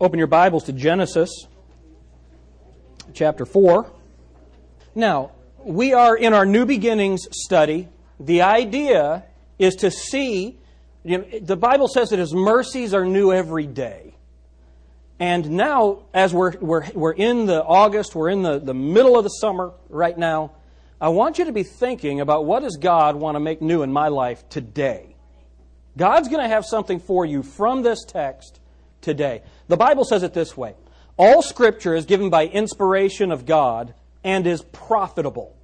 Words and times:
open 0.00 0.18
your 0.18 0.26
Bibles 0.26 0.64
to 0.64 0.72
Genesis 0.72 1.30
chapter 3.12 3.46
4. 3.46 3.90
Now, 4.94 5.32
we 5.64 5.92
are 5.92 6.16
in 6.16 6.34
our 6.34 6.44
New 6.44 6.66
Beginnings 6.66 7.28
study. 7.30 7.88
The 8.18 8.42
idea 8.42 9.24
is 9.58 9.76
to 9.76 9.90
see, 9.90 10.58
you 11.04 11.18
know, 11.18 11.24
the 11.40 11.56
Bible 11.56 11.86
says 11.86 12.10
that 12.10 12.18
His 12.18 12.34
mercies 12.34 12.92
are 12.92 13.06
new 13.06 13.32
every 13.32 13.66
day. 13.66 14.14
And 15.20 15.52
now, 15.52 16.02
as 16.12 16.34
we're, 16.34 16.58
we're, 16.58 16.90
we're 16.92 17.12
in 17.12 17.46
the 17.46 17.62
August, 17.62 18.16
we're 18.16 18.30
in 18.30 18.42
the, 18.42 18.58
the 18.58 18.74
middle 18.74 19.16
of 19.16 19.22
the 19.22 19.30
summer 19.30 19.72
right 19.88 20.18
now, 20.18 20.52
I 21.00 21.08
want 21.08 21.38
you 21.38 21.44
to 21.44 21.52
be 21.52 21.62
thinking 21.62 22.20
about 22.20 22.46
what 22.46 22.62
does 22.62 22.76
God 22.76 23.14
want 23.14 23.36
to 23.36 23.40
make 23.40 23.62
new 23.62 23.82
in 23.82 23.92
my 23.92 24.08
life 24.08 24.48
today? 24.48 25.14
God's 25.96 26.28
going 26.28 26.42
to 26.42 26.48
have 26.48 26.64
something 26.64 26.98
for 26.98 27.24
you 27.24 27.44
from 27.44 27.82
this 27.82 28.04
text 28.04 28.58
today. 29.00 29.42
The 29.68 29.76
Bible 29.76 30.04
says 30.04 30.22
it 30.22 30.34
this 30.34 30.56
way 30.56 30.74
All 31.16 31.42
Scripture 31.42 31.94
is 31.94 32.06
given 32.06 32.30
by 32.30 32.46
inspiration 32.46 33.32
of 33.32 33.46
God 33.46 33.94
and 34.22 34.46
is 34.46 34.62
profitable. 34.62 35.56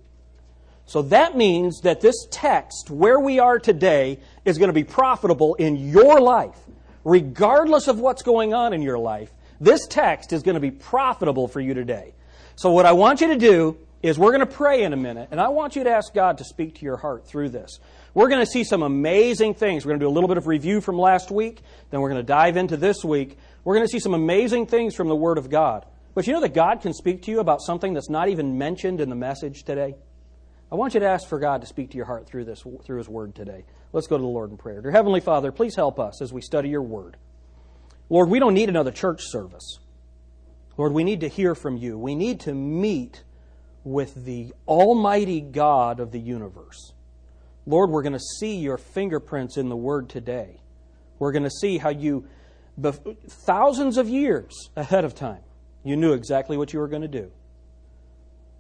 So 0.87 1.03
that 1.03 1.37
means 1.37 1.83
that 1.83 2.01
this 2.01 2.27
text, 2.33 2.91
where 2.91 3.21
we 3.21 3.39
are 3.39 3.61
today, 3.61 4.19
is 4.45 4.59
going 4.59 4.71
to 4.71 4.75
be 4.75 4.83
profitable 4.83 5.55
in 5.55 5.77
your 5.77 6.21
life. 6.21 6.59
Regardless 7.05 7.87
of 7.87 8.01
what's 8.01 8.23
going 8.23 8.53
on 8.53 8.73
in 8.73 8.83
your 8.83 8.99
life, 8.99 9.33
this 9.61 9.87
text 9.87 10.33
is 10.33 10.43
going 10.43 10.57
to 10.57 10.61
be 10.61 10.73
profitable 10.73 11.47
for 11.47 11.61
you 11.61 11.75
today. 11.75 12.13
So, 12.57 12.73
what 12.73 12.87
I 12.87 12.93
want 12.93 13.21
you 13.21 13.29
to 13.29 13.37
do 13.37 13.79
is 14.03 14.19
we're 14.19 14.33
going 14.33 14.41
to 14.41 14.53
pray 14.53 14.83
in 14.83 14.93
a 14.93 14.97
minute, 14.97 15.29
and 15.31 15.41
I 15.41 15.49
want 15.49 15.77
you 15.77 15.85
to 15.85 15.91
ask 15.91 16.13
God 16.13 16.39
to 16.39 16.45
speak 16.45 16.77
to 16.77 16.85
your 16.85 16.97
heart 16.97 17.27
through 17.27 17.51
this. 17.51 17.79
We're 18.15 18.29
going 18.29 18.45
to 18.45 18.51
see 18.51 18.65
some 18.65 18.83
amazing 18.83 19.55
things. 19.55 19.85
We're 19.85 19.91
going 19.91 20.01
to 20.01 20.07
do 20.07 20.09
a 20.09 20.13
little 20.13 20.29
bit 20.29 20.39
of 20.39 20.47
review 20.47 20.81
from 20.81 20.99
last 20.99 21.31
week, 21.31 21.61
then 21.91 22.01
we're 22.01 22.11
going 22.11 22.21
to 22.21 22.27
dive 22.27 22.57
into 22.57 22.77
this 22.77 23.05
week. 23.05 23.39
We're 23.65 23.75
going 23.75 23.87
to 23.87 23.91
see 23.91 23.99
some 23.99 24.15
amazing 24.15 24.67
things 24.67 24.95
from 24.95 25.09
the 25.09 25.17
Word 25.17 25.39
of 25.39 25.51
God. 25.51 25.87
But 26.15 26.27
you 26.27 26.33
know 26.33 26.41
that 26.41 26.55
God 26.55 26.81
can 26.81 26.93
speak 26.93 27.23
to 27.23 27.31
you 27.31 27.41
about 27.41 27.61
something 27.61 27.95
that's 27.95 28.11
not 28.11 28.29
even 28.29 28.59
mentioned 28.59 29.01
in 29.01 29.09
the 29.11 29.17
message 29.17 29.63
today? 29.65 29.95
I 30.73 30.75
want 30.77 30.95
you 30.95 31.01
to 31.01 31.07
ask 31.07 31.29
for 31.29 31.39
God 31.39 31.61
to 31.61 31.67
speak 31.67 31.91
to 31.91 31.97
your 31.97 32.07
heart 32.07 32.27
through 32.27 32.45
this 32.45 32.63
through 32.85 32.99
his 32.99 33.09
word 33.09 33.35
today. 33.35 33.65
Let's 33.93 34.07
go 34.07 34.17
to 34.17 34.23
the 34.23 34.29
Lord 34.29 34.51
in 34.51 34.57
prayer. 34.57 34.81
Dear 34.81 34.93
heavenly 34.93 35.21
Father, 35.21 35.51
please 35.51 35.75
help 35.75 35.99
us 35.99 36.23
as 36.23 36.33
we 36.33 36.41
study 36.41 36.69
your 36.69 36.83
word. 36.83 37.17
Lord, 38.09 38.29
we 38.29 38.39
don't 38.39 38.55
need 38.55 38.69
another 38.69 38.93
church 38.93 39.21
service. 39.23 39.79
Lord, 40.77 40.93
we 40.93 41.05
need 41.05 41.21
to 41.21 41.29
hear 41.29 41.55
from 41.55 41.77
you. 41.77 41.99
We 41.99 42.15
need 42.15 42.41
to 42.41 42.55
meet 42.55 43.25
with 43.85 44.25
the 44.25 44.53
almighty 44.67 45.41
God 45.41 46.01
of 46.01 46.13
the 46.13 46.21
universe. 46.21 46.93
Lord, 47.67 47.91
we're 47.91 48.03
going 48.03 48.15
to 48.15 48.21
see 48.39 48.57
your 48.57 48.79
fingerprints 48.79 49.57
in 49.57 49.69
the 49.69 49.77
word 49.77 50.09
today. 50.09 50.61
We're 51.19 51.33
going 51.33 51.45
to 51.45 51.51
see 51.51 51.79
how 51.79 51.91
you 51.91 52.27
thousands 52.83 53.97
of 53.97 54.09
years 54.09 54.71
ahead 54.77 55.05
of 55.05 55.15
time 55.15 55.43
you 55.85 55.97
knew 55.97 56.13
exactly 56.13 56.57
what 56.57 56.73
you 56.73 56.79
were 56.79 56.89
going 56.89 57.03
to 57.03 57.09
do. 57.09 57.31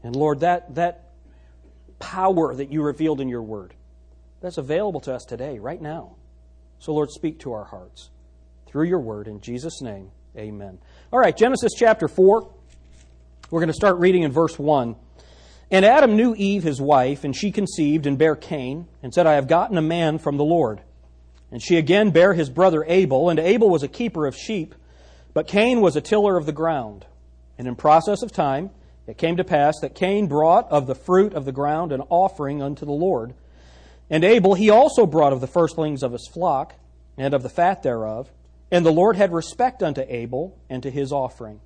And 0.02 0.16
Lord, 0.16 0.40
that, 0.40 0.74
that 0.76 1.10
power 1.98 2.54
that 2.54 2.72
you 2.72 2.82
revealed 2.82 3.20
in 3.20 3.28
your 3.28 3.42
word, 3.42 3.74
that's 4.40 4.58
available 4.58 5.00
to 5.00 5.14
us 5.14 5.24
today, 5.24 5.58
right 5.58 5.80
now. 5.80 6.16
So, 6.78 6.94
Lord, 6.94 7.10
speak 7.10 7.40
to 7.40 7.52
our 7.52 7.64
hearts 7.64 8.08
through 8.66 8.86
your 8.86 9.00
word. 9.00 9.28
In 9.28 9.40
Jesus' 9.40 9.82
name, 9.82 10.10
amen. 10.36 10.78
All 11.12 11.18
right, 11.18 11.36
Genesis 11.36 11.72
chapter 11.76 12.08
4. 12.08 12.50
We're 13.50 13.60
going 13.60 13.68
to 13.68 13.74
start 13.74 13.98
reading 13.98 14.22
in 14.22 14.32
verse 14.32 14.58
1. 14.58 14.96
And 15.70 15.84
Adam 15.84 16.16
knew 16.16 16.34
Eve, 16.34 16.62
his 16.62 16.80
wife, 16.80 17.22
and 17.22 17.36
she 17.36 17.52
conceived 17.52 18.06
and 18.06 18.16
bare 18.16 18.34
Cain, 18.34 18.88
and 19.02 19.12
said, 19.12 19.26
I 19.26 19.34
have 19.34 19.46
gotten 19.46 19.76
a 19.76 19.82
man 19.82 20.18
from 20.18 20.36
the 20.36 20.44
Lord. 20.44 20.80
And 21.52 21.62
she 21.62 21.76
again 21.76 22.10
bare 22.10 22.34
his 22.34 22.48
brother 22.48 22.84
Abel, 22.86 23.28
and 23.28 23.38
Abel 23.38 23.68
was 23.68 23.82
a 23.82 23.88
keeper 23.88 24.26
of 24.26 24.36
sheep, 24.36 24.74
but 25.34 25.46
Cain 25.46 25.80
was 25.80 25.96
a 25.96 26.00
tiller 26.00 26.36
of 26.36 26.46
the 26.46 26.52
ground. 26.52 27.06
And 27.58 27.66
in 27.66 27.76
process 27.76 28.22
of 28.22 28.32
time, 28.32 28.70
it 29.06 29.18
came 29.18 29.36
to 29.36 29.44
pass 29.44 29.74
that 29.80 29.94
Cain 29.94 30.28
brought 30.28 30.70
of 30.70 30.86
the 30.86 30.94
fruit 30.94 31.34
of 31.34 31.44
the 31.44 31.52
ground 31.52 31.92
an 31.92 32.02
offering 32.08 32.62
unto 32.62 32.86
the 32.86 32.92
Lord. 32.92 33.34
And 34.08 34.24
Abel 34.24 34.54
he 34.54 34.70
also 34.70 35.06
brought 35.06 35.32
of 35.32 35.40
the 35.40 35.46
firstlings 35.46 36.02
of 36.02 36.12
his 36.12 36.28
flock, 36.32 36.74
and 37.16 37.34
of 37.34 37.42
the 37.42 37.48
fat 37.48 37.82
thereof. 37.82 38.30
And 38.70 38.86
the 38.86 38.92
Lord 38.92 39.16
had 39.16 39.32
respect 39.32 39.82
unto 39.82 40.02
Abel 40.08 40.56
and 40.68 40.82
to 40.82 40.90
his 40.90 41.12
offering. 41.12 41.60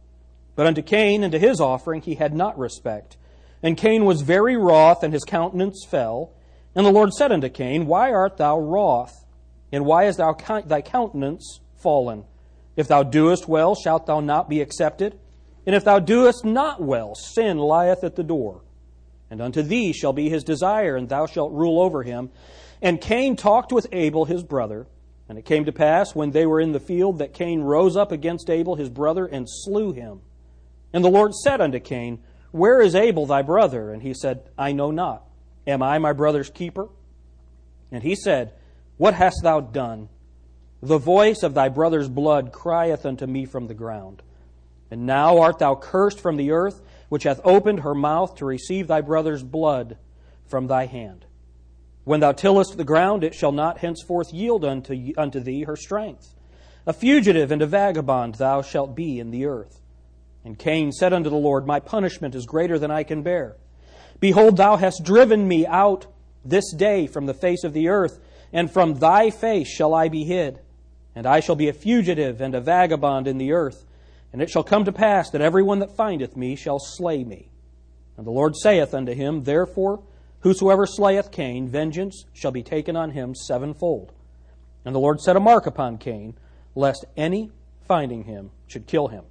But 0.56 0.66
unto 0.66 0.82
Cain 0.82 1.22
and 1.22 1.32
to 1.32 1.38
his 1.38 1.60
offering 1.60 2.03
he 2.03 2.14
had 2.14 2.34
not 2.34 2.59
respect. 2.59 3.16
And 3.62 3.76
Cain 3.76 4.04
was 4.04 4.22
very 4.22 4.56
wroth, 4.56 5.03
and 5.03 5.12
his 5.12 5.25
countenance 5.25 5.86
fell. 5.88 6.32
And 6.75 6.84
the 6.84 6.92
Lord 6.92 7.12
said 7.12 7.32
unto 7.32 7.48
Cain, 7.48 7.86
Why 7.86 8.12
art 8.12 8.36
thou 8.36 8.59
wroth? 8.59 9.23
And 9.74 9.84
why 9.84 10.04
is 10.04 10.18
thou, 10.18 10.36
thy 10.66 10.82
countenance 10.82 11.58
fallen? 11.82 12.22
If 12.76 12.86
thou 12.86 13.02
doest 13.02 13.48
well, 13.48 13.74
shalt 13.74 14.06
thou 14.06 14.20
not 14.20 14.48
be 14.48 14.60
accepted? 14.60 15.18
And 15.66 15.74
if 15.74 15.82
thou 15.82 15.98
doest 15.98 16.44
not 16.44 16.80
well, 16.80 17.16
sin 17.16 17.58
lieth 17.58 18.04
at 18.04 18.14
the 18.14 18.22
door. 18.22 18.62
And 19.32 19.42
unto 19.42 19.62
thee 19.62 19.92
shall 19.92 20.12
be 20.12 20.28
his 20.28 20.44
desire, 20.44 20.94
and 20.94 21.08
thou 21.08 21.26
shalt 21.26 21.50
rule 21.50 21.80
over 21.80 22.04
him. 22.04 22.30
And 22.80 23.00
Cain 23.00 23.34
talked 23.34 23.72
with 23.72 23.88
Abel 23.90 24.26
his 24.26 24.44
brother. 24.44 24.86
And 25.28 25.38
it 25.38 25.44
came 25.44 25.64
to 25.64 25.72
pass, 25.72 26.14
when 26.14 26.30
they 26.30 26.46
were 26.46 26.60
in 26.60 26.70
the 26.70 26.78
field, 26.78 27.18
that 27.18 27.34
Cain 27.34 27.60
rose 27.60 27.96
up 27.96 28.12
against 28.12 28.50
Abel 28.50 28.76
his 28.76 28.91
brother, 28.91 29.26
and 29.26 29.48
slew 29.50 29.91
him. 29.91 30.20
And 30.92 31.04
the 31.04 31.10
Lord 31.10 31.34
said 31.34 31.60
unto 31.60 31.80
Cain, 31.80 32.22
Where 32.52 32.80
is 32.80 32.94
Abel 32.94 33.26
thy 33.26 33.42
brother? 33.42 33.91
And 33.91 34.02
he 34.04 34.14
said, 34.14 34.48
I 34.56 34.70
know 34.70 34.92
not. 34.92 35.24
Am 35.66 35.82
I 35.82 35.98
my 35.98 36.12
brother's 36.12 36.48
keeper? 36.48 36.91
And 37.91 38.04
he 38.04 38.14
said, 38.14 38.52
What 38.97 39.15
hast 39.15 39.41
thou 39.43 39.60
done? 39.60 40.09
The 40.82 40.99
voice 40.99 41.43
of 41.43 41.55
thy 41.55 41.69
brother's 41.69 42.09
blood 42.09 42.53
crieth 42.53 43.06
unto 43.06 43.27
me 43.27 43.47
from 43.47 43.66
the 43.66 43.75
ground. 43.75 44.22
And 44.91 45.06
now 45.06 45.38
art 45.38 45.59
thou 45.59 45.75
cursed 45.75 46.21
from 46.21 46.37
the 46.37 46.53
earth, 46.53 46.82
which 47.09 47.25
hath 47.25 47.41
opened 47.44 47.81
her 47.81 47.94
mouth 47.94 48.37
to 48.37 48.44
receive 48.44 48.87
thy 48.87 49.00
brother's 49.00 49.43
blood 49.43 49.97
from 50.47 50.66
thy 50.66 50.87
hand. 50.87 51.25
When 52.04 52.21
thou 52.21 52.33
tillest 52.33 52.77
the 52.77 52.84
ground, 52.84 53.25
it 53.25 53.34
shall 53.34 53.53
not 53.53 53.78
henceforth 53.78 54.33
yield 54.33 54.65
unto, 54.65 55.12
unto 55.16 55.41
thee 55.41 55.62
her 55.62 55.77
strength. 55.77 56.34
A 56.87 56.93
fugitive 56.93 57.50
and 57.50 57.62
a 57.62 57.66
vagabond 57.66 58.34
thou 58.34 58.60
shalt 58.60 58.94
be 58.94 59.19
in 59.19 59.31
the 59.31 59.47
earth. 59.47 59.81
And 60.44 60.59
Cain 60.59 60.93
said 60.93 61.15
unto 61.15 61.31
the 61.31 61.37
Lord, 61.37 61.66
My 61.66 61.81
punishment 61.81 62.34
is 62.34 62.44
greater 62.44 62.78
than 62.78 62.91
I 62.91 63.04
can 63.04 63.22
bear. 63.22 63.56
Behold, 64.21 64.59
thou 64.59 64.77
hast 64.77 65.03
driven 65.03 65.49
me 65.49 65.66
out 65.66 66.06
this 66.44 66.72
day 66.75 67.06
from 67.06 67.25
the 67.25 67.33
face 67.33 67.65
of 67.65 67.72
the 67.72 67.88
earth, 67.88 68.21
and 68.54 68.70
from 68.70 68.94
thy 68.94 69.31
face 69.31 69.69
shall 69.69 69.92
I 69.92 70.09
be 70.09 70.25
hid. 70.25 70.60
And 71.16 71.26
I 71.26 71.41
shall 71.41 71.56
be 71.56 71.69
a 71.69 71.72
fugitive 71.72 72.41
and 72.41 72.54
a 72.54 72.60
vagabond 72.60 73.26
in 73.26 73.37
the 73.37 73.53
earth. 73.53 73.84
And 74.32 74.41
it 74.41 74.48
shall 74.48 74.65
come 74.65 74.84
to 74.84 74.92
pass 74.92 75.31
that 75.31 75.41
every 75.41 75.62
one 75.62 75.81
that 75.81 75.97
findeth 75.97 76.37
me 76.37 76.56
shall 76.56 76.78
slay 76.78 77.22
me. 77.25 77.50
And 78.16 78.26
the 78.26 78.31
Lord 78.31 78.54
saith 78.56 78.94
unto 78.94 79.12
him, 79.12 79.42
Therefore, 79.42 80.03
whosoever 80.41 80.87
slayeth 80.87 81.32
Cain, 81.32 81.69
vengeance 81.69 82.25
shall 82.32 82.53
be 82.53 82.62
taken 82.62 82.97
on 82.97 83.10
him 83.10 83.34
sevenfold. 83.34 84.12
And 84.84 84.94
the 84.94 85.00
Lord 85.00 85.21
set 85.21 85.36
a 85.36 85.41
mark 85.41 85.66
upon 85.66 85.98
Cain, 85.98 86.34
lest 86.75 87.04
any 87.16 87.50
finding 87.86 88.25
him 88.25 88.50
should 88.69 88.86
kill 88.86 89.09
him. 89.09 89.25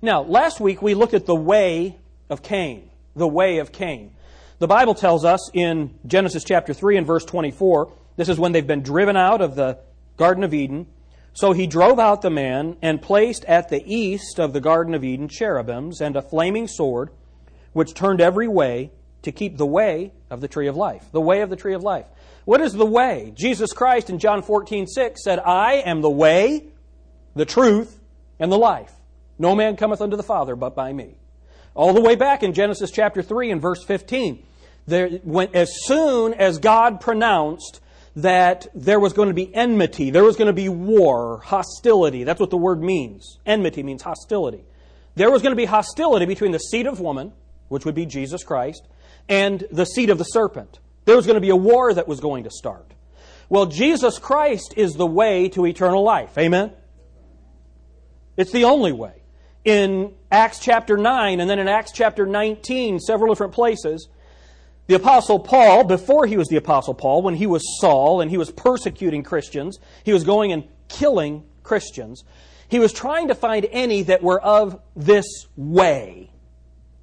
Now, 0.00 0.22
last 0.22 0.58
week 0.58 0.80
we 0.80 0.94
looked 0.94 1.14
at 1.14 1.26
the 1.26 1.34
way 1.34 1.98
of 2.30 2.42
Cain. 2.42 2.88
The 3.14 3.28
way 3.28 3.58
of 3.58 3.72
Cain. 3.72 4.12
The 4.58 4.68
Bible 4.68 4.94
tells 4.94 5.24
us 5.24 5.50
in 5.52 5.98
Genesis 6.06 6.44
chapter 6.44 6.72
3 6.72 6.98
and 6.98 7.06
verse 7.06 7.24
24, 7.24 7.92
this 8.20 8.28
is 8.28 8.38
when 8.38 8.52
they've 8.52 8.66
been 8.66 8.82
driven 8.82 9.16
out 9.16 9.40
of 9.40 9.54
the 9.54 9.78
Garden 10.18 10.44
of 10.44 10.52
Eden. 10.52 10.86
So 11.32 11.52
he 11.52 11.66
drove 11.66 11.98
out 11.98 12.20
the 12.20 12.28
man 12.28 12.76
and 12.82 13.00
placed 13.00 13.46
at 13.46 13.70
the 13.70 13.82
east 13.86 14.38
of 14.38 14.52
the 14.52 14.60
Garden 14.60 14.92
of 14.92 15.02
Eden 15.02 15.26
cherubims 15.26 16.02
and 16.02 16.14
a 16.16 16.20
flaming 16.20 16.68
sword, 16.68 17.08
which 17.72 17.94
turned 17.94 18.20
every 18.20 18.46
way 18.46 18.90
to 19.22 19.32
keep 19.32 19.56
the 19.56 19.64
way 19.64 20.12
of 20.28 20.42
the 20.42 20.48
tree 20.48 20.66
of 20.66 20.76
life. 20.76 21.06
The 21.12 21.20
way 21.22 21.40
of 21.40 21.48
the 21.48 21.56
tree 21.56 21.72
of 21.72 21.82
life. 21.82 22.04
What 22.44 22.60
is 22.60 22.74
the 22.74 22.84
way? 22.84 23.32
Jesus 23.34 23.72
Christ 23.72 24.10
in 24.10 24.18
John 24.18 24.42
14, 24.42 24.86
6 24.86 25.24
said, 25.24 25.38
I 25.38 25.76
am 25.76 26.02
the 26.02 26.10
way, 26.10 26.66
the 27.34 27.46
truth, 27.46 28.00
and 28.38 28.52
the 28.52 28.58
life. 28.58 28.92
No 29.38 29.54
man 29.54 29.76
cometh 29.76 30.02
unto 30.02 30.18
the 30.18 30.22
Father 30.22 30.56
but 30.56 30.74
by 30.74 30.92
me. 30.92 31.14
All 31.74 31.94
the 31.94 32.02
way 32.02 32.16
back 32.16 32.42
in 32.42 32.52
Genesis 32.52 32.90
chapter 32.90 33.22
3 33.22 33.50
and 33.50 33.62
verse 33.62 33.82
15, 33.82 34.44
there, 34.86 35.08
when, 35.08 35.48
as 35.54 35.70
soon 35.84 36.34
as 36.34 36.58
God 36.58 37.00
pronounced 37.00 37.80
that 38.22 38.66
there 38.74 39.00
was 39.00 39.12
going 39.12 39.28
to 39.28 39.34
be 39.34 39.54
enmity, 39.54 40.10
there 40.10 40.24
was 40.24 40.36
going 40.36 40.46
to 40.46 40.52
be 40.52 40.68
war, 40.68 41.40
hostility. 41.44 42.24
That's 42.24 42.40
what 42.40 42.50
the 42.50 42.56
word 42.56 42.82
means. 42.82 43.38
Enmity 43.46 43.82
means 43.82 44.02
hostility. 44.02 44.64
There 45.14 45.30
was 45.30 45.42
going 45.42 45.52
to 45.52 45.56
be 45.56 45.66
hostility 45.66 46.26
between 46.26 46.52
the 46.52 46.58
seed 46.58 46.86
of 46.86 47.00
woman, 47.00 47.32
which 47.68 47.84
would 47.84 47.94
be 47.94 48.06
Jesus 48.06 48.44
Christ, 48.44 48.86
and 49.28 49.64
the 49.70 49.84
seed 49.84 50.10
of 50.10 50.18
the 50.18 50.24
serpent. 50.24 50.78
There 51.04 51.16
was 51.16 51.26
going 51.26 51.34
to 51.34 51.40
be 51.40 51.50
a 51.50 51.56
war 51.56 51.92
that 51.92 52.08
was 52.08 52.20
going 52.20 52.44
to 52.44 52.50
start. 52.50 52.94
Well, 53.48 53.66
Jesus 53.66 54.18
Christ 54.18 54.74
is 54.76 54.94
the 54.94 55.06
way 55.06 55.48
to 55.50 55.66
eternal 55.66 56.04
life. 56.04 56.38
Amen? 56.38 56.72
It's 58.36 58.52
the 58.52 58.64
only 58.64 58.92
way. 58.92 59.22
In 59.64 60.14
Acts 60.30 60.60
chapter 60.60 60.96
9 60.96 61.40
and 61.40 61.50
then 61.50 61.58
in 61.58 61.68
Acts 61.68 61.92
chapter 61.92 62.26
19, 62.26 63.00
several 63.00 63.32
different 63.32 63.52
places, 63.52 64.08
the 64.90 64.96
Apostle 64.96 65.38
Paul, 65.38 65.84
before 65.84 66.26
he 66.26 66.36
was 66.36 66.48
the 66.48 66.56
Apostle 66.56 66.94
Paul, 66.94 67.22
when 67.22 67.36
he 67.36 67.46
was 67.46 67.78
Saul 67.80 68.20
and 68.20 68.28
he 68.28 68.36
was 68.36 68.50
persecuting 68.50 69.22
Christians, 69.22 69.78
he 70.02 70.12
was 70.12 70.24
going 70.24 70.50
and 70.50 70.64
killing 70.88 71.44
Christians. 71.62 72.24
He 72.68 72.80
was 72.80 72.92
trying 72.92 73.28
to 73.28 73.36
find 73.36 73.68
any 73.70 74.02
that 74.02 74.20
were 74.20 74.40
of 74.40 74.80
this 74.96 75.46
way. 75.56 76.32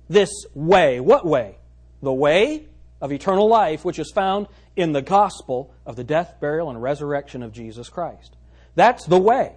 This 0.10 0.30
way. 0.54 1.00
What 1.00 1.25
way? 1.25 1.60
The 2.01 2.12
way 2.12 2.66
of 3.00 3.13
eternal 3.13 3.48
life, 3.48 3.86
which 3.86 4.00
is 4.00 4.12
found 4.13 4.48
in 4.75 4.92
the 4.92 5.01
gospel 5.01 5.74
of 5.86 5.95
the 5.95 6.04
death, 6.04 6.42
burial, 6.42 6.69
and 6.69 6.84
resurrection 6.84 7.42
of 7.42 7.54
Jesus 7.54 7.88
Christ. 7.88 8.36
That's 8.75 9.06
the 9.06 9.18
way. 9.18 9.54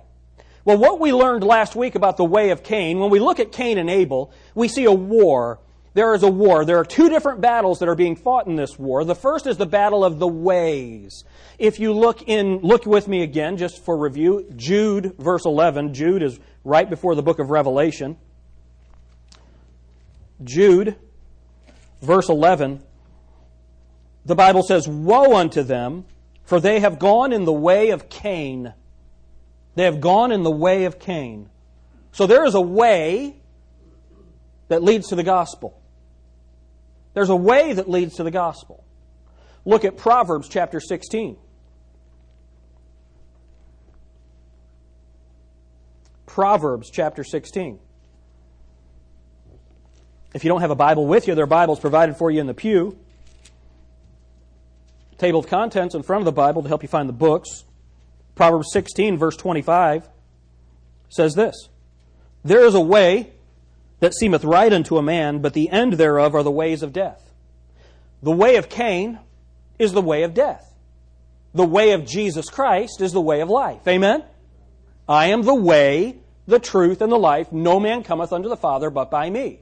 Well, 0.64 0.78
what 0.78 1.00
we 1.00 1.12
learned 1.12 1.42
last 1.42 1.74
week 1.74 1.96
about 1.96 2.16
the 2.16 2.24
way 2.24 2.50
of 2.50 2.62
Cain, 2.62 3.00
when 3.00 3.10
we 3.10 3.18
look 3.18 3.40
at 3.40 3.50
Cain 3.50 3.76
and 3.76 3.90
Abel, 3.90 4.32
we 4.54 4.68
see 4.68 4.84
a 4.84 4.92
war. 4.92 5.58
There 5.92 6.14
is 6.14 6.22
a 6.22 6.30
war. 6.30 6.64
There 6.64 6.78
are 6.78 6.84
two 6.84 7.08
different 7.08 7.40
battles 7.40 7.80
that 7.80 7.88
are 7.88 7.96
being 7.96 8.16
fought 8.16 8.46
in 8.46 8.56
this 8.56 8.78
war. 8.78 9.04
The 9.04 9.14
first 9.14 9.46
is 9.46 9.56
the 9.56 9.66
battle 9.66 10.04
of 10.04 10.18
the 10.18 10.28
ways. 10.28 11.24
If 11.58 11.80
you 11.80 11.92
look 11.92 12.22
in, 12.28 12.58
look 12.58 12.86
with 12.86 13.08
me 13.08 13.22
again, 13.22 13.56
just 13.56 13.84
for 13.84 13.96
review, 13.96 14.46
Jude, 14.54 15.14
verse 15.18 15.44
11. 15.44 15.94
Jude 15.94 16.22
is 16.22 16.38
right 16.64 16.88
before 16.88 17.14
the 17.14 17.22
book 17.22 17.40
of 17.40 17.50
Revelation. 17.50 18.16
Jude, 20.44 20.96
verse 22.00 22.28
11. 22.28 22.82
The 24.26 24.36
Bible 24.36 24.62
says, 24.62 24.86
Woe 24.86 25.36
unto 25.36 25.62
them, 25.62 26.04
for 26.44 26.60
they 26.60 26.80
have 26.80 26.98
gone 26.98 27.32
in 27.32 27.44
the 27.44 27.52
way 27.52 27.90
of 27.90 28.08
Cain 28.08 28.74
they 29.74 29.84
have 29.84 30.00
gone 30.00 30.32
in 30.32 30.42
the 30.42 30.50
way 30.50 30.84
of 30.84 30.98
Cain. 30.98 31.48
So 32.12 32.26
there 32.26 32.44
is 32.44 32.54
a 32.54 32.60
way 32.60 33.36
that 34.68 34.82
leads 34.82 35.08
to 35.08 35.14
the 35.14 35.22
gospel. 35.22 35.79
There's 37.14 37.30
a 37.30 37.36
way 37.36 37.72
that 37.72 37.88
leads 37.88 38.16
to 38.16 38.22
the 38.22 38.30
gospel. 38.30 38.84
Look 39.64 39.84
at 39.84 39.96
Proverbs 39.96 40.48
chapter 40.48 40.80
16. 40.80 41.36
Proverbs 46.26 46.90
chapter 46.90 47.24
16. 47.24 47.78
If 50.32 50.44
you 50.44 50.48
don't 50.48 50.60
have 50.60 50.70
a 50.70 50.76
Bible 50.76 51.06
with 51.06 51.26
you, 51.26 51.34
there 51.34 51.44
are 51.44 51.48
Bibles 51.48 51.80
provided 51.80 52.16
for 52.16 52.30
you 52.30 52.40
in 52.40 52.46
the 52.46 52.54
pew. 52.54 52.96
Table 55.18 55.40
of 55.40 55.48
contents 55.48 55.94
in 55.94 56.02
front 56.02 56.22
of 56.22 56.24
the 56.24 56.32
Bible 56.32 56.62
to 56.62 56.68
help 56.68 56.82
you 56.82 56.88
find 56.88 57.08
the 57.08 57.12
books. 57.12 57.64
Proverbs 58.36 58.68
16, 58.72 59.18
verse 59.18 59.36
25 59.36 60.08
says 61.08 61.34
this 61.34 61.68
There 62.44 62.64
is 62.64 62.74
a 62.74 62.80
way 62.80 63.32
that 64.00 64.14
seemeth 64.14 64.44
right 64.44 64.72
unto 64.72 64.98
a 64.98 65.02
man, 65.02 65.38
but 65.38 65.52
the 65.52 65.70
end 65.70 65.94
thereof 65.94 66.34
are 66.34 66.42
the 66.42 66.50
ways 66.50 66.82
of 66.82 66.92
death. 66.92 67.32
The 68.22 68.32
way 68.32 68.56
of 68.56 68.68
Cain 68.68 69.18
is 69.78 69.92
the 69.92 70.02
way 70.02 70.22
of 70.24 70.34
death. 70.34 70.74
The 71.54 71.64
way 71.64 71.92
of 71.92 72.06
Jesus 72.06 72.48
Christ 72.48 73.00
is 73.00 73.12
the 73.12 73.20
way 73.20 73.40
of 73.40 73.48
life. 73.48 73.86
Amen? 73.88 74.24
I 75.08 75.26
am 75.26 75.42
the 75.42 75.54
way, 75.54 76.18
the 76.46 76.58
truth, 76.58 77.00
and 77.00 77.10
the 77.10 77.18
life. 77.18 77.50
No 77.52 77.80
man 77.80 78.02
cometh 78.02 78.32
unto 78.32 78.48
the 78.48 78.56
Father 78.56 78.90
but 78.90 79.10
by 79.10 79.28
me. 79.30 79.60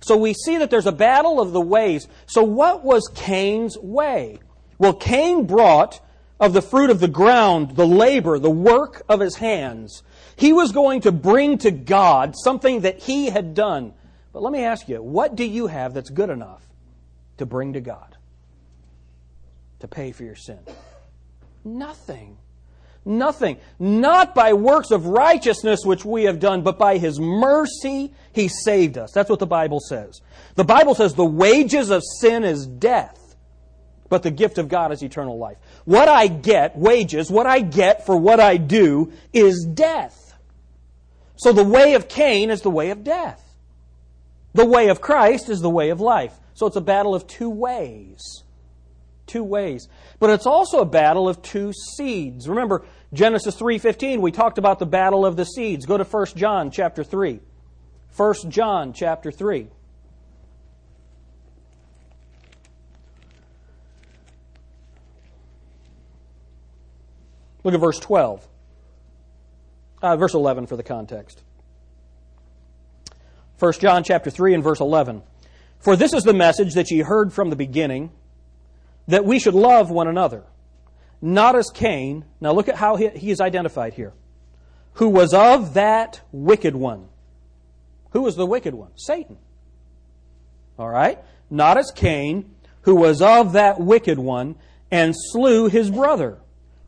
So 0.00 0.16
we 0.16 0.34
see 0.34 0.58
that 0.58 0.70
there's 0.70 0.86
a 0.86 0.92
battle 0.92 1.40
of 1.40 1.52
the 1.52 1.60
ways. 1.60 2.08
So 2.26 2.42
what 2.42 2.84
was 2.84 3.10
Cain's 3.14 3.78
way? 3.78 4.38
Well, 4.78 4.94
Cain 4.94 5.46
brought 5.46 6.00
of 6.38 6.52
the 6.52 6.62
fruit 6.62 6.90
of 6.90 7.00
the 7.00 7.08
ground, 7.08 7.76
the 7.76 7.86
labor, 7.86 8.38
the 8.38 8.50
work 8.50 9.02
of 9.08 9.20
his 9.20 9.36
hands. 9.36 10.02
He 10.40 10.54
was 10.54 10.72
going 10.72 11.02
to 11.02 11.12
bring 11.12 11.58
to 11.58 11.70
God 11.70 12.34
something 12.34 12.80
that 12.80 12.98
he 12.98 13.26
had 13.26 13.52
done. 13.52 13.92
But 14.32 14.42
let 14.42 14.54
me 14.54 14.64
ask 14.64 14.88
you, 14.88 15.02
what 15.02 15.36
do 15.36 15.44
you 15.44 15.66
have 15.66 15.92
that's 15.92 16.08
good 16.08 16.30
enough 16.30 16.66
to 17.36 17.44
bring 17.44 17.74
to 17.74 17.82
God? 17.82 18.16
To 19.80 19.88
pay 19.88 20.12
for 20.12 20.24
your 20.24 20.36
sin? 20.36 20.60
Nothing. 21.62 22.38
Nothing. 23.04 23.58
Not 23.78 24.34
by 24.34 24.54
works 24.54 24.90
of 24.90 25.04
righteousness 25.04 25.80
which 25.84 26.06
we 26.06 26.24
have 26.24 26.40
done, 26.40 26.62
but 26.62 26.78
by 26.78 26.96
His 26.96 27.20
mercy 27.20 28.14
He 28.32 28.48
saved 28.48 28.96
us. 28.96 29.12
That's 29.12 29.28
what 29.28 29.40
the 29.40 29.46
Bible 29.46 29.80
says. 29.80 30.22
The 30.54 30.64
Bible 30.64 30.94
says 30.94 31.12
the 31.12 31.22
wages 31.22 31.90
of 31.90 32.02
sin 32.18 32.44
is 32.44 32.66
death, 32.66 33.36
but 34.08 34.22
the 34.22 34.30
gift 34.30 34.56
of 34.56 34.70
God 34.70 34.90
is 34.90 35.02
eternal 35.02 35.36
life. 35.36 35.58
What 35.84 36.08
I 36.08 36.28
get, 36.28 36.78
wages, 36.78 37.30
what 37.30 37.46
I 37.46 37.60
get 37.60 38.06
for 38.06 38.16
what 38.16 38.40
I 38.40 38.56
do 38.56 39.12
is 39.34 39.68
death. 39.74 40.19
So 41.40 41.54
the 41.54 41.64
way 41.64 41.94
of 41.94 42.06
Cain 42.06 42.50
is 42.50 42.60
the 42.60 42.70
way 42.70 42.90
of 42.90 43.02
death. 43.02 43.42
The 44.52 44.66
way 44.66 44.88
of 44.88 45.00
Christ 45.00 45.48
is 45.48 45.62
the 45.62 45.70
way 45.70 45.88
of 45.88 45.98
life. 45.98 46.38
So 46.52 46.66
it's 46.66 46.76
a 46.76 46.82
battle 46.82 47.14
of 47.14 47.26
two 47.26 47.48
ways. 47.48 48.44
Two 49.26 49.42
ways. 49.42 49.88
But 50.18 50.28
it's 50.28 50.44
also 50.44 50.80
a 50.80 50.84
battle 50.84 51.30
of 51.30 51.40
two 51.40 51.72
seeds. 51.96 52.46
Remember 52.46 52.84
Genesis 53.14 53.56
3:15, 53.56 54.20
we 54.20 54.32
talked 54.32 54.58
about 54.58 54.78
the 54.78 54.84
battle 54.84 55.24
of 55.24 55.36
the 55.36 55.46
seeds. 55.46 55.86
Go 55.86 55.96
to 55.96 56.04
1 56.04 56.36
John 56.36 56.70
chapter 56.70 57.02
3. 57.02 57.40
1 58.14 58.34
John 58.50 58.92
chapter 58.92 59.32
3. 59.32 59.70
Look 67.64 67.72
at 67.72 67.80
verse 67.80 67.98
12. 67.98 68.46
Uh, 70.02 70.16
verse 70.16 70.34
11 70.34 70.66
for 70.66 70.76
the 70.76 70.82
context. 70.82 71.42
1 73.58 73.72
John 73.74 74.02
chapter 74.02 74.30
3 74.30 74.54
and 74.54 74.64
verse 74.64 74.80
11. 74.80 75.22
For 75.78 75.96
this 75.96 76.14
is 76.14 76.24
the 76.24 76.32
message 76.32 76.74
that 76.74 76.90
ye 76.90 77.00
heard 77.00 77.32
from 77.32 77.50
the 77.50 77.56
beginning, 77.56 78.10
that 79.06 79.24
we 79.24 79.38
should 79.38 79.54
love 79.54 79.90
one 79.90 80.08
another. 80.08 80.44
Not 81.20 81.56
as 81.56 81.70
Cain. 81.72 82.24
Now 82.40 82.52
look 82.52 82.68
at 82.68 82.76
how 82.76 82.96
he, 82.96 83.08
he 83.08 83.30
is 83.30 83.40
identified 83.40 83.94
here. 83.94 84.14
Who 84.94 85.08
was 85.08 85.34
of 85.34 85.74
that 85.74 86.20
wicked 86.32 86.74
one. 86.74 87.08
Who 88.10 88.22
was 88.22 88.36
the 88.36 88.46
wicked 88.46 88.74
one? 88.74 88.90
Satan. 88.96 89.38
All 90.78 90.88
right? 90.88 91.18
Not 91.50 91.76
as 91.76 91.92
Cain, 91.94 92.54
who 92.82 92.96
was 92.96 93.20
of 93.20 93.52
that 93.52 93.78
wicked 93.80 94.18
one, 94.18 94.56
and 94.90 95.14
slew 95.14 95.68
his 95.68 95.90
brother. 95.90 96.38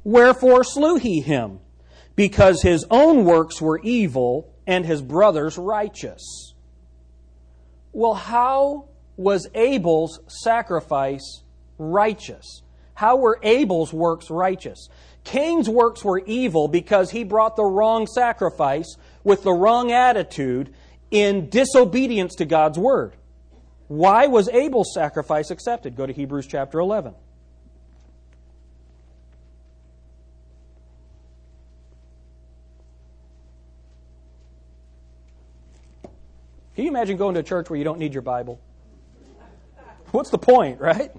Wherefore 0.04 0.64
slew 0.64 0.96
he 0.96 1.20
him? 1.20 1.60
Because 2.14 2.62
his 2.62 2.84
own 2.90 3.24
works 3.24 3.60
were 3.60 3.80
evil 3.82 4.52
and 4.66 4.84
his 4.84 5.02
brother's 5.02 5.58
righteous. 5.58 6.54
Well, 7.92 8.14
how 8.14 8.88
was 9.16 9.46
Abel's 9.54 10.20
sacrifice 10.28 11.42
righteous? 11.78 12.62
How 12.94 13.16
were 13.16 13.38
Abel's 13.42 13.92
works 13.92 14.30
righteous? 14.30 14.88
Cain's 15.24 15.68
works 15.68 16.04
were 16.04 16.22
evil 16.26 16.68
because 16.68 17.10
he 17.10 17.24
brought 17.24 17.56
the 17.56 17.64
wrong 17.64 18.06
sacrifice 18.06 18.96
with 19.24 19.42
the 19.42 19.52
wrong 19.52 19.92
attitude 19.92 20.74
in 21.10 21.48
disobedience 21.48 22.34
to 22.36 22.44
God's 22.44 22.78
word. 22.78 23.14
Why 23.88 24.26
was 24.26 24.48
Abel's 24.48 24.94
sacrifice 24.94 25.50
accepted? 25.50 25.96
Go 25.96 26.06
to 26.06 26.12
Hebrews 26.12 26.46
chapter 26.46 26.80
11. 26.80 27.14
Can 36.82 36.86
you 36.86 36.98
imagine 36.98 37.16
going 37.16 37.34
to 37.34 37.40
a 37.40 37.44
church 37.44 37.70
where 37.70 37.78
you 37.78 37.84
don't 37.84 38.00
need 38.00 38.12
your 38.12 38.22
Bible? 38.22 38.60
What's 40.10 40.30
the 40.30 40.38
point, 40.38 40.80
right? 40.80 41.12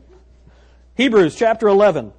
Hebrews 0.95 1.35
chapter 1.35 1.69
11. 1.69 2.11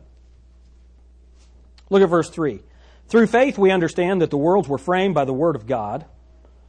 Look 1.91 2.03
at 2.03 2.09
verse 2.09 2.31
3. 2.31 2.61
Through 3.09 3.27
faith 3.27 3.59
we 3.59 3.71
understand 3.71 4.23
that 4.23 4.31
the 4.31 4.39
worlds 4.39 4.67
were 4.67 4.79
framed 4.79 5.15
by 5.15 5.27
the 5.27 5.35
word 5.35 5.57
of 5.57 5.67
God, 5.67 6.07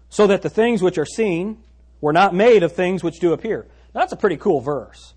so 0.09 0.27
that 0.27 0.41
the 0.41 0.49
things 0.49 0.81
which 0.81 0.97
are 0.97 1.05
seen 1.05 1.63
were 2.01 2.11
not 2.11 2.35
made 2.35 2.61
of 2.61 2.73
things 2.73 3.05
which 3.05 3.21
do 3.21 3.31
appear. 3.31 3.65
Now, 3.93 4.01
that's 4.01 4.11
a 4.11 4.17
pretty 4.17 4.35
cool 4.35 4.59
verse. 4.59 5.13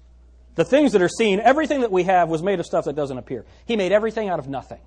The 0.55 0.65
things 0.65 0.93
that 0.93 1.03
are 1.03 1.09
seen, 1.09 1.41
everything 1.41 1.81
that 1.81 1.91
we 1.91 2.05
have 2.05 2.29
was 2.29 2.41
made 2.41 2.61
of 2.61 2.67
stuff 2.67 2.85
that 2.85 2.95
doesn't 2.95 3.19
appear. 3.19 3.45
He 3.67 3.75
made 3.75 3.91
everything 3.91 4.29
out 4.29 4.39
of 4.39 4.47
nothing. 4.47 4.81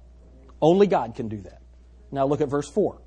Only 0.61 0.87
God 0.87 1.15
can 1.15 1.27
do 1.27 1.41
that. 1.41 1.61
Now 2.13 2.27
look 2.27 2.39
at 2.39 2.47
verse 2.47 2.69
4. 2.69 2.97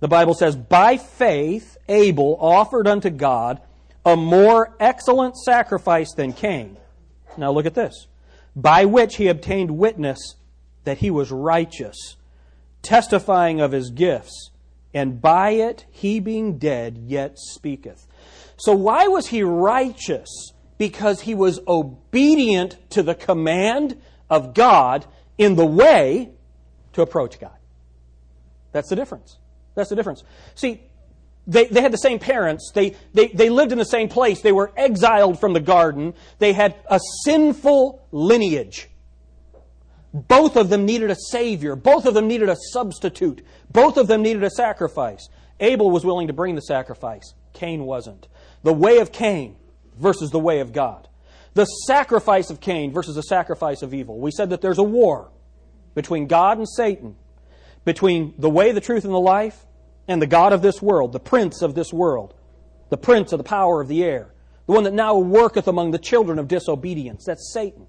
The 0.00 0.08
Bible 0.08 0.34
says, 0.34 0.56
By 0.56 0.96
faith 0.96 1.76
Abel 1.88 2.36
offered 2.40 2.86
unto 2.86 3.10
God 3.10 3.60
a 4.04 4.16
more 4.16 4.74
excellent 4.78 5.36
sacrifice 5.36 6.12
than 6.14 6.32
Cain. 6.32 6.76
Now 7.36 7.50
look 7.52 7.66
at 7.66 7.74
this. 7.74 8.06
By 8.54 8.84
which 8.84 9.16
he 9.16 9.28
obtained 9.28 9.72
witness 9.72 10.36
that 10.84 10.98
he 10.98 11.10
was 11.10 11.30
righteous, 11.30 12.16
testifying 12.82 13.60
of 13.60 13.72
his 13.72 13.90
gifts, 13.90 14.50
and 14.94 15.20
by 15.20 15.50
it 15.50 15.84
he 15.90 16.20
being 16.20 16.58
dead 16.58 16.98
yet 17.06 17.38
speaketh. 17.38 18.06
So 18.56 18.72
why 18.72 19.08
was 19.08 19.28
he 19.28 19.42
righteous? 19.42 20.52
Because 20.78 21.20
he 21.20 21.34
was 21.34 21.60
obedient 21.66 22.90
to 22.90 23.02
the 23.02 23.14
command 23.14 24.00
of 24.30 24.54
God 24.54 25.06
in 25.36 25.56
the 25.56 25.66
way 25.66 26.30
to 26.92 27.02
approach 27.02 27.38
God. 27.38 27.56
That's 28.72 28.88
the 28.88 28.96
difference. 28.96 29.38
That's 29.78 29.90
the 29.90 29.96
difference. 29.96 30.24
See, 30.56 30.82
they, 31.46 31.66
they 31.66 31.80
had 31.80 31.92
the 31.92 31.98
same 31.98 32.18
parents. 32.18 32.72
They, 32.74 32.96
they, 33.14 33.28
they 33.28 33.48
lived 33.48 33.70
in 33.70 33.78
the 33.78 33.84
same 33.84 34.08
place. 34.08 34.42
They 34.42 34.50
were 34.50 34.72
exiled 34.76 35.38
from 35.38 35.52
the 35.52 35.60
garden. 35.60 36.14
They 36.40 36.52
had 36.52 36.74
a 36.90 36.98
sinful 37.24 38.04
lineage. 38.10 38.88
Both 40.12 40.56
of 40.56 40.68
them 40.68 40.84
needed 40.84 41.12
a 41.12 41.14
Savior. 41.14 41.76
Both 41.76 42.06
of 42.06 42.14
them 42.14 42.26
needed 42.26 42.48
a 42.48 42.56
substitute. 42.72 43.46
Both 43.70 43.98
of 43.98 44.08
them 44.08 44.20
needed 44.20 44.42
a 44.42 44.50
sacrifice. 44.50 45.28
Abel 45.60 45.92
was 45.92 46.04
willing 46.04 46.26
to 46.26 46.32
bring 46.32 46.56
the 46.56 46.60
sacrifice. 46.60 47.34
Cain 47.52 47.84
wasn't. 47.84 48.26
The 48.64 48.72
way 48.72 48.98
of 48.98 49.12
Cain 49.12 49.54
versus 49.96 50.30
the 50.32 50.40
way 50.40 50.58
of 50.58 50.72
God. 50.72 51.06
The 51.54 51.66
sacrifice 51.66 52.50
of 52.50 52.60
Cain 52.60 52.92
versus 52.92 53.14
the 53.14 53.22
sacrifice 53.22 53.82
of 53.82 53.94
Abel. 53.94 54.18
We 54.18 54.32
said 54.32 54.50
that 54.50 54.60
there's 54.60 54.78
a 54.78 54.82
war 54.82 55.30
between 55.94 56.26
God 56.26 56.58
and 56.58 56.68
Satan, 56.68 57.14
between 57.84 58.34
the 58.38 58.50
way, 58.50 58.72
the 58.72 58.80
truth, 58.80 59.04
and 59.04 59.14
the 59.14 59.18
life, 59.20 59.64
and 60.08 60.20
the 60.20 60.26
God 60.26 60.52
of 60.52 60.62
this 60.62 60.82
world, 60.82 61.12
the 61.12 61.20
prince 61.20 61.62
of 61.62 61.74
this 61.74 61.92
world, 61.92 62.34
the 62.88 62.96
prince 62.96 63.32
of 63.32 63.38
the 63.38 63.44
power 63.44 63.80
of 63.80 63.88
the 63.88 64.02
air, 64.02 64.32
the 64.66 64.72
one 64.72 64.84
that 64.84 64.94
now 64.94 65.18
worketh 65.18 65.68
among 65.68 65.90
the 65.90 65.98
children 65.98 66.38
of 66.38 66.48
disobedience. 66.48 67.24
That's 67.26 67.52
Satan. 67.52 67.86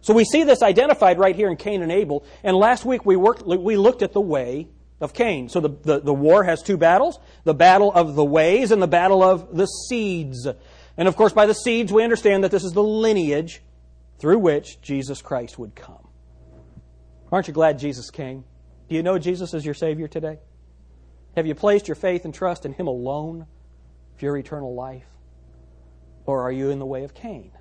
So 0.00 0.14
we 0.14 0.24
see 0.24 0.44
this 0.44 0.62
identified 0.62 1.18
right 1.18 1.34
here 1.34 1.48
in 1.48 1.56
Cain 1.56 1.82
and 1.82 1.90
Abel. 1.90 2.24
And 2.44 2.56
last 2.56 2.84
week 2.84 3.06
we, 3.06 3.16
worked, 3.16 3.42
we 3.42 3.76
looked 3.76 4.02
at 4.02 4.12
the 4.12 4.20
way 4.20 4.68
of 5.00 5.12
Cain. 5.14 5.48
So 5.48 5.60
the, 5.60 5.68
the, 5.68 6.00
the, 6.00 6.14
war 6.14 6.44
has 6.44 6.62
two 6.62 6.76
battles 6.76 7.18
the 7.44 7.54
battle 7.54 7.92
of 7.92 8.14
the 8.14 8.24
ways 8.24 8.70
and 8.70 8.82
the 8.82 8.88
battle 8.88 9.22
of 9.22 9.56
the 9.56 9.66
seeds. 9.66 10.46
And 10.96 11.08
of 11.08 11.16
course, 11.16 11.32
by 11.32 11.46
the 11.46 11.54
seeds, 11.54 11.92
we 11.92 12.02
understand 12.02 12.44
that 12.44 12.50
this 12.50 12.64
is 12.64 12.72
the 12.72 12.82
lineage 12.82 13.62
through 14.18 14.38
which 14.38 14.80
Jesus 14.82 15.22
Christ 15.22 15.58
would 15.58 15.74
come. 15.74 16.08
Aren't 17.30 17.46
you 17.46 17.54
glad 17.54 17.78
Jesus 17.78 18.10
came? 18.10 18.44
Do 18.88 18.96
you 18.96 19.02
know 19.02 19.18
Jesus 19.18 19.54
is 19.54 19.64
your 19.64 19.74
Savior 19.74 20.08
today? 20.08 20.38
Have 21.38 21.46
you 21.46 21.54
placed 21.54 21.86
your 21.86 21.94
faith 21.94 22.24
and 22.24 22.34
trust 22.34 22.66
in 22.66 22.72
Him 22.72 22.88
alone 22.88 23.46
for 24.16 24.24
your 24.24 24.36
eternal 24.36 24.74
life? 24.74 25.06
Or 26.26 26.42
are 26.42 26.50
you 26.50 26.70
in 26.70 26.80
the 26.80 26.84
way 26.84 27.04
of 27.04 27.14
Cain? 27.14 27.52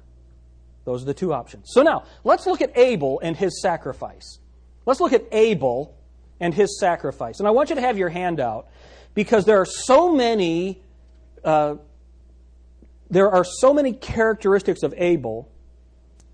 Those 0.84 1.04
are 1.04 1.06
the 1.06 1.14
two 1.14 1.32
options. 1.32 1.70
So 1.74 1.84
now, 1.84 2.06
let's 2.24 2.48
look 2.48 2.64
at 2.64 2.76
Abel 2.76 3.20
and 3.22 3.38
his 3.38 3.62
sacrifice. 3.62 4.40
Let's 4.88 5.00
look 5.00 5.14
at 5.14 5.26
Abel 5.32 5.96
and 6.40 6.56
his 6.56 6.80
sacrifice. 6.80 7.38
And 7.38 7.48
I 7.48 7.52
want 7.52 7.70
you 7.70 7.76
to 7.76 7.82
have 7.82 8.00
your 8.00 8.10
hand 8.10 8.40
out 8.40 8.68
because 9.14 9.46
there 9.46 9.62
are 9.62 9.66
so 9.66 10.12
many. 10.12 10.82
Uh, 11.44 11.76
there 13.12 13.30
are 13.30 13.44
so 13.44 13.76
many 13.76 13.94
characteristics 13.94 14.82
of 14.82 14.92
Abel 14.98 15.52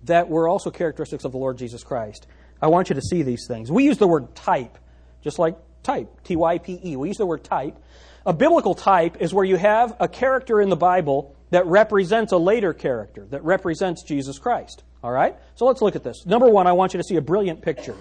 that 0.04 0.30
were 0.30 0.48
also 0.48 0.70
characteristics 0.70 1.26
of 1.26 1.32
the 1.32 1.38
Lord 1.38 1.58
Jesus 1.58 1.84
Christ. 1.84 2.26
I 2.62 2.68
want 2.68 2.88
you 2.88 2.94
to 2.94 3.02
see 3.02 3.22
these 3.22 3.44
things. 3.46 3.70
We 3.70 3.84
use 3.84 3.98
the 3.98 4.08
word 4.08 4.34
type, 4.34 4.78
just 5.20 5.38
like 5.38 5.58
type, 5.84 6.08
T 6.24 6.34
Y 6.34 6.58
P 6.58 6.80
E. 6.84 6.96
We 6.96 7.08
use 7.08 7.18
the 7.18 7.26
word 7.26 7.44
type. 7.44 7.78
A 8.26 8.32
biblical 8.32 8.74
type 8.74 9.18
is 9.20 9.34
where 9.34 9.44
you 9.44 9.56
have 9.56 9.94
a 10.00 10.08
character 10.08 10.60
in 10.60 10.70
the 10.70 10.76
Bible 10.76 11.36
that 11.50 11.66
represents 11.66 12.32
a 12.32 12.38
later 12.38 12.72
character, 12.72 13.26
that 13.30 13.44
represents 13.44 14.02
Jesus 14.02 14.38
Christ. 14.38 14.82
All 15.02 15.12
right? 15.12 15.36
So 15.54 15.66
let's 15.66 15.82
look 15.82 15.94
at 15.94 16.02
this. 16.02 16.24
Number 16.24 16.48
one, 16.48 16.66
I 16.66 16.72
want 16.72 16.94
you 16.94 16.98
to 16.98 17.04
see 17.04 17.16
a 17.16 17.20
brilliant 17.20 17.60
picture. 17.62 17.94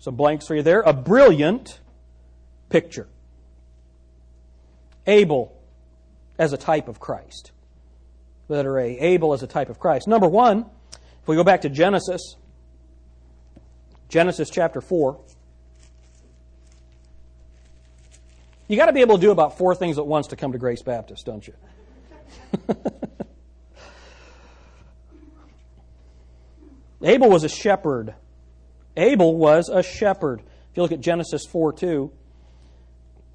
Some 0.00 0.16
blanks 0.16 0.46
for 0.46 0.56
you 0.56 0.62
there. 0.62 0.80
A 0.80 0.92
brilliant 0.92 1.80
picture. 2.68 3.08
Abel 5.06 5.56
as 6.38 6.52
a 6.52 6.56
type 6.56 6.88
of 6.88 7.00
Christ. 7.00 7.52
Letter 8.48 8.78
A. 8.78 8.98
Abel 8.98 9.32
as 9.32 9.42
a 9.42 9.46
type 9.46 9.70
of 9.70 9.78
Christ. 9.78 10.08
Number 10.08 10.28
one, 10.28 10.66
if 11.22 11.28
we 11.28 11.36
go 11.36 11.44
back 11.44 11.62
to 11.62 11.68
Genesis, 11.68 12.36
Genesis 14.08 14.50
chapter 14.50 14.80
4. 14.80 15.20
You 18.68 18.76
got 18.76 18.86
to 18.86 18.92
be 18.92 19.00
able 19.00 19.16
to 19.16 19.20
do 19.20 19.30
about 19.30 19.56
four 19.58 19.74
things 19.74 19.98
at 19.98 20.06
once 20.06 20.28
to 20.28 20.36
come 20.36 20.52
to 20.52 20.58
Grace 20.58 20.82
Baptist, 20.82 21.24
don't 21.24 21.46
you? 21.46 21.54
Abel 27.02 27.30
was 27.30 27.44
a 27.44 27.48
shepherd. 27.48 28.14
Abel 28.96 29.34
was 29.36 29.70
a 29.70 29.82
shepherd. 29.82 30.40
If 30.40 30.76
you 30.76 30.82
look 30.82 30.92
at 30.92 31.00
Genesis 31.00 31.46
4 31.46 31.72
2. 31.72 32.12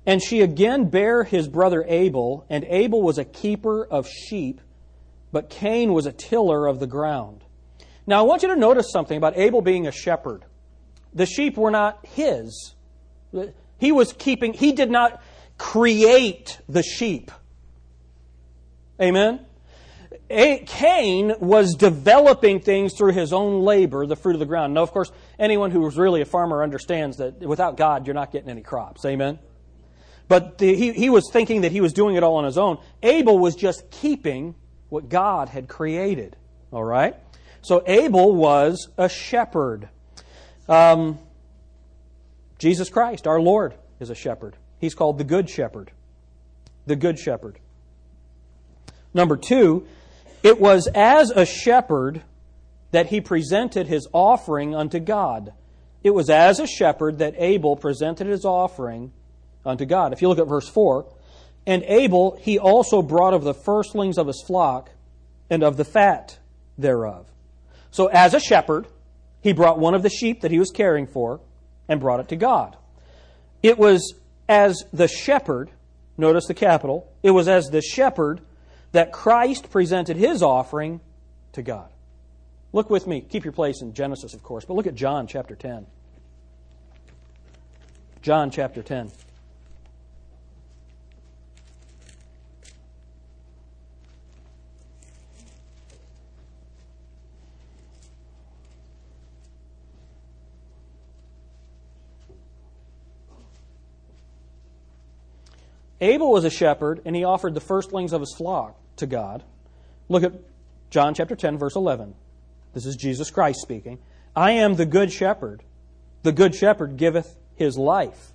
And 0.05 0.21
she 0.21 0.41
again 0.41 0.89
bare 0.89 1.23
his 1.23 1.47
brother 1.47 1.83
Abel, 1.87 2.45
and 2.49 2.65
Abel 2.65 3.01
was 3.01 3.17
a 3.17 3.23
keeper 3.23 3.85
of 3.85 4.07
sheep, 4.07 4.59
but 5.31 5.49
Cain 5.49 5.93
was 5.93 6.05
a 6.05 6.11
tiller 6.11 6.67
of 6.67 6.79
the 6.79 6.87
ground. 6.87 7.43
Now, 8.05 8.19
I 8.19 8.23
want 8.23 8.43
you 8.43 8.49
to 8.49 8.57
notice 8.57 8.91
something 8.91 9.15
about 9.15 9.37
Abel 9.37 9.61
being 9.61 9.87
a 9.87 9.91
shepherd. 9.93 10.43
The 11.13 11.25
sheep 11.25 11.57
were 11.57 11.71
not 11.71 12.05
his. 12.05 12.75
He 13.79 13.91
was 13.91 14.13
keeping, 14.13 14.53
he 14.53 14.71
did 14.71 14.89
not 14.89 15.21
create 15.57 16.59
the 16.67 16.83
sheep. 16.83 17.31
Amen? 19.01 19.45
Cain 20.29 21.33
was 21.39 21.75
developing 21.75 22.59
things 22.59 22.93
through 22.97 23.11
his 23.11 23.33
own 23.33 23.61
labor, 23.61 24.05
the 24.05 24.15
fruit 24.15 24.33
of 24.33 24.39
the 24.39 24.45
ground. 24.45 24.73
Now, 24.73 24.81
of 24.81 24.91
course, 24.91 25.11
anyone 25.37 25.69
who 25.71 25.85
is 25.85 25.97
really 25.97 26.21
a 26.21 26.25
farmer 26.25 26.63
understands 26.63 27.17
that 27.17 27.39
without 27.39 27.77
God, 27.77 28.07
you're 28.07 28.15
not 28.15 28.31
getting 28.31 28.49
any 28.49 28.61
crops. 28.61 29.05
Amen? 29.05 29.39
But 30.27 30.57
the, 30.57 30.75
he, 30.75 30.93
he 30.93 31.09
was 31.09 31.29
thinking 31.31 31.61
that 31.61 31.71
he 31.71 31.81
was 31.81 31.93
doing 31.93 32.15
it 32.15 32.23
all 32.23 32.37
on 32.37 32.45
his 32.45 32.57
own. 32.57 32.79
Abel 33.03 33.37
was 33.37 33.55
just 33.55 33.91
keeping 33.91 34.55
what 34.89 35.09
God 35.09 35.49
had 35.49 35.67
created. 35.67 36.35
All 36.71 36.83
right? 36.83 37.15
So 37.61 37.83
Abel 37.85 38.33
was 38.33 38.89
a 38.97 39.09
shepherd. 39.09 39.89
Um, 40.67 41.19
Jesus 42.57 42.89
Christ, 42.89 43.27
our 43.27 43.39
Lord, 43.39 43.75
is 43.99 44.09
a 44.09 44.15
shepherd. 44.15 44.55
He's 44.79 44.95
called 44.95 45.17
the 45.17 45.23
Good 45.23 45.49
Shepherd. 45.49 45.91
The 46.85 46.95
Good 46.95 47.19
Shepherd. 47.19 47.59
Number 49.13 49.37
two, 49.37 49.87
it 50.41 50.59
was 50.59 50.87
as 50.93 51.29
a 51.29 51.45
shepherd 51.45 52.21
that 52.91 53.07
he 53.07 53.21
presented 53.21 53.87
his 53.87 54.07
offering 54.11 54.75
unto 54.75 54.99
God. 54.99 55.53
It 56.03 56.13
was 56.13 56.29
as 56.29 56.59
a 56.59 56.67
shepherd 56.67 57.19
that 57.19 57.35
Abel 57.37 57.75
presented 57.75 58.27
his 58.27 58.43
offering 58.45 59.13
unto 59.65 59.85
God. 59.85 60.13
If 60.13 60.21
you 60.21 60.27
look 60.27 60.39
at 60.39 60.47
verse 60.47 60.67
4, 60.67 61.05
and 61.65 61.83
Abel 61.83 62.37
he 62.41 62.59
also 62.59 63.01
brought 63.01 63.33
of 63.33 63.43
the 63.43 63.53
firstlings 63.53 64.17
of 64.17 64.27
his 64.27 64.43
flock 64.45 64.89
and 65.49 65.63
of 65.63 65.77
the 65.77 65.85
fat 65.85 66.37
thereof. 66.77 67.25
So, 67.91 68.07
as 68.07 68.33
a 68.33 68.39
shepherd, 68.39 68.87
he 69.41 69.53
brought 69.53 69.79
one 69.79 69.93
of 69.93 70.03
the 70.03 70.09
sheep 70.09 70.41
that 70.41 70.51
he 70.51 70.59
was 70.59 70.71
caring 70.71 71.07
for 71.07 71.39
and 71.87 71.99
brought 71.99 72.19
it 72.19 72.29
to 72.29 72.35
God. 72.35 72.75
It 73.61 73.77
was 73.77 74.15
as 74.47 74.83
the 74.91 75.07
shepherd, 75.07 75.69
notice 76.17 76.47
the 76.47 76.53
capital, 76.53 77.11
it 77.23 77.31
was 77.31 77.47
as 77.47 77.69
the 77.69 77.81
shepherd 77.81 78.41
that 78.91 79.11
Christ 79.11 79.69
presented 79.69 80.17
his 80.17 80.43
offering 80.43 81.01
to 81.53 81.61
God. 81.61 81.89
Look 82.71 82.89
with 82.89 83.07
me, 83.07 83.21
keep 83.21 83.43
your 83.43 83.53
place 83.53 83.81
in 83.81 83.93
Genesis, 83.93 84.33
of 84.33 84.43
course, 84.43 84.65
but 84.65 84.73
look 84.73 84.87
at 84.87 84.95
John 84.95 85.27
chapter 85.27 85.55
10. 85.55 85.85
John 88.21 88.51
chapter 88.51 88.81
10. 88.81 89.11
Abel 106.03 106.31
was 106.31 106.43
a 106.43 106.49
shepherd, 106.49 107.01
and 107.05 107.15
he 107.15 107.23
offered 107.23 107.53
the 107.53 107.61
firstlings 107.61 108.11
of 108.11 108.19
his 108.19 108.33
flock 108.35 108.77
to 108.97 109.07
God. 109.07 109.41
Look 110.09 110.23
at 110.23 110.33
John 110.89 111.13
chapter 111.13 111.33
10, 111.33 111.57
verse 111.57 111.77
11. 111.77 112.13
This 112.73 112.85
is 112.85 112.97
Jesus 112.97 113.31
Christ 113.31 113.61
speaking. 113.61 113.99
I 114.35 114.51
am 114.51 114.75
the 114.75 114.85
good 114.85 115.13
shepherd. 115.13 115.63
The 116.23 116.33
good 116.33 116.55
shepherd 116.55 116.97
giveth 116.97 117.37
his 117.55 117.77
life 117.77 118.33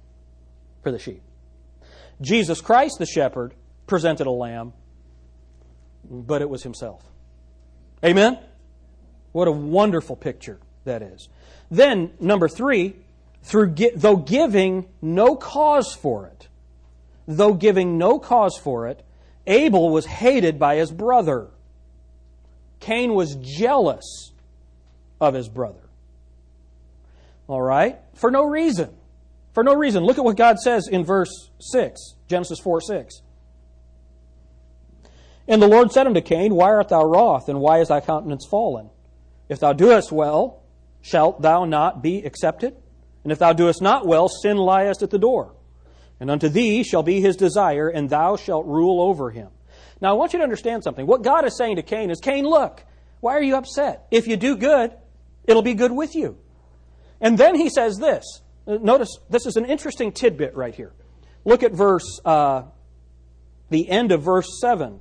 for 0.82 0.90
the 0.90 0.98
sheep. 0.98 1.20
Jesus 2.22 2.62
Christ, 2.62 2.98
the 2.98 3.06
shepherd, 3.06 3.52
presented 3.86 4.26
a 4.26 4.30
lamb, 4.30 4.72
but 6.08 6.40
it 6.40 6.48
was 6.48 6.62
himself. 6.62 7.04
Amen? 8.02 8.38
What 9.32 9.46
a 9.46 9.52
wonderful 9.52 10.16
picture 10.16 10.58
that 10.84 11.02
is. 11.02 11.28
Then, 11.70 12.12
number 12.18 12.48
three, 12.48 12.96
through 13.42 13.74
though 13.94 14.16
giving 14.16 14.88
no 15.02 15.36
cause 15.36 15.92
for 15.94 16.28
it, 16.28 16.48
though 17.28 17.52
giving 17.52 17.98
no 17.98 18.18
cause 18.18 18.56
for 18.56 18.88
it, 18.88 19.04
Abel 19.46 19.90
was 19.90 20.06
hated 20.06 20.58
by 20.58 20.76
his 20.76 20.90
brother. 20.90 21.48
Cain 22.80 23.14
was 23.14 23.36
jealous 23.36 24.32
of 25.20 25.34
his 25.34 25.48
brother. 25.48 25.80
All 27.46 27.62
right? 27.62 27.98
For 28.14 28.30
no 28.30 28.44
reason. 28.44 28.90
For 29.52 29.62
no 29.62 29.74
reason. 29.74 30.04
Look 30.04 30.18
at 30.18 30.24
what 30.24 30.36
God 30.36 30.58
says 30.58 30.88
in 30.88 31.04
verse 31.04 31.50
6, 31.60 32.14
Genesis 32.28 32.58
4 32.60 32.80
6. 32.80 33.22
And 35.46 35.62
the 35.62 35.68
Lord 35.68 35.92
said 35.92 36.06
unto 36.06 36.20
Cain, 36.20 36.54
Why 36.54 36.68
art 36.68 36.88
thou 36.88 37.04
wroth, 37.04 37.48
and 37.48 37.60
why 37.60 37.80
is 37.80 37.88
thy 37.88 38.00
countenance 38.00 38.46
fallen? 38.46 38.90
If 39.48 39.60
thou 39.60 39.72
doest 39.72 40.12
well, 40.12 40.62
shalt 41.00 41.40
thou 41.40 41.64
not 41.64 42.02
be 42.02 42.24
accepted? 42.24 42.76
And 43.24 43.32
if 43.32 43.38
thou 43.38 43.52
doest 43.52 43.80
not 43.80 44.06
well, 44.06 44.28
sin 44.28 44.58
lieth 44.58 45.02
at 45.02 45.10
the 45.10 45.18
door. 45.18 45.54
And 46.20 46.30
unto 46.30 46.48
thee 46.48 46.82
shall 46.82 47.02
be 47.02 47.20
his 47.20 47.36
desire, 47.36 47.88
and 47.88 48.10
thou 48.10 48.36
shalt 48.36 48.66
rule 48.66 49.00
over 49.00 49.30
him. 49.30 49.48
Now, 50.00 50.10
I 50.10 50.12
want 50.12 50.32
you 50.32 50.38
to 50.38 50.42
understand 50.42 50.84
something. 50.84 51.06
What 51.06 51.22
God 51.22 51.44
is 51.44 51.56
saying 51.56 51.76
to 51.76 51.82
Cain 51.82 52.10
is, 52.10 52.20
Cain, 52.20 52.44
look, 52.44 52.84
why 53.20 53.32
are 53.32 53.42
you 53.42 53.56
upset? 53.56 54.06
If 54.10 54.26
you 54.26 54.36
do 54.36 54.56
good, 54.56 54.92
it'll 55.44 55.62
be 55.62 55.74
good 55.74 55.92
with 55.92 56.14
you. 56.14 56.38
And 57.20 57.36
then 57.36 57.54
he 57.54 57.68
says 57.68 57.98
this. 57.98 58.24
Notice 58.66 59.18
this 59.30 59.46
is 59.46 59.56
an 59.56 59.64
interesting 59.64 60.12
tidbit 60.12 60.54
right 60.54 60.74
here. 60.74 60.92
Look 61.44 61.62
at 61.62 61.72
verse, 61.72 62.20
uh, 62.24 62.64
the 63.70 63.88
end 63.88 64.12
of 64.12 64.22
verse 64.22 64.60
7. 64.60 65.00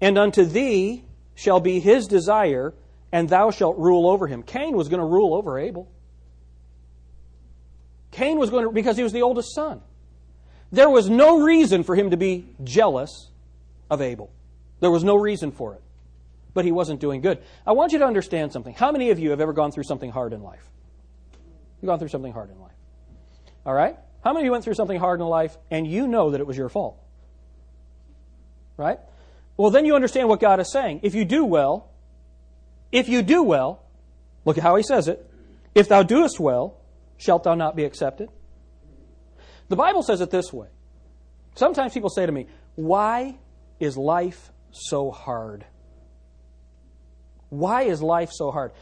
And 0.00 0.18
unto 0.18 0.44
thee 0.44 1.04
shall 1.34 1.60
be 1.60 1.80
his 1.80 2.06
desire, 2.06 2.74
and 3.10 3.28
thou 3.28 3.50
shalt 3.50 3.78
rule 3.78 4.08
over 4.08 4.26
him. 4.26 4.42
Cain 4.42 4.76
was 4.76 4.88
going 4.88 5.00
to 5.00 5.06
rule 5.06 5.34
over 5.34 5.58
Abel. 5.58 5.90
Cain 8.10 8.38
was 8.38 8.50
going 8.50 8.64
to, 8.64 8.70
because 8.70 8.96
he 8.96 9.02
was 9.02 9.12
the 9.12 9.22
oldest 9.22 9.54
son. 9.54 9.80
There 10.72 10.90
was 10.90 11.08
no 11.08 11.40
reason 11.40 11.82
for 11.84 11.94
him 11.94 12.10
to 12.10 12.16
be 12.16 12.46
jealous 12.64 13.30
of 13.90 14.00
Abel. 14.02 14.30
There 14.80 14.90
was 14.90 15.04
no 15.04 15.16
reason 15.16 15.52
for 15.52 15.74
it. 15.74 15.82
But 16.54 16.64
he 16.64 16.72
wasn't 16.72 17.00
doing 17.00 17.20
good. 17.20 17.42
I 17.66 17.72
want 17.72 17.92
you 17.92 17.98
to 17.98 18.06
understand 18.06 18.52
something. 18.52 18.74
How 18.74 18.90
many 18.90 19.10
of 19.10 19.18
you 19.18 19.30
have 19.30 19.40
ever 19.40 19.52
gone 19.52 19.72
through 19.72 19.84
something 19.84 20.10
hard 20.10 20.32
in 20.32 20.42
life? 20.42 20.64
You've 21.80 21.88
gone 21.88 21.98
through 21.98 22.08
something 22.08 22.32
hard 22.32 22.50
in 22.50 22.58
life. 22.60 22.72
All 23.64 23.74
right? 23.74 23.96
How 24.24 24.32
many 24.32 24.42
of 24.42 24.46
you 24.46 24.52
went 24.52 24.64
through 24.64 24.74
something 24.74 24.98
hard 24.98 25.20
in 25.20 25.26
life 25.26 25.56
and 25.70 25.86
you 25.86 26.08
know 26.08 26.30
that 26.30 26.40
it 26.40 26.46
was 26.46 26.56
your 26.56 26.68
fault? 26.68 26.98
Right? 28.76 28.98
Well, 29.56 29.70
then 29.70 29.84
you 29.84 29.94
understand 29.94 30.28
what 30.28 30.40
God 30.40 30.60
is 30.60 30.70
saying. 30.72 31.00
If 31.02 31.14
you 31.14 31.24
do 31.24 31.44
well, 31.44 31.90
if 32.90 33.08
you 33.08 33.22
do 33.22 33.42
well, 33.42 33.82
look 34.44 34.58
at 34.58 34.62
how 34.62 34.76
he 34.76 34.82
says 34.82 35.08
it. 35.08 35.24
If 35.74 35.88
thou 35.88 36.02
doest 36.02 36.40
well, 36.40 36.78
shalt 37.18 37.44
thou 37.44 37.54
not 37.54 37.76
be 37.76 37.84
accepted? 37.84 38.30
The 39.68 39.76
Bible 39.76 40.02
says 40.02 40.20
it 40.20 40.30
this 40.30 40.52
way. 40.52 40.68
Sometimes 41.54 41.92
people 41.92 42.10
say 42.10 42.26
to 42.26 42.32
me, 42.32 42.46
Why 42.74 43.38
is 43.80 43.96
life 43.96 44.52
so 44.70 45.10
hard? 45.10 45.64
Why 47.48 47.82
is 47.82 48.02
life 48.02 48.30
so 48.32 48.50
hard? 48.50 48.72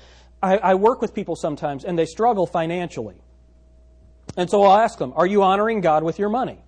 I, 0.43 0.57
I, 0.59 0.75
work 0.75 1.01
with 1.01 1.15
people 1.15 1.37
sometimes 1.37 1.85
and 1.85 1.99
they 1.99 2.07
struggle 2.07 2.47
financially. 2.47 3.17
And 4.37 4.51
so 4.51 4.63
I'll 4.63 4.79
ask 4.79 4.99
them, 4.99 5.13
Are 5.17 5.27
you 5.27 5.43
honoring 5.43 5.81
God 5.81 6.03
with 6.03 6.19
your 6.19 6.29
money? 6.29 6.59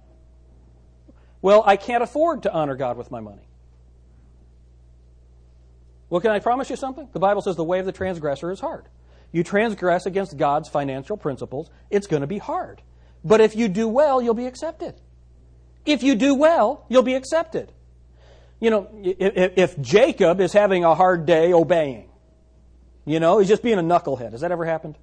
Well, 1.43 1.63
I 1.67 1.77
can't 1.77 2.03
afford 2.03 2.45
to 2.45 2.53
honor 2.53 2.77
God 2.77 2.97
with 2.97 3.11
my 3.11 3.21
money. 3.21 3.47
Well, 6.09 6.21
can 6.21 6.31
I 6.31 6.39
promise 6.39 6.71
you 6.71 6.77
something? 6.77 7.09
The 7.13 7.19
Bible 7.19 7.43
says 7.43 7.57
the 7.57 7.65
way 7.65 7.81
of 7.81 7.87
the 7.87 7.93
transgressor 7.93 8.51
is 8.51 8.61
hard. 8.61 8.87
You 9.33 9.43
transgress 9.43 10.07
against 10.07 10.37
God's 10.37 10.69
financial 10.69 11.17
principles, 11.17 11.71
it's 11.91 12.07
going 12.07 12.21
to 12.21 12.27
be 12.27 12.39
hard. 12.39 12.81
But 13.25 13.41
if 13.41 13.57
you 13.57 13.69
do 13.69 13.89
well, 13.89 14.23
you'll 14.23 14.35
be 14.35 14.47
accepted. 14.47 14.95
If 15.85 16.03
you 16.03 16.15
do 16.15 16.35
well, 16.35 16.85
you'll 16.89 17.03
be 17.03 17.15
accepted. 17.15 17.73
You 18.61 18.71
know, 18.71 18.89
if, 19.03 19.79
Jacob 19.81 20.41
is 20.41 20.53
having 20.53 20.85
a 20.85 20.95
hard 20.95 21.27
day 21.27 21.53
obeying, 21.53 22.09
you 23.05 23.21
know, 23.21 23.39
he's 23.39 23.49
just 23.49 23.63
being 23.63 23.79
a 23.79 23.83
knucklehead. 23.83 24.33
Has 24.33 24.41
that 24.41 24.51
ever 24.51 24.65
happened? 24.65 24.97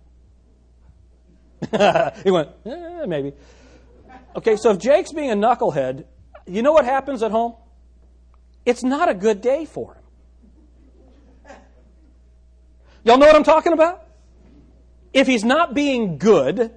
he 2.24 2.32
went, 2.32 2.50
eh, 2.66 3.06
maybe. 3.06 3.34
Okay, 4.36 4.56
so 4.58 4.72
if 4.72 4.80
Jake's 4.80 5.14
being 5.14 5.32
a 5.32 5.36
knucklehead, 5.36 6.06
you 6.48 6.62
know 6.62 6.74
what 6.74 6.86
happens 6.86 7.22
at 7.24 7.32
home? 7.32 7.56
It's 8.66 8.84
not 8.84 9.08
a 9.08 9.14
good 9.14 9.42
day 9.42 9.66
for 9.66 9.94
him. 9.94 10.04
Y'all 13.06 13.18
know 13.18 13.28
what 13.28 13.36
I'm 13.36 13.44
talking 13.44 13.74
about? 13.74 14.06
If 15.14 15.28
he's 15.28 15.44
not 15.44 15.74
being 15.74 16.18
good, 16.18 16.72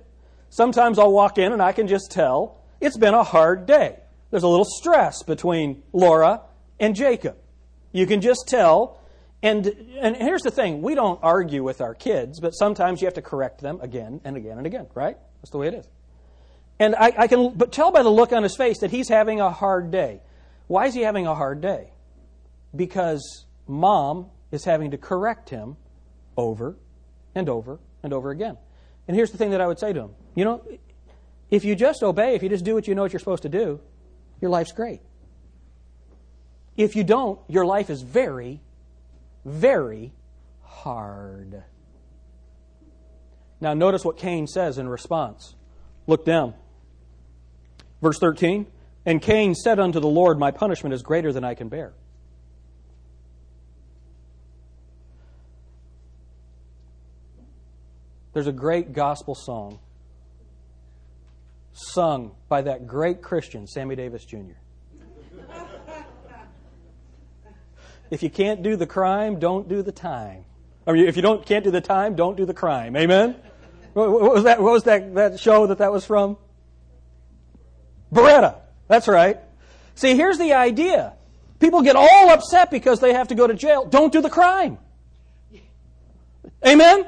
sometimes 0.50 0.98
I'll 0.98 1.12
walk 1.12 1.38
in 1.38 1.52
and 1.52 1.62
I 1.62 1.72
can 1.72 1.86
just 1.86 2.10
tell 2.10 2.60
it's 2.80 2.98
been 2.98 3.14
a 3.14 3.22
hard 3.22 3.66
day. 3.66 3.98
There's 4.30 4.42
a 4.42 4.48
little 4.48 4.66
stress 4.66 5.22
between 5.22 5.82
Laura 5.92 6.42
and 6.78 6.94
Jacob. 6.94 7.36
You 7.92 8.06
can 8.06 8.20
just 8.20 8.46
tell. 8.48 9.00
And, 9.42 9.66
and 10.00 10.16
here's 10.16 10.42
the 10.42 10.50
thing 10.50 10.82
we 10.82 10.94
don't 10.94 11.20
argue 11.22 11.62
with 11.62 11.80
our 11.80 11.94
kids, 11.94 12.40
but 12.40 12.50
sometimes 12.50 13.00
you 13.00 13.06
have 13.06 13.14
to 13.14 13.22
correct 13.22 13.60
them 13.60 13.80
again 13.80 14.20
and 14.24 14.36
again 14.36 14.58
and 14.58 14.66
again, 14.66 14.86
right? 14.94 15.16
That's 15.40 15.50
the 15.50 15.58
way 15.58 15.68
it 15.68 15.74
is. 15.74 15.88
And 16.78 16.94
I, 16.94 17.12
I 17.16 17.26
can 17.26 17.54
but 17.54 17.72
tell 17.72 17.90
by 17.90 18.02
the 18.02 18.10
look 18.10 18.32
on 18.32 18.42
his 18.42 18.56
face 18.56 18.80
that 18.80 18.90
he's 18.90 19.08
having 19.08 19.40
a 19.40 19.50
hard 19.50 19.90
day. 19.90 20.20
Why 20.66 20.86
is 20.86 20.94
he 20.94 21.02
having 21.02 21.26
a 21.26 21.34
hard 21.34 21.60
day? 21.60 21.92
Because 22.74 23.46
mom 23.66 24.26
is 24.50 24.64
having 24.64 24.90
to 24.90 24.98
correct 24.98 25.48
him 25.48 25.76
over 26.36 26.76
and 27.34 27.48
over 27.48 27.78
and 28.02 28.12
over 28.12 28.30
again. 28.30 28.58
And 29.08 29.16
here's 29.16 29.30
the 29.30 29.38
thing 29.38 29.50
that 29.50 29.60
I 29.60 29.66
would 29.66 29.78
say 29.78 29.92
to 29.92 30.00
him 30.00 30.14
you 30.36 30.44
know, 30.44 30.62
if 31.50 31.64
you 31.64 31.74
just 31.74 32.04
obey, 32.04 32.34
if 32.34 32.42
you 32.42 32.48
just 32.48 32.64
do 32.64 32.74
what 32.74 32.86
you 32.86 32.94
know 32.94 33.02
what 33.02 33.12
you're 33.12 33.18
supposed 33.18 33.42
to 33.42 33.48
do, 33.48 33.80
your 34.40 34.50
life's 34.50 34.70
great. 34.70 35.00
If 36.76 36.94
you 36.94 37.02
don't, 37.02 37.40
your 37.48 37.64
life 37.64 37.88
is 37.88 38.02
very, 38.02 38.60
very 39.44 40.12
hard. 40.62 41.64
Now, 43.62 43.72
notice 43.72 44.04
what 44.04 44.18
Cain 44.18 44.46
says 44.46 44.76
in 44.76 44.86
response. 44.88 45.54
Look 46.06 46.26
down. 46.26 46.52
Verse 48.02 48.18
13 48.18 48.66
And 49.06 49.22
Cain 49.22 49.54
said 49.54 49.80
unto 49.80 50.00
the 50.00 50.06
Lord, 50.06 50.38
My 50.38 50.50
punishment 50.50 50.92
is 50.92 51.02
greater 51.02 51.32
than 51.32 51.44
I 51.44 51.54
can 51.54 51.68
bear. 51.68 51.94
There's 58.34 58.46
a 58.46 58.52
great 58.52 58.92
gospel 58.92 59.34
song 59.34 59.78
sung 61.76 62.32
by 62.48 62.62
that 62.62 62.86
great 62.86 63.20
Christian, 63.20 63.66
Sammy 63.66 63.96
Davis 63.96 64.24
Jr. 64.24 64.56
if 68.10 68.22
you 68.22 68.30
can't 68.30 68.62
do 68.62 68.76
the 68.76 68.86
crime, 68.86 69.38
don't 69.38 69.68
do 69.68 69.82
the 69.82 69.92
time. 69.92 70.44
I 70.86 70.92
mean, 70.92 71.06
if 71.06 71.16
you 71.16 71.22
don't 71.22 71.44
can't 71.44 71.64
do 71.64 71.70
the 71.70 71.80
time, 71.80 72.14
don't 72.14 72.36
do 72.36 72.46
the 72.46 72.54
crime. 72.54 72.96
Amen. 72.96 73.36
What, 73.92 74.10
was 74.10 74.44
that? 74.44 74.62
What 74.62 74.72
was 74.72 74.84
that? 74.84 75.14
That 75.14 75.40
show 75.40 75.66
that 75.66 75.78
that 75.78 75.92
was 75.92 76.04
from? 76.04 76.38
Baretta. 78.12 78.56
That's 78.88 79.08
right. 79.08 79.38
See, 79.94 80.14
here's 80.14 80.38
the 80.38 80.52
idea. 80.54 81.14
People 81.58 81.82
get 81.82 81.96
all 81.96 82.30
upset 82.30 82.70
because 82.70 83.00
they 83.00 83.12
have 83.12 83.28
to 83.28 83.34
go 83.34 83.46
to 83.46 83.54
jail. 83.54 83.84
Don't 83.84 84.12
do 84.12 84.20
the 84.20 84.30
crime. 84.30 84.78
Amen? 86.66 87.06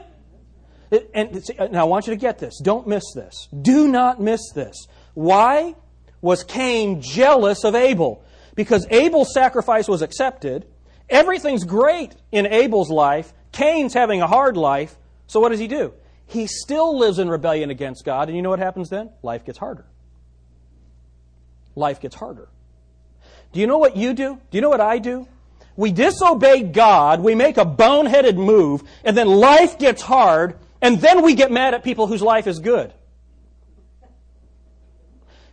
And 1.14 1.44
uh, 1.58 1.68
now 1.68 1.82
I 1.82 1.84
want 1.84 2.06
you 2.06 2.12
to 2.12 2.18
get 2.18 2.38
this. 2.38 2.60
Don't 2.62 2.86
miss 2.86 3.04
this. 3.14 3.48
Do 3.60 3.88
not 3.88 4.20
miss 4.20 4.40
this. 4.54 4.86
Why 5.14 5.74
was 6.20 6.44
Cain 6.44 7.00
jealous 7.02 7.64
of 7.64 7.74
Abel? 7.74 8.24
Because 8.54 8.86
Abel's 8.90 9.32
sacrifice 9.32 9.88
was 9.88 10.02
accepted. 10.02 10.66
Everything's 11.08 11.64
great 11.64 12.14
in 12.32 12.46
Abel's 12.46 12.90
life. 12.90 13.32
Cain's 13.52 13.94
having 13.94 14.22
a 14.22 14.26
hard 14.26 14.56
life. 14.56 14.96
So 15.26 15.40
what 15.40 15.50
does 15.50 15.60
he 15.60 15.68
do? 15.68 15.94
He 16.26 16.46
still 16.46 16.98
lives 16.98 17.18
in 17.18 17.28
rebellion 17.28 17.70
against 17.70 18.04
God. 18.04 18.28
And 18.28 18.36
you 18.36 18.42
know 18.42 18.50
what 18.50 18.58
happens 18.58 18.90
then? 18.90 19.10
Life 19.22 19.44
gets 19.44 19.58
harder 19.58 19.84
life 21.78 22.00
gets 22.00 22.16
harder. 22.16 22.48
Do 23.52 23.60
you 23.60 23.66
know 23.66 23.78
what 23.78 23.96
you 23.96 24.12
do? 24.12 24.38
Do 24.50 24.58
you 24.58 24.60
know 24.60 24.68
what 24.68 24.82
I 24.82 24.98
do? 24.98 25.26
We 25.76 25.92
disobey 25.92 26.64
God, 26.64 27.20
we 27.20 27.36
make 27.36 27.56
a 27.56 27.64
boneheaded 27.64 28.34
move, 28.34 28.82
and 29.04 29.16
then 29.16 29.28
life 29.28 29.78
gets 29.78 30.02
hard, 30.02 30.58
and 30.80 31.00
then 31.00 31.22
we 31.22 31.34
get 31.34 31.50
mad 31.50 31.74
at 31.74 31.82
people 31.82 32.06
whose 32.06 32.22
life 32.22 32.46
is 32.46 32.58
good. 32.58 32.92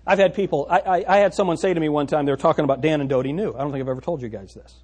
I've 0.07 0.19
had 0.19 0.35
people, 0.35 0.67
I, 0.69 0.79
I, 0.79 1.05
I 1.07 1.17
had 1.17 1.33
someone 1.33 1.57
say 1.57 1.73
to 1.73 1.79
me 1.79 1.89
one 1.89 2.05
time, 2.05 2.25
they 2.25 2.31
were 2.31 2.37
talking 2.37 2.63
about 2.63 2.81
Dan 2.81 3.01
and 3.01 3.09
Dodie 3.09 3.33
New. 3.33 3.53
I 3.53 3.59
don't 3.59 3.71
think 3.71 3.81
I've 3.81 3.89
ever 3.89 4.01
told 4.01 4.21
you 4.21 4.29
guys 4.29 4.53
this. 4.53 4.81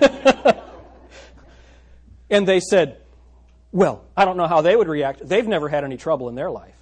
and 2.30 2.48
they 2.48 2.58
said, 2.58 2.98
well, 3.70 4.04
I 4.16 4.24
don't 4.24 4.36
know 4.36 4.48
how 4.48 4.60
they 4.60 4.74
would 4.74 4.88
react. 4.88 5.26
They've 5.26 5.46
never 5.46 5.68
had 5.68 5.84
any 5.84 5.96
trouble 5.96 6.28
in 6.28 6.34
their 6.34 6.50
life. 6.50 6.74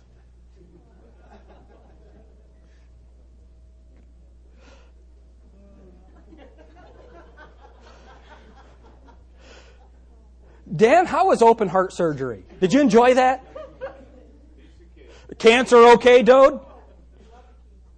Dan, 10.75 11.05
how 11.07 11.29
was 11.29 11.43
open 11.43 11.69
heart 11.69 11.93
surgery? 11.93 12.45
Did 12.61 12.73
you 12.73 12.81
enjoy 12.81 13.15
that? 13.15 13.45
Cancer 15.39 15.77
okay, 15.95 16.23
Dode? 16.23 16.61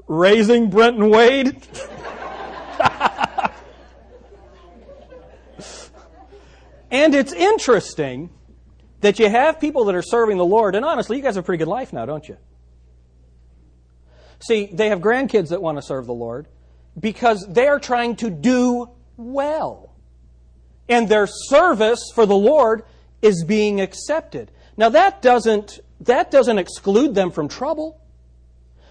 Raising 0.07 0.71
Brenton 0.71 1.09
Wade? 1.11 1.47
and 6.91 7.15
it's 7.15 7.33
interesting 7.33 8.31
that 9.01 9.19
you 9.19 9.29
have 9.29 9.61
people 9.61 9.85
that 9.85 9.95
are 9.95 10.03
serving 10.03 10.39
the 10.39 10.45
Lord, 10.45 10.75
and 10.75 10.85
honestly, 10.85 11.17
you 11.17 11.23
guys 11.23 11.37
have 11.37 11.45
a 11.45 11.47
pretty 11.47 11.59
good 11.59 11.69
life 11.69 11.93
now, 11.93 12.07
don't 12.07 12.29
you? 12.29 12.37
See, 14.41 14.67
they 14.73 14.89
have 14.89 15.01
grandkids 15.01 15.51
that 15.51 15.63
want 15.63 15.79
to 15.79 15.83
serve 15.83 16.07
the 16.07 16.15
Lord 16.15 16.49
because 16.99 17.47
they're 17.49 17.79
trying 17.79 18.17
to 18.17 18.31
do 18.31 18.91
well. 19.17 19.94
And 20.88 21.09
their 21.09 21.27
service 21.27 22.11
for 22.14 22.27
the 22.27 22.37
Lord 22.37 22.85
is 23.23 23.44
being 23.44 23.81
accepted. 23.81 24.51
Now 24.77 24.90
that 24.90 25.23
doesn't 25.23 25.81
that 26.01 26.31
doesn't 26.31 26.59
exclude 26.59 27.14
them 27.14 27.31
from 27.31 27.49
trouble, 27.49 28.01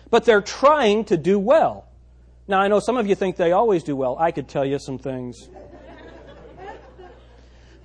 but 0.10 0.26
they're 0.26 0.42
trying 0.42 1.06
to 1.06 1.18
do 1.18 1.38
well. 1.38 1.86
Now 2.48 2.60
I 2.60 2.68
know 2.68 2.80
some 2.80 2.98
of 2.98 3.08
you 3.08 3.16
think 3.16 3.36
they 3.36 3.52
always 3.52 3.84
do 3.84 3.96
well. 3.96 4.18
I 4.18 4.32
could 4.32 4.48
tell 4.48 4.66
you 4.66 4.80
some 4.80 4.98
things. 4.98 5.50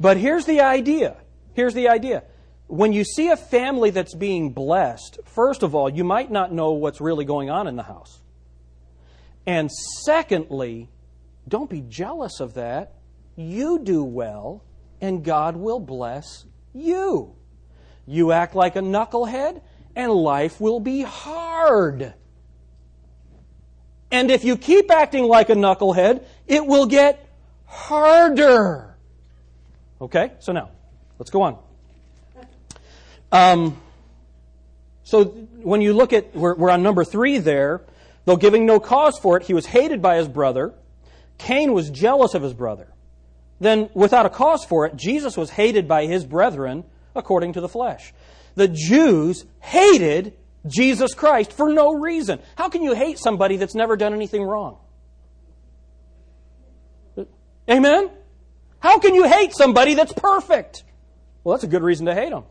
But 0.00 0.16
here's 0.16 0.46
the 0.46 0.60
idea. 0.60 1.16
Here's 1.54 1.74
the 1.74 1.88
idea. 1.88 2.22
When 2.68 2.92
you 2.92 3.02
see 3.02 3.28
a 3.28 3.36
family 3.36 3.90
that's 3.90 4.14
being 4.14 4.52
blessed, 4.52 5.18
first 5.24 5.62
of 5.62 5.74
all, 5.74 5.88
you 5.88 6.04
might 6.04 6.30
not 6.30 6.52
know 6.52 6.72
what's 6.72 7.00
really 7.00 7.24
going 7.24 7.50
on 7.50 7.66
in 7.66 7.76
the 7.76 7.82
house. 7.82 8.20
And 9.46 9.70
secondly, 9.72 10.88
don't 11.48 11.70
be 11.70 11.80
jealous 11.80 12.40
of 12.40 12.54
that. 12.54 12.92
You 13.38 13.78
do 13.78 14.02
well, 14.02 14.64
and 15.00 15.22
God 15.22 15.54
will 15.54 15.78
bless 15.78 16.44
you. 16.74 17.36
You 18.04 18.32
act 18.32 18.56
like 18.56 18.74
a 18.74 18.80
knucklehead, 18.80 19.62
and 19.94 20.10
life 20.10 20.60
will 20.60 20.80
be 20.80 21.02
hard. 21.02 22.14
And 24.10 24.32
if 24.32 24.42
you 24.42 24.56
keep 24.56 24.90
acting 24.90 25.22
like 25.22 25.50
a 25.50 25.54
knucklehead, 25.54 26.24
it 26.48 26.66
will 26.66 26.86
get 26.86 27.28
harder. 27.64 28.96
Okay, 30.00 30.32
so 30.40 30.50
now, 30.50 30.70
let's 31.20 31.30
go 31.30 31.42
on. 31.42 31.58
Um, 33.30 33.80
so 35.04 35.26
when 35.62 35.80
you 35.80 35.92
look 35.92 36.12
at, 36.12 36.34
we're, 36.34 36.56
we're 36.56 36.70
on 36.70 36.82
number 36.82 37.04
three 37.04 37.38
there, 37.38 37.82
though 38.24 38.36
giving 38.36 38.66
no 38.66 38.80
cause 38.80 39.16
for 39.16 39.36
it, 39.36 39.44
he 39.44 39.54
was 39.54 39.66
hated 39.66 40.02
by 40.02 40.16
his 40.16 40.26
brother. 40.26 40.74
Cain 41.38 41.72
was 41.72 41.88
jealous 41.88 42.34
of 42.34 42.42
his 42.42 42.52
brother. 42.52 42.88
Then, 43.60 43.90
without 43.94 44.26
a 44.26 44.30
cause 44.30 44.64
for 44.64 44.86
it, 44.86 44.96
Jesus 44.96 45.36
was 45.36 45.50
hated 45.50 45.88
by 45.88 46.06
his 46.06 46.24
brethren 46.24 46.84
according 47.14 47.54
to 47.54 47.60
the 47.60 47.68
flesh. 47.68 48.12
The 48.54 48.68
Jews 48.68 49.44
hated 49.60 50.34
Jesus 50.66 51.14
Christ 51.14 51.52
for 51.52 51.72
no 51.72 51.94
reason. 51.94 52.40
How 52.56 52.68
can 52.68 52.82
you 52.82 52.94
hate 52.94 53.18
somebody 53.18 53.56
that's 53.56 53.74
never 53.74 53.96
done 53.96 54.14
anything 54.14 54.42
wrong? 54.42 54.78
Amen? 57.68 58.10
How 58.80 58.98
can 58.98 59.14
you 59.14 59.28
hate 59.28 59.54
somebody 59.54 59.94
that's 59.94 60.12
perfect? 60.12 60.84
Well, 61.44 61.56
that's 61.56 61.64
a 61.64 61.68
good 61.68 61.82
reason 61.82 62.06
to 62.06 62.14
hate 62.14 62.30
them. 62.30 62.44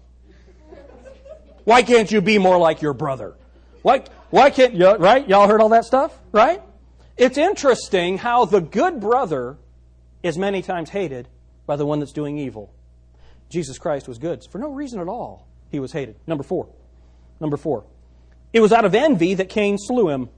Why 1.64 1.84
can't 1.84 2.12
you 2.12 2.22
be 2.22 2.38
more 2.38 2.58
like 2.58 2.82
your 2.82 2.94
brother? 2.94 3.36
Why, 3.82 4.04
why 4.30 4.50
can't 4.50 4.74
you, 4.74 4.96
right? 4.96 5.28
Y'all 5.28 5.48
heard 5.48 5.62
all 5.62 5.70
that 5.70 5.86
stuff, 5.86 6.18
right? 6.32 6.62
It's 7.18 7.38
interesting 7.38 8.18
how 8.18 8.46
the 8.46 8.62
good 8.62 9.00
brother 9.00 9.58
is 10.24 10.38
many 10.38 10.62
times 10.62 10.90
hated 10.90 11.28
by 11.66 11.76
the 11.76 11.86
one 11.86 12.00
that's 12.00 12.14
doing 12.14 12.38
evil. 12.38 12.74
Jesus 13.50 13.78
Christ 13.78 14.08
was 14.08 14.18
good. 14.18 14.44
For 14.50 14.58
no 14.58 14.72
reason 14.72 15.00
at 15.00 15.08
all, 15.08 15.48
he 15.70 15.80
was 15.80 15.92
hated. 15.92 16.16
Number 16.28 16.44
four. 16.44 16.68
Number 17.40 17.58
four. 17.58 17.86
It 18.54 18.60
was 18.60 18.72
out 18.72 18.86
of 18.86 18.96
envy 18.96 19.36
that 19.36 19.50
Cain 19.50 19.78
slew 19.78 20.10
him. 20.10 20.30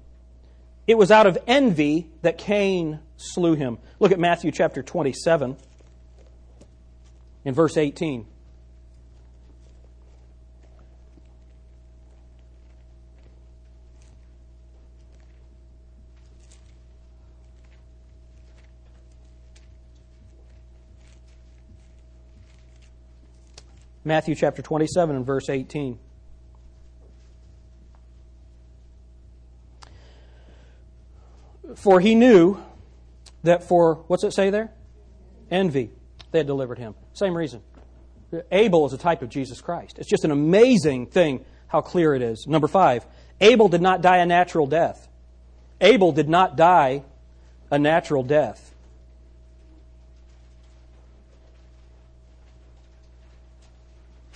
It 0.88 0.98
was 0.98 1.12
out 1.12 1.28
of 1.28 1.38
envy 1.48 2.10
that 2.24 2.38
Cain 2.38 3.00
slew 3.18 3.56
him. 3.56 3.78
Look 4.00 4.12
at 4.12 4.20
Matthew 4.20 4.52
chapter 4.52 4.82
27 4.82 5.56
in 7.46 7.54
verse 7.54 7.78
18. 7.78 8.26
Matthew 24.10 24.34
chapter 24.34 24.63
27 24.63 25.15
and 25.15 25.24
verse 25.24 25.52
18. 25.52 26.00
For 31.76 32.00
he 32.00 32.15
knew 32.15 32.58
that 33.43 33.63
for, 33.63 34.04
what's 34.08 34.24
it 34.24 34.34
say 34.34 34.50
there? 34.50 34.72
Envy. 35.52 35.91
They 36.32 36.39
had 36.39 36.48
delivered 36.48 36.80
him. 36.80 36.95
Same 37.13 37.38
reason. 37.38 37.62
Abel 38.52 38.88
is 38.88 38.93
a 38.93 38.98
type 38.98 39.22
of 39.22 39.30
Jesus 39.30 39.62
Christ. 39.62 40.00
It's 40.00 40.10
just 40.10 40.26
an 40.26 40.32
amazing 40.32 41.06
thing 41.06 41.45
how 41.67 41.82
clear 41.82 42.15
it 42.15 42.24
is. 42.24 42.48
Number 42.48 42.67
five, 42.67 43.06
Abel 43.39 43.67
did 43.69 43.84
not 43.84 44.02
die 44.02 44.17
a 44.17 44.26
natural 44.26 44.65
death. 44.65 45.08
Abel 45.80 46.13
did 46.13 46.28
not 46.28 46.58
die 46.58 47.04
a 47.69 47.78
natural 47.78 48.24
death. 48.24 48.68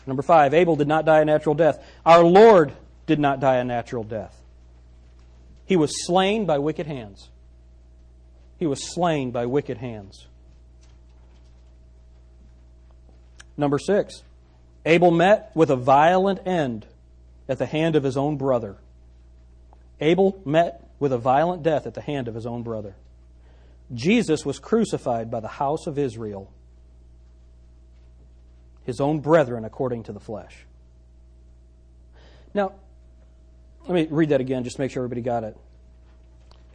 Number 0.06 0.24
five, 0.24 0.54
Abel 0.54 0.76
did 0.76 0.88
not 0.88 1.06
die 1.06 1.22
a 1.22 1.26
natural 1.26 1.56
death. 1.56 1.84
Our 2.06 2.24
Lord 2.24 2.74
did 3.06 3.20
not 3.20 3.40
die 3.40 3.58
a 3.58 3.64
natural 3.64 4.04
death. 4.04 4.38
He 5.66 5.76
was 5.76 6.06
slain 6.06 6.46
by 6.46 6.60
wicked 6.60 6.88
hands. 6.88 7.30
He 8.58 8.68
was 8.68 8.94
slain 8.94 9.32
by 9.32 9.46
wicked 9.46 9.78
hands. 9.78 10.28
Number 13.56 13.80
six, 13.80 14.24
Abel 14.86 15.12
met 15.12 15.52
with 15.56 15.70
a 15.70 15.76
violent 15.76 16.46
end 16.46 16.86
at 17.48 17.60
the 17.60 17.66
hand 17.66 17.96
of 17.96 18.04
his 18.04 18.18
own 18.18 18.38
brother. 18.38 18.78
Abel 20.00 20.42
met 20.46 20.84
with 21.00 21.14
a 21.14 21.18
violent 21.18 21.64
death 21.64 21.86
at 21.86 21.94
the 21.94 22.02
hand 22.02 22.28
of 22.28 22.36
his 22.36 22.46
own 22.46 22.64
brother. 22.64 22.96
Jesus 23.94 24.46
was 24.46 24.60
crucified 24.60 25.30
by 25.30 25.40
the 25.40 25.48
house 25.48 25.88
of 25.88 26.00
Israel 26.00 26.52
his 28.86 29.00
own 29.00 29.20
brethren 29.20 29.66
according 29.66 30.04
to 30.04 30.12
the 30.12 30.20
flesh. 30.20 30.66
Now, 32.54 32.74
let 33.88 33.94
me 33.94 34.08
read 34.10 34.30
that 34.30 34.42
again 34.42 34.64
just 34.64 34.78
to 34.78 34.82
make 34.82 34.92
sure 34.92 35.04
everybody 35.04 35.22
got 35.22 35.44
it. 35.44 35.58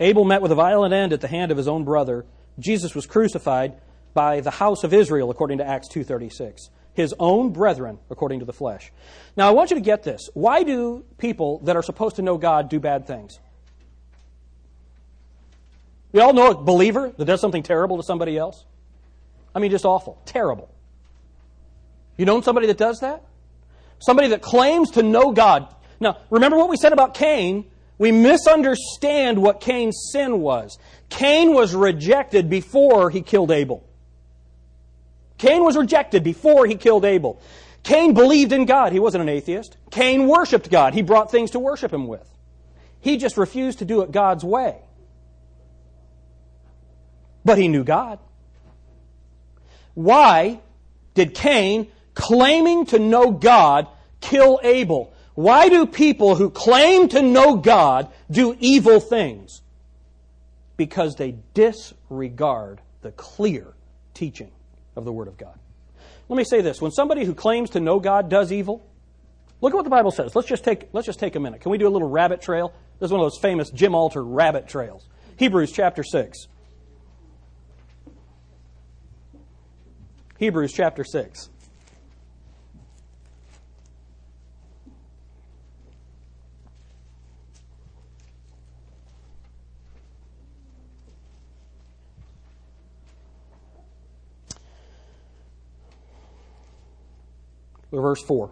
Abel 0.00 0.24
met 0.24 0.42
with 0.42 0.52
a 0.52 0.54
violent 0.54 0.94
end 0.94 1.12
at 1.12 1.20
the 1.20 1.28
hand 1.28 1.50
of 1.50 1.56
his 1.56 1.68
own 1.68 1.84
brother. 1.84 2.24
Jesus 2.58 2.94
was 2.94 3.06
crucified 3.06 3.74
by 4.14 4.40
the 4.40 4.50
house 4.50 4.84
of 4.84 4.92
Israel 4.92 5.30
according 5.30 5.58
to 5.58 5.66
Acts 5.66 5.88
2:36. 5.88 6.70
His 6.94 7.14
own 7.18 7.50
brethren 7.50 7.98
according 8.10 8.40
to 8.40 8.44
the 8.44 8.52
flesh. 8.52 8.92
Now 9.36 9.48
I 9.48 9.52
want 9.52 9.70
you 9.70 9.76
to 9.76 9.82
get 9.82 10.02
this. 10.02 10.28
Why 10.34 10.62
do 10.62 11.04
people 11.16 11.60
that 11.60 11.76
are 11.76 11.82
supposed 11.82 12.16
to 12.16 12.22
know 12.22 12.36
God 12.36 12.68
do 12.68 12.80
bad 12.80 13.06
things? 13.06 13.38
We 16.12 16.20
all 16.20 16.32
know 16.32 16.50
a 16.50 16.54
believer 16.56 17.12
that 17.16 17.24
does 17.24 17.40
something 17.40 17.62
terrible 17.62 17.96
to 17.98 18.02
somebody 18.02 18.36
else. 18.36 18.64
I 19.54 19.60
mean, 19.60 19.70
just 19.70 19.84
awful, 19.84 20.20
terrible. 20.24 20.70
You 22.18 22.26
know 22.26 22.42
somebody 22.42 22.66
that 22.66 22.76
does 22.76 23.00
that? 23.00 23.24
Somebody 24.00 24.28
that 24.28 24.42
claims 24.42 24.90
to 24.92 25.02
know 25.02 25.32
God. 25.32 25.74
Now, 26.00 26.18
remember 26.28 26.58
what 26.58 26.68
we 26.68 26.76
said 26.76 26.92
about 26.92 27.14
Cain? 27.14 27.64
We 27.96 28.12
misunderstand 28.12 29.40
what 29.40 29.60
Cain's 29.60 30.10
sin 30.12 30.40
was. 30.40 30.78
Cain 31.08 31.54
was 31.54 31.74
rejected 31.74 32.50
before 32.50 33.10
he 33.10 33.22
killed 33.22 33.50
Abel. 33.50 33.84
Cain 35.38 35.64
was 35.64 35.76
rejected 35.76 36.22
before 36.22 36.66
he 36.66 36.74
killed 36.74 37.04
Abel. 37.04 37.40
Cain 37.82 38.14
believed 38.14 38.52
in 38.52 38.66
God. 38.66 38.92
He 38.92 39.00
wasn't 39.00 39.22
an 39.22 39.28
atheist. 39.28 39.76
Cain 39.90 40.26
worshiped 40.26 40.70
God. 40.70 40.94
He 40.94 41.02
brought 41.02 41.30
things 41.30 41.52
to 41.52 41.58
worship 41.58 41.92
him 41.92 42.06
with. 42.06 42.28
He 43.00 43.16
just 43.16 43.36
refused 43.36 43.78
to 43.78 43.84
do 43.84 44.02
it 44.02 44.10
God's 44.10 44.44
way. 44.44 44.76
But 47.44 47.58
he 47.58 47.68
knew 47.68 47.84
God. 47.84 48.18
Why 49.94 50.60
did 51.14 51.34
Cain 51.34 51.90
claiming 52.18 52.84
to 52.86 52.98
know 52.98 53.30
God 53.30 53.86
kill 54.20 54.60
Abel? 54.62 55.14
Why 55.34 55.68
do 55.68 55.86
people 55.86 56.34
who 56.34 56.50
claim 56.50 57.08
to 57.10 57.22
know 57.22 57.56
God 57.56 58.10
do 58.30 58.56
evil 58.58 58.98
things? 58.98 59.62
Because 60.76 61.14
they 61.14 61.36
disregard 61.54 62.80
the 63.02 63.12
clear 63.12 63.72
teaching 64.14 64.50
of 64.96 65.04
the 65.04 65.12
Word 65.12 65.28
of 65.28 65.38
God. 65.38 65.58
Let 66.28 66.36
me 66.36 66.44
say 66.44 66.60
this. 66.60 66.82
When 66.82 66.90
somebody 66.90 67.24
who 67.24 67.34
claims 67.34 67.70
to 67.70 67.80
know 67.80 68.00
God 68.00 68.28
does 68.28 68.52
evil, 68.52 68.84
look 69.60 69.72
at 69.72 69.76
what 69.76 69.84
the 69.84 69.90
Bible 69.90 70.10
says. 70.10 70.34
Let's 70.34 70.48
just 70.48 70.64
take, 70.64 70.88
let's 70.92 71.06
just 71.06 71.20
take 71.20 71.36
a 71.36 71.40
minute. 71.40 71.60
Can 71.60 71.70
we 71.70 71.78
do 71.78 71.86
a 71.86 71.88
little 71.88 72.08
rabbit 72.10 72.42
trail? 72.42 72.74
This 72.98 73.08
is 73.08 73.12
one 73.12 73.20
of 73.20 73.24
those 73.24 73.40
famous 73.40 73.70
Jim 73.70 73.94
Alter 73.94 74.22
rabbit 74.22 74.68
trails. 74.68 75.08
Hebrews 75.36 75.70
chapter 75.70 76.02
6. 76.02 76.48
Hebrews 80.38 80.72
chapter 80.72 81.04
6. 81.04 81.48
Verse 97.92 98.22
4. 98.22 98.50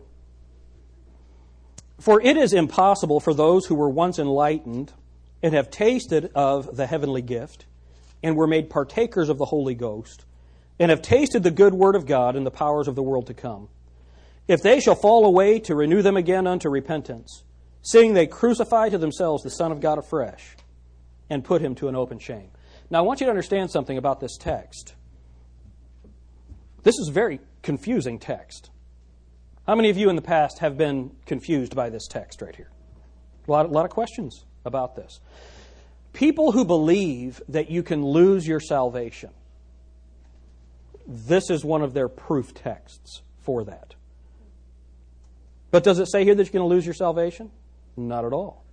For 2.01 2.21
it 2.21 2.37
is 2.37 2.53
impossible 2.53 3.21
for 3.21 3.35
those 3.35 3.67
who 3.67 3.75
were 3.75 3.89
once 3.89 4.19
enlightened 4.19 4.93
and 5.43 5.55
have 5.55 5.71
tasted 5.71 6.31
of 6.35 6.77
the 6.77 6.87
heavenly 6.87 7.23
gift 7.23 7.67
and 8.23 8.37
were 8.37 8.47
made 8.47 8.71
partakers 8.71 9.29
of 9.29 9.39
the 9.39 9.47
Holy 9.47 9.75
Ghost 9.75 10.25
and 10.79 10.91
have 10.91 11.03
tasted 11.03 11.43
the 11.43 11.51
good 11.51 11.75
word 11.75 11.95
of 11.95 12.07
God 12.07 12.37
and 12.37 12.45
the 12.45 12.51
powers 12.51 12.89
of 12.89 12.95
the 12.95 13.03
world 13.03 13.27
to 13.29 13.35
come, 13.35 13.69
if 14.47 14.63
they 14.63 14.81
shall 14.81 14.95
fall 14.95 15.25
away 15.25 15.59
to 15.61 15.75
renew 15.75 16.03
them 16.03 16.17
again 16.17 16.47
unto 16.47 16.69
repentance, 16.69 17.45
seeing 17.83 18.13
they 18.13 18.27
crucify 18.27 18.89
to 18.89 18.99
themselves 18.99 19.43
the 19.43 19.51
Son 19.51 19.73
of 19.73 19.81
God 19.81 19.99
afresh 19.99 20.57
and 21.31 21.45
put 21.45 21.63
him 21.63 21.75
to 21.77 21.89
an 21.89 21.97
open 21.97 22.19
shame. 22.19 22.51
Now, 22.91 22.99
I 22.99 23.03
want 23.03 23.21
you 23.21 23.27
to 23.27 23.31
understand 23.31 23.71
something 23.71 23.99
about 23.99 24.21
this 24.21 24.37
text. 24.37 24.95
This 26.83 26.95
is 26.99 27.09
a 27.09 27.13
very 27.13 27.41
confusing 27.63 28.19
text. 28.19 28.71
How 29.67 29.75
many 29.75 29.91
of 29.91 29.97
you 29.97 30.09
in 30.09 30.17
the 30.17 30.23
past 30.23 30.61
have 30.61 30.79
been 30.79 31.11
confused 31.27 31.75
by 31.75 31.91
this 31.91 32.07
text 32.07 32.41
right 32.41 32.55
here? 32.55 32.71
A 33.49 33.51
lot, 33.51 33.67
a 33.67 33.69
lot 33.69 33.85
of 33.85 33.91
questions 33.91 34.45
about 34.65 34.95
this. 34.95 35.21
People 36.13 36.53
who 36.53 36.65
believe 36.65 37.43
that 37.49 37.69
you 37.69 37.83
can 37.83 38.05
lose 38.05 38.47
your 38.47 38.61
salvation, 38.61 39.31
this 41.07 41.51
is 41.51 41.65
one 41.65 41.83
of 41.83 41.95
their 41.95 42.09
proof 42.09 42.55
texts 42.55 43.23
for 43.43 43.65
that. 43.65 43.95
But 45.73 45.85
does 45.85 45.99
it 45.99 46.07
say 46.07 46.25
here 46.25 46.35
that 46.35 46.45
you're 46.45 46.53
going 46.53 46.69
to 46.69 46.75
lose 46.75 46.87
your 46.87 46.95
salvation? 46.95 47.51
Not 47.97 48.25
at 48.25 48.33
all. 48.33 48.65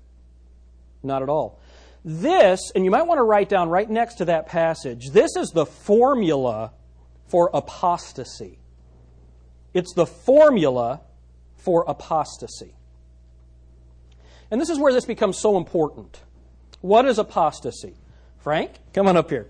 Not 1.01 1.23
at 1.23 1.29
all. 1.29 1.59
This, 2.05 2.71
and 2.75 2.85
you 2.85 2.91
might 2.91 3.07
want 3.07 3.17
to 3.17 3.23
write 3.23 3.49
down 3.49 3.69
right 3.69 3.89
next 3.89 4.15
to 4.15 4.25
that 4.25 4.47
passage, 4.47 5.09
this 5.11 5.35
is 5.37 5.49
the 5.49 5.65
formula 5.65 6.71
for 7.27 7.49
apostasy. 7.53 8.59
It's 9.73 9.93
the 9.93 10.05
formula 10.05 11.01
for 11.57 11.83
apostasy. 11.87 12.73
And 14.51 14.61
this 14.61 14.69
is 14.69 14.77
where 14.77 14.93
this 14.93 15.05
becomes 15.05 15.39
so 15.39 15.57
important. 15.57 16.19
What 16.81 17.05
is 17.05 17.17
apostasy? 17.17 17.95
Frank, 18.39 18.71
come 18.93 19.07
on 19.07 19.17
up 19.17 19.29
here. 19.29 19.47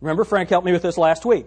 Remember, 0.00 0.24
Frank 0.24 0.48
helped 0.48 0.66
me 0.66 0.72
with 0.72 0.82
this 0.82 0.98
last 0.98 1.24
week. 1.24 1.46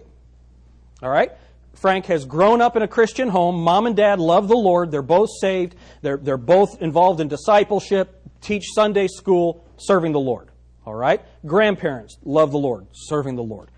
All 1.02 1.10
right? 1.10 1.32
Frank 1.74 2.06
has 2.06 2.24
grown 2.24 2.60
up 2.60 2.76
in 2.76 2.82
a 2.82 2.88
Christian 2.88 3.28
home. 3.28 3.62
Mom 3.62 3.86
and 3.86 3.96
dad 3.96 4.20
love 4.20 4.48
the 4.48 4.56
Lord. 4.56 4.90
They're 4.90 5.02
both 5.02 5.30
saved. 5.40 5.74
They're, 6.00 6.16
they're 6.16 6.36
both 6.36 6.80
involved 6.80 7.20
in 7.20 7.28
discipleship, 7.28 8.20
teach 8.40 8.64
Sunday 8.74 9.08
school, 9.08 9.64
serving 9.78 10.12
the 10.12 10.20
Lord. 10.20 10.50
All 10.84 10.94
right? 10.94 11.20
Grandparents 11.46 12.18
love 12.24 12.52
the 12.52 12.58
Lord, 12.58 12.86
serving 12.92 13.36
the 13.36 13.42
Lord. 13.42 13.70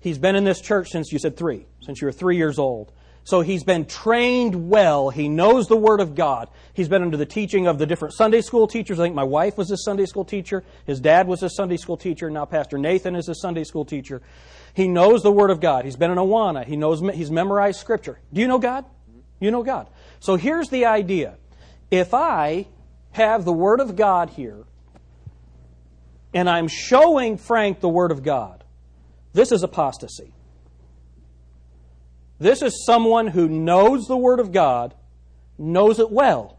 He's 0.00 0.18
been 0.18 0.36
in 0.36 0.44
this 0.44 0.60
church 0.60 0.90
since 0.90 1.12
you 1.12 1.18
said 1.18 1.36
three, 1.36 1.66
since 1.80 2.00
you 2.00 2.06
were 2.06 2.12
three 2.12 2.36
years 2.36 2.58
old. 2.58 2.92
So 3.24 3.42
he's 3.42 3.62
been 3.62 3.84
trained 3.84 4.70
well. 4.70 5.10
He 5.10 5.28
knows 5.28 5.66
the 5.66 5.76
Word 5.76 6.00
of 6.00 6.14
God. 6.14 6.48
He's 6.72 6.88
been 6.88 7.02
under 7.02 7.18
the 7.18 7.26
teaching 7.26 7.66
of 7.66 7.78
the 7.78 7.84
different 7.84 8.14
Sunday 8.14 8.40
school 8.40 8.66
teachers. 8.66 8.98
I 8.98 9.04
think 9.04 9.14
my 9.14 9.24
wife 9.24 9.58
was 9.58 9.70
a 9.70 9.76
Sunday 9.76 10.06
school 10.06 10.24
teacher. 10.24 10.64
His 10.86 10.98
dad 10.98 11.26
was 11.28 11.42
a 11.42 11.50
Sunday 11.50 11.76
school 11.76 11.98
teacher. 11.98 12.30
Now 12.30 12.46
Pastor 12.46 12.78
Nathan 12.78 13.14
is 13.14 13.28
a 13.28 13.34
Sunday 13.34 13.64
school 13.64 13.84
teacher. 13.84 14.22
He 14.72 14.88
knows 14.88 15.22
the 15.22 15.30
Word 15.30 15.50
of 15.50 15.60
God. 15.60 15.84
He's 15.84 15.96
been 15.96 16.10
in 16.10 16.16
Awana. 16.16 16.64
He 16.64 16.76
knows, 16.76 17.00
he's 17.14 17.30
memorized 17.30 17.80
Scripture. 17.80 18.18
Do 18.32 18.40
you 18.40 18.48
know 18.48 18.58
God? 18.58 18.86
You 19.40 19.50
know 19.50 19.62
God. 19.62 19.88
So 20.20 20.36
here's 20.36 20.70
the 20.70 20.86
idea. 20.86 21.36
If 21.90 22.14
I 22.14 22.66
have 23.10 23.44
the 23.44 23.52
Word 23.52 23.80
of 23.80 23.94
God 23.94 24.30
here, 24.30 24.64
and 26.32 26.48
I'm 26.48 26.68
showing 26.68 27.36
Frank 27.36 27.80
the 27.80 27.88
Word 27.88 28.10
of 28.10 28.22
God, 28.22 28.57
this 29.32 29.52
is 29.52 29.62
apostasy. 29.62 30.32
This 32.38 32.62
is 32.62 32.84
someone 32.86 33.26
who 33.26 33.48
knows 33.48 34.06
the 34.06 34.16
Word 34.16 34.40
of 34.40 34.52
God, 34.52 34.94
knows 35.58 35.98
it 35.98 36.10
well, 36.10 36.58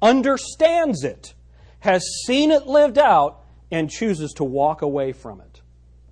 understands 0.00 1.04
it, 1.04 1.34
has 1.80 2.02
seen 2.26 2.50
it 2.50 2.66
lived 2.66 2.98
out, 2.98 3.40
and 3.70 3.90
chooses 3.90 4.32
to 4.34 4.44
walk 4.44 4.80
away 4.82 5.12
from 5.12 5.40
it. 5.40 5.60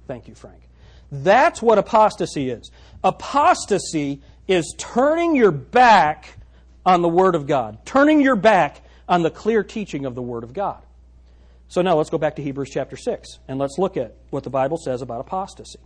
Thank 0.07 0.29
you, 0.29 0.35
Frank. 0.35 0.62
That's 1.11 1.62
what 1.62 1.79
apostasy 1.79 2.51
is. 2.51 2.71
Apostasy 3.03 4.21
is 4.47 4.75
turning 4.77 5.35
your 5.35 5.51
back 5.51 6.37
on 6.85 7.03
the 7.03 7.09
Word 7.09 7.35
of 7.35 7.47
God, 7.47 7.85
turning 7.87 8.21
your 8.21 8.37
back 8.37 8.83
on 9.09 9.23
the 9.23 9.31
clear 9.31 9.62
teaching 9.62 10.05
of 10.05 10.14
the 10.14 10.23
Word 10.23 10.45
of 10.45 10.53
God. 10.53 10.83
So 11.69 11.83
now 11.83 11.97
let's 11.97 12.11
go 12.11 12.19
back 12.19 12.37
to 12.37 12.42
Hebrews 12.42 12.71
chapter 12.71 12.97
6 12.97 13.38
and 13.49 13.59
let's 13.59 13.77
look 13.79 13.97
at 13.97 14.14
what 14.31 14.45
the 14.45 14.51
Bible 14.51 14.77
says 14.77 15.03
about 15.03 15.21
apostasy. 15.21 15.81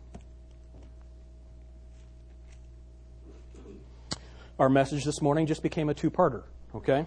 Our 4.61 4.69
message 4.69 5.05
this 5.05 5.23
morning 5.23 5.47
just 5.47 5.63
became 5.63 5.89
a 5.89 5.95
two 5.95 6.11
parter, 6.11 6.43
okay? 6.75 7.07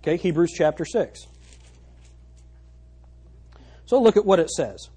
Okay, 0.00 0.16
Hebrews 0.16 0.52
chapter 0.56 0.86
6. 0.86 1.26
So 3.84 4.00
look 4.00 4.16
at 4.16 4.24
what 4.24 4.40
it 4.40 4.48
says. 4.48 4.88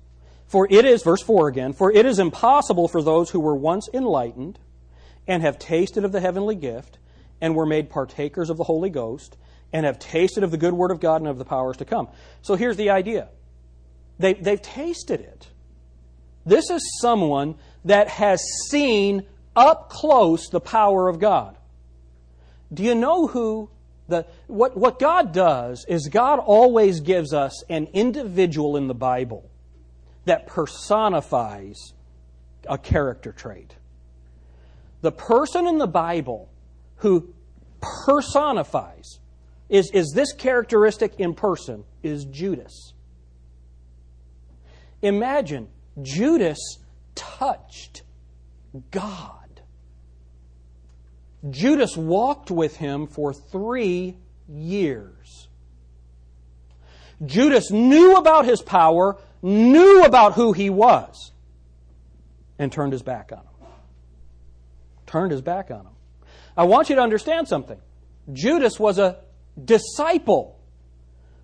For 0.47 0.69
it 0.71 0.85
is, 0.85 1.03
verse 1.03 1.21
4 1.21 1.49
again, 1.49 1.73
for 1.73 1.91
it 1.91 2.05
is 2.05 2.17
impossible 2.17 2.87
for 2.87 3.03
those 3.03 3.29
who 3.29 3.41
were 3.41 3.57
once 3.57 3.89
enlightened 3.93 4.57
and 5.27 5.43
have 5.43 5.59
tasted 5.59 6.05
of 6.05 6.13
the 6.13 6.21
heavenly 6.21 6.55
gift 6.55 6.97
and 7.41 7.55
were 7.55 7.65
made 7.65 7.89
partakers 7.89 8.49
of 8.49 8.55
the 8.55 8.63
Holy 8.63 8.89
Ghost 8.89 9.35
and 9.73 9.85
have 9.85 9.99
tasted 9.99 10.45
of 10.45 10.51
the 10.51 10.57
good 10.57 10.73
word 10.73 10.91
of 10.91 11.01
God 11.01 11.19
and 11.19 11.29
of 11.29 11.37
the 11.37 11.43
powers 11.43 11.75
to 11.77 11.85
come. 11.85 12.07
So 12.41 12.55
here's 12.55 12.77
the 12.77 12.91
idea 12.91 13.27
they, 14.17 14.35
they've 14.35 14.61
tasted 14.61 15.19
it. 15.19 15.49
This 16.45 16.69
is 16.69 16.81
someone 17.01 17.55
that 17.83 18.07
has 18.07 18.41
seen 18.69 19.25
up 19.55 19.89
close 19.89 20.47
the 20.49 20.59
power 20.59 21.07
of 21.07 21.19
God. 21.19 21.57
Do 22.73 22.83
you 22.83 22.95
know 22.95 23.27
who 23.27 23.69
the 24.07 24.25
what 24.47 24.77
what 24.77 24.99
God 24.99 25.33
does 25.33 25.85
is 25.87 26.07
God 26.07 26.39
always 26.39 26.99
gives 26.99 27.33
us 27.33 27.63
an 27.69 27.87
individual 27.93 28.77
in 28.77 28.87
the 28.87 28.93
Bible 28.93 29.49
that 30.25 30.47
personifies 30.47 31.93
a 32.67 32.77
character 32.77 33.31
trait. 33.31 33.75
The 35.01 35.11
person 35.11 35.67
in 35.67 35.77
the 35.77 35.87
Bible 35.87 36.49
who 36.97 37.33
personifies 37.81 39.19
is, 39.69 39.89
is 39.91 40.11
this 40.13 40.33
characteristic 40.33 41.19
in 41.19 41.33
person 41.33 41.83
is 42.03 42.25
Judas. 42.25 42.93
Imagine 45.01 45.67
Judas 46.01 46.59
touched 47.15 48.03
God. 48.91 49.40
Judas 51.49 51.97
walked 51.97 52.51
with 52.51 52.77
him 52.77 53.07
for 53.07 53.33
three 53.33 54.17
years. 54.47 55.47
Judas 57.25 57.71
knew 57.71 58.15
about 58.15 58.45
his 58.45 58.61
power, 58.61 59.17
knew 59.41 60.03
about 60.03 60.33
who 60.33 60.53
he 60.53 60.69
was, 60.69 61.31
and 62.59 62.71
turned 62.71 62.93
his 62.93 63.01
back 63.01 63.31
on 63.31 63.39
him. 63.39 63.67
Turned 65.07 65.31
his 65.31 65.41
back 65.41 65.71
on 65.71 65.81
him. 65.81 65.93
I 66.55 66.65
want 66.65 66.89
you 66.89 66.95
to 66.95 67.01
understand 67.01 67.47
something. 67.47 67.79
Judas 68.31 68.79
was 68.79 68.99
a 68.99 69.19
disciple. 69.63 70.59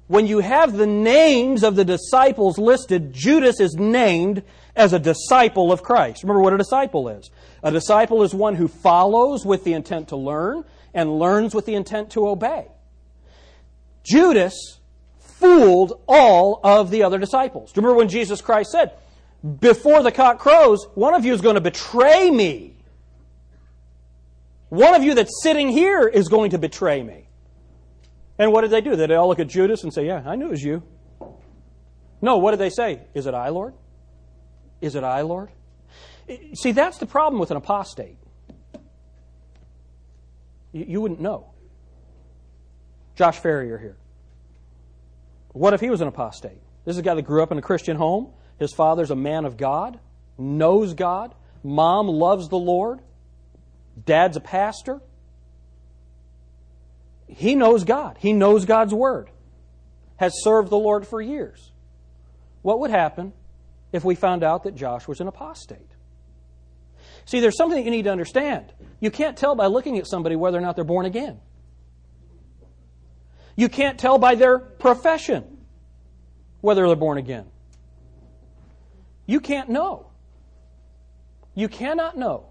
When 0.08 0.26
you 0.26 0.40
have 0.40 0.74
the 0.74 0.88
names 0.88 1.64
of 1.64 1.76
the 1.76 1.84
disciples 1.84 2.58
listed, 2.58 3.14
Judas 3.14 3.60
is 3.60 3.76
named 3.76 4.44
as 4.76 4.94
a 4.94 5.00
disciple 5.00 5.72
of 5.72 5.84
Christ. 5.84 6.24
Remember 6.24 6.42
what 6.42 6.54
a 6.54 6.58
disciple 6.58 7.10
is. 7.10 7.30
A 7.62 7.72
disciple 7.72 8.24
is 8.24 8.34
one 8.34 8.56
who 8.56 8.70
follows 8.70 9.46
with 9.46 9.66
the 9.66 9.74
intent 9.74 10.10
to 10.10 10.16
learn 10.16 10.64
and 10.94 11.20
learns 11.20 11.54
with 11.54 11.66
the 11.66 11.76
intent 11.76 12.12
to 12.12 12.28
obey. 12.28 12.68
Judas 14.04 14.80
fooled 15.20 16.02
all 16.08 16.62
of 16.64 16.90
the 16.90 17.04
other 17.04 17.18
disciples. 17.18 17.74
Do 17.74 17.82
you 17.82 17.86
remember 17.86 18.00
when 18.00 18.10
Jesus 18.10 18.40
Christ 18.40 18.72
said, 18.72 18.94
Before 19.60 20.02
the 20.04 20.12
cock 20.12 20.40
crows, 20.40 20.88
one 20.96 21.14
of 21.16 21.26
you 21.26 21.34
is 21.34 21.42
going 21.42 21.56
to 21.56 21.62
betray 21.62 22.32
me? 22.32 22.76
One 24.70 24.96
of 24.96 25.04
you 25.04 25.14
that's 25.16 25.42
sitting 25.44 25.70
here 25.70 26.08
is 26.08 26.30
going 26.30 26.52
to 26.52 26.58
betray 26.58 27.04
me. 27.04 27.27
And 28.40 28.52
what 28.52 28.62
did 28.62 28.72
they 28.72 28.82
do? 28.82 28.96
Did 28.96 29.10
they 29.10 29.16
all 29.16 29.28
look 29.28 29.40
at 29.40 29.48
Judas 29.48 29.84
and 29.84 29.94
say, 29.94 30.06
Yeah, 30.06 30.24
I 30.26 30.36
knew 30.36 30.48
it 30.48 30.52
was 30.52 30.64
you? 30.64 30.84
No, 32.22 32.38
what 32.38 32.52
did 32.52 32.60
they 32.60 32.70
say? 32.70 33.02
Is 33.14 33.28
it 33.28 33.34
I, 33.34 33.50
Lord? 33.50 33.74
Is 34.82 34.96
it 34.96 35.04
I, 35.04 35.22
Lord? 35.22 35.50
See, 36.54 36.72
that's 36.72 36.98
the 36.98 37.06
problem 37.06 37.40
with 37.40 37.52
an 37.52 37.58
apostate. 37.58 38.18
You, 40.72 40.86
you 40.88 41.02
wouldn't 41.02 41.22
know. 41.22 41.52
Josh 43.16 43.40
Ferrier 43.40 43.78
here. 43.78 43.98
What 45.54 45.74
if 45.74 45.82
he 45.82 45.90
was 45.90 46.02
an 46.02 46.08
apostate? 46.08 46.60
This 46.86 46.94
is 46.94 47.00
a 47.00 47.02
guy 47.02 47.16
that 47.16 47.24
grew 47.24 47.42
up 47.42 47.52
in 47.52 47.58
a 47.58 47.62
Christian 47.62 47.98
home. 47.98 48.32
His 48.60 48.74
father's 48.74 49.12
a 49.12 49.16
man 49.16 49.46
of 49.46 49.58
God, 49.58 50.00
knows 50.38 50.94
God. 50.94 51.34
Mom 51.64 52.08
loves 52.08 52.50
the 52.50 52.58
Lord. 52.58 53.02
Dad's 54.06 54.38
a 54.38 54.40
pastor. 54.40 55.02
He 57.28 57.56
knows 57.56 57.84
God. 57.84 58.18
He 58.20 58.34
knows 58.34 58.66
God's 58.66 58.94
Word. 58.94 59.30
Has 60.16 60.34
served 60.42 60.70
the 60.70 60.78
Lord 60.78 61.06
for 61.06 61.22
years. 61.22 61.72
What 62.62 62.80
would 62.80 62.90
happen 62.90 63.34
if 63.92 64.04
we 64.04 64.16
found 64.16 64.44
out 64.44 64.64
that 64.64 64.76
Josh 64.76 65.08
was 65.08 65.22
an 65.22 65.28
apostate? 65.28 65.92
See, 67.26 67.40
there's 67.40 67.58
something 67.58 67.78
that 67.78 67.86
you 67.86 67.92
need 67.92 68.04
to 68.04 68.12
understand. 68.12 68.74
You 69.00 69.12
can't 69.12 69.38
tell 69.38 69.54
by 69.54 69.68
looking 69.68 69.98
at 69.98 70.08
somebody 70.08 70.36
whether 70.36 70.58
or 70.58 70.62
not 70.62 70.76
they're 70.76 70.86
born 70.86 71.06
again. 71.06 71.40
You 73.56 73.70
can't 73.70 74.00
tell 74.00 74.18
by 74.18 74.36
their 74.36 74.60
profession 74.60 75.58
whether 76.62 76.88
they're 76.88 76.96
born 76.96 77.18
again. 77.18 77.46
You 79.26 79.40
can't 79.40 79.70
know. 79.70 80.08
You 81.54 81.68
cannot 81.68 82.18
know. 82.18 82.48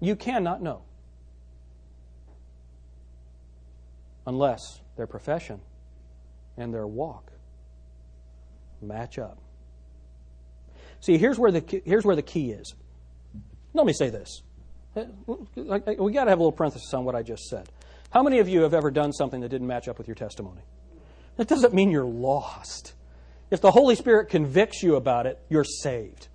You 0.00 0.16
cannot 0.16 0.62
know. 0.62 0.82
Unless 4.26 4.80
their 4.96 5.06
profession 5.06 5.60
and 6.56 6.72
their 6.72 6.86
walk 6.86 7.32
match 8.82 9.18
up. 9.18 9.38
See, 11.00 11.16
here's 11.16 11.38
where 11.38 11.50
the, 11.50 11.82
here's 11.84 12.04
where 12.04 12.16
the 12.16 12.22
key 12.22 12.50
is. 12.50 12.74
Let 13.72 13.86
me 13.86 13.92
say 13.92 14.10
this. 14.10 14.42
We 14.94 16.12
got 16.12 16.24
to 16.24 16.30
have 16.30 16.38
a 16.38 16.42
little 16.42 16.52
parenthesis 16.52 16.92
on 16.92 17.04
what 17.04 17.14
I 17.14 17.22
just 17.22 17.44
said. 17.44 17.68
How 18.10 18.22
many 18.22 18.40
of 18.40 18.48
you 18.48 18.62
have 18.62 18.74
ever 18.74 18.90
done 18.90 19.12
something 19.12 19.40
that 19.40 19.48
didn't 19.48 19.68
match 19.68 19.88
up 19.88 19.96
with 19.98 20.08
your 20.08 20.16
testimony? 20.16 20.62
That 21.36 21.48
doesn't 21.48 21.72
mean 21.72 21.90
you're 21.90 22.04
lost. 22.04 22.94
If 23.50 23.60
the 23.60 23.70
Holy 23.70 23.94
Spirit 23.94 24.28
convicts 24.28 24.82
you 24.82 24.96
about 24.96 25.26
it, 25.26 25.38
you're 25.48 25.64
saved. 25.64 26.28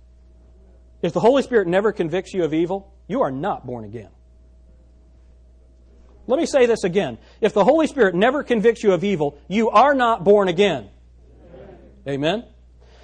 If 1.02 1.12
the 1.12 1.20
Holy 1.20 1.42
Spirit 1.42 1.68
never 1.68 1.92
convicts 1.92 2.32
you 2.32 2.44
of 2.44 2.54
evil, 2.54 2.92
you 3.06 3.20
are 3.22 3.30
not 3.30 3.66
born 3.66 3.84
again. 3.84 4.10
Let 6.26 6.38
me 6.38 6.46
say 6.46 6.66
this 6.66 6.84
again. 6.84 7.18
If 7.40 7.52
the 7.54 7.64
Holy 7.64 7.86
Spirit 7.86 8.14
never 8.14 8.42
convicts 8.42 8.82
you 8.82 8.92
of 8.92 9.04
evil, 9.04 9.38
you 9.48 9.70
are 9.70 9.94
not 9.94 10.24
born 10.24 10.48
again. 10.48 10.88
Amen? 12.08 12.44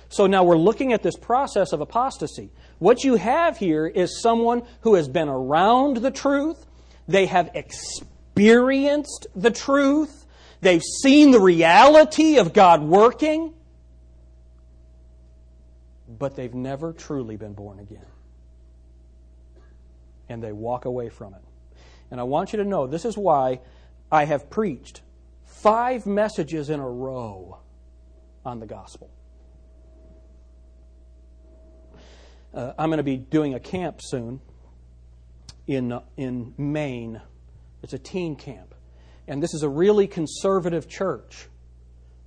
So 0.09 0.27
now 0.27 0.45
we're 0.45 0.59
looking 0.59 0.93
at 0.93 1.03
this 1.03 1.17
process 1.17 1.73
of 1.73 1.81
apostasy. 1.81 2.51
What 2.79 3.05
you 3.05 3.15
have 3.15 3.57
here 3.57 3.87
is 3.87 4.21
someone 4.21 4.63
who 4.83 4.95
has 4.95 5.09
been 5.09 5.29
around 5.29 5.99
the 5.99 6.11
truth, 6.11 6.67
they 7.09 7.27
have 7.27 7.51
experienced 7.55 9.27
the 9.35 9.51
truth, 9.51 10.27
they've 10.61 10.83
seen 10.83 11.31
the 11.31 11.41
reality 11.41 12.39
of 12.39 12.53
God 12.53 12.83
working, 12.83 13.55
but 16.19 16.37
they've 16.37 16.55
never 16.55 16.93
truly 16.93 17.37
been 17.37 17.55
born 17.55 17.79
again. 17.79 18.05
And 20.29 20.43
they 20.43 20.53
walk 20.53 20.85
away 20.85 21.09
from 21.09 21.35
it. 21.35 21.43
And 22.13 22.21
I 22.21 22.25
want 22.25 22.53
you 22.53 22.59
to 22.59 22.65
know 22.65 22.87
this 22.87 23.07
is 23.07 23.17
why 23.17 23.61
I 24.13 24.27
have 24.27 24.51
preached 24.51 25.01
five 25.47 26.05
messages 26.05 26.69
in 26.69 26.79
a 26.79 26.87
row 26.87 27.57
on 28.45 28.61
the 28.61 28.67
gospel. 28.67 29.09
Uh, 32.53 32.75
I'm 32.79 32.91
going 32.91 32.99
to 32.99 33.03
be 33.03 33.17
doing 33.17 33.55
a 33.55 33.61
camp 33.61 34.01
soon 34.03 34.43
in, 35.67 35.91
uh, 35.91 36.03
in 36.19 36.53
Maine. 36.59 37.23
It's 37.83 37.95
a 37.95 37.99
teen 37.99 38.37
camp. 38.37 38.75
And 39.27 39.43
this 39.43 39.55
is 39.55 39.63
a 39.63 39.69
really 39.71 40.07
conservative 40.07 40.91
church. 40.91 41.49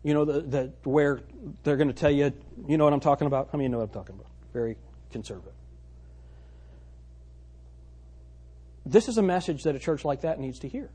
You 0.02 0.16
know, 0.16 0.26
the, 0.26 0.42
the, 0.42 0.74
where 0.84 1.20
they're 1.64 1.78
going 1.78 1.90
to 1.90 1.94
tell 1.94 2.10
you, 2.10 2.34
you 2.68 2.80
know 2.80 2.86
what 2.86 2.94
I'm 2.94 3.00
talking 3.02 3.28
about? 3.28 3.50
How 3.52 3.60
many 3.60 3.70
know 3.70 3.78
what 3.78 3.84
I'm 3.84 3.94
talking 3.94 4.16
about? 4.16 4.32
Very 4.52 4.78
conservative. 5.12 5.54
This 8.86 9.08
is 9.08 9.18
a 9.18 9.24
message 9.24 9.64
that 9.64 9.76
a 9.76 9.80
church 9.80 10.06
like 10.06 10.22
that 10.22 10.40
needs 10.40 10.60
to 10.60 10.68
hear. 10.68 10.92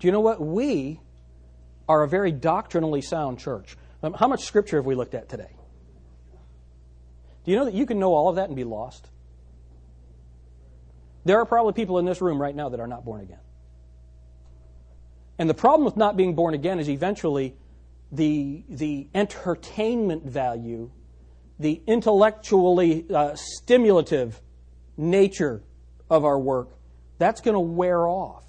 Do 0.00 0.08
you 0.08 0.12
know 0.12 0.20
what? 0.20 0.40
We 0.40 1.00
are 1.88 2.02
a 2.02 2.08
very 2.08 2.32
doctrinally 2.32 3.00
sound 3.00 3.38
church. 3.38 3.76
Um, 4.02 4.12
how 4.12 4.26
much 4.26 4.44
scripture 4.44 4.76
have 4.76 4.86
we 4.86 4.94
looked 4.94 5.14
at 5.14 5.28
today? 5.28 5.56
Do 7.44 7.50
you 7.50 7.56
know 7.56 7.64
that 7.64 7.74
you 7.74 7.86
can 7.86 7.98
know 7.98 8.14
all 8.14 8.28
of 8.28 8.36
that 8.36 8.48
and 8.48 8.56
be 8.56 8.64
lost? 8.64 9.08
There 11.24 11.38
are 11.38 11.46
probably 11.46 11.72
people 11.72 11.98
in 11.98 12.04
this 12.04 12.20
room 12.20 12.40
right 12.40 12.54
now 12.54 12.70
that 12.70 12.80
are 12.80 12.86
not 12.86 13.04
born 13.04 13.20
again. 13.20 13.38
And 15.38 15.48
the 15.48 15.54
problem 15.54 15.84
with 15.84 15.96
not 15.96 16.16
being 16.16 16.34
born 16.34 16.54
again 16.54 16.78
is 16.78 16.88
eventually 16.88 17.54
the, 18.12 18.64
the 18.68 19.08
entertainment 19.14 20.24
value, 20.24 20.90
the 21.58 21.82
intellectually 21.86 23.06
uh, 23.12 23.34
stimulative 23.34 24.40
nature 24.96 25.62
of 26.10 26.24
our 26.24 26.38
work, 26.38 26.70
that's 27.18 27.40
going 27.40 27.54
to 27.54 27.60
wear 27.60 28.06
off. 28.06 28.44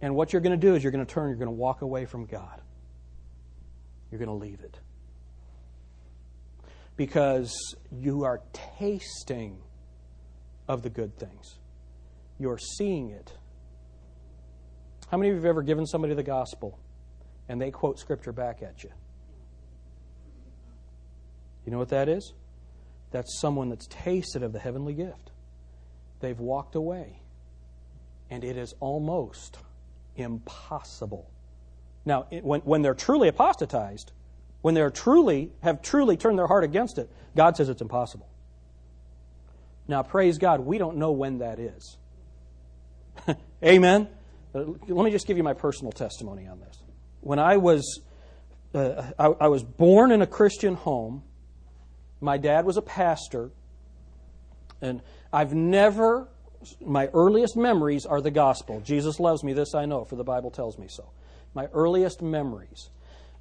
And 0.00 0.16
what 0.16 0.32
you're 0.32 0.42
going 0.42 0.58
to 0.58 0.66
do 0.66 0.74
is 0.74 0.82
you're 0.82 0.92
going 0.92 1.04
to 1.04 1.12
turn, 1.12 1.28
you're 1.28 1.38
going 1.38 1.46
to 1.46 1.52
walk 1.52 1.82
away 1.82 2.06
from 2.06 2.26
God. 2.26 2.60
You're 4.10 4.18
going 4.18 4.28
to 4.28 4.34
leave 4.34 4.60
it. 4.60 4.78
Because 6.96 7.76
you 7.90 8.24
are 8.24 8.40
tasting 8.78 9.58
of 10.68 10.82
the 10.82 10.90
good 10.90 11.16
things, 11.16 11.58
you're 12.38 12.58
seeing 12.58 13.10
it. 13.10 13.32
How 15.08 15.18
many 15.18 15.30
of 15.30 15.36
you 15.36 15.42
have 15.42 15.48
ever 15.48 15.62
given 15.62 15.86
somebody 15.86 16.14
the 16.14 16.22
gospel 16.22 16.78
and 17.48 17.60
they 17.60 17.70
quote 17.70 17.98
scripture 17.98 18.32
back 18.32 18.62
at 18.62 18.82
you? 18.82 18.90
You 21.64 21.72
know 21.72 21.78
what 21.78 21.90
that 21.90 22.08
is? 22.08 22.32
That's 23.12 23.38
someone 23.40 23.68
that's 23.68 23.86
tasted 23.86 24.42
of 24.42 24.52
the 24.52 24.58
heavenly 24.58 24.94
gift. 24.94 25.30
They've 26.20 26.38
walked 26.38 26.74
away. 26.74 27.20
And 28.30 28.42
it 28.42 28.56
is 28.56 28.74
almost 28.80 29.58
impossible. 30.16 31.30
Now, 32.04 32.26
it, 32.30 32.44
when, 32.44 32.60
when 32.62 32.82
they're 32.82 32.94
truly 32.94 33.28
apostatized, 33.28 34.12
when 34.62 34.74
they're 34.74 34.90
truly, 34.90 35.52
have 35.62 35.82
truly 35.82 36.16
turned 36.16 36.38
their 36.38 36.46
heart 36.46 36.64
against 36.64 36.98
it, 36.98 37.10
God 37.36 37.56
says 37.56 37.68
it's 37.68 37.82
impossible. 37.82 38.28
Now, 39.86 40.02
praise 40.02 40.38
God, 40.38 40.60
we 40.60 40.78
don't 40.78 40.96
know 40.96 41.12
when 41.12 41.38
that 41.38 41.58
is. 41.58 41.96
Amen? 43.64 44.08
Let 44.54 44.88
me 44.88 45.10
just 45.10 45.26
give 45.26 45.36
you 45.36 45.42
my 45.42 45.54
personal 45.54 45.92
testimony 45.92 46.46
on 46.46 46.60
this. 46.60 46.78
When 47.20 47.38
I 47.38 47.56
was, 47.56 48.00
uh, 48.74 49.02
I, 49.18 49.26
I 49.26 49.48
was 49.48 49.62
born 49.62 50.12
in 50.12 50.22
a 50.22 50.26
Christian 50.26 50.74
home, 50.74 51.22
my 52.22 52.38
dad 52.38 52.64
was 52.64 52.76
a 52.76 52.82
pastor, 52.82 53.50
and 54.80 55.02
I've 55.32 55.54
never, 55.54 56.28
my 56.80 57.08
earliest 57.08 57.56
memories 57.56 58.06
are 58.06 58.20
the 58.20 58.30
gospel. 58.30 58.80
Jesus 58.80 59.18
loves 59.18 59.42
me, 59.42 59.52
this 59.52 59.74
I 59.74 59.86
know, 59.86 60.04
for 60.04 60.16
the 60.16 60.24
Bible 60.24 60.50
tells 60.50 60.78
me 60.78 60.86
so. 60.88 61.10
My 61.54 61.66
earliest 61.72 62.22
memories. 62.22 62.90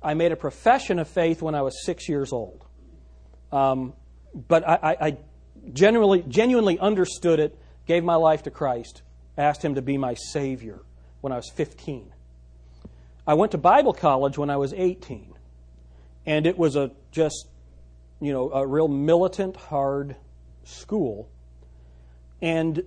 I 0.04 0.16
made 0.16 0.32
a 0.32 0.36
profession 0.36 1.00
of 1.00 1.08
faith 1.08 1.42
when 1.42 1.54
I 1.54 1.62
was 1.62 1.86
six 1.86 2.10
years 2.10 2.34
old. 2.34 2.66
Um, 3.52 3.94
but 4.48 4.68
I, 4.68 4.80
I, 4.82 5.08
I 5.08 5.18
genuinely, 5.72 6.24
genuinely 6.28 6.80
understood 6.80 7.40
it, 7.40 7.58
gave 7.86 8.04
my 8.04 8.16
life 8.16 8.44
to 8.44 8.52
Christ, 8.52 9.04
asked 9.38 9.64
Him 9.64 9.76
to 9.76 9.82
be 9.82 9.98
my 9.98 10.16
Savior 10.16 10.80
when 11.22 11.32
I 11.32 11.36
was 11.36 11.50
15. 11.56 12.12
I 13.28 13.36
went 13.36 13.52
to 13.52 13.58
Bible 13.58 13.94
college 13.94 14.38
when 14.38 14.50
I 14.50 14.58
was 14.58 14.74
18, 14.74 15.36
and 16.26 16.48
it 16.48 16.58
was 16.58 16.76
a 16.76 16.92
just 17.12 17.48
you 18.22 18.32
know, 18.32 18.52
a 18.52 18.66
real 18.66 18.88
militant, 18.88 19.58
hard 19.58 20.16
school. 20.64 21.28
And 22.42 22.84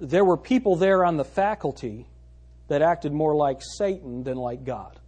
there 0.00 0.24
were 0.24 0.36
people 0.36 0.76
there 0.76 1.04
on 1.04 1.16
the 1.16 1.24
faculty 1.24 2.06
that 2.68 2.82
acted 2.82 3.12
more 3.12 3.34
like 3.34 3.60
Satan 3.62 4.22
than 4.22 4.36
like 4.36 4.64
God. 4.64 4.98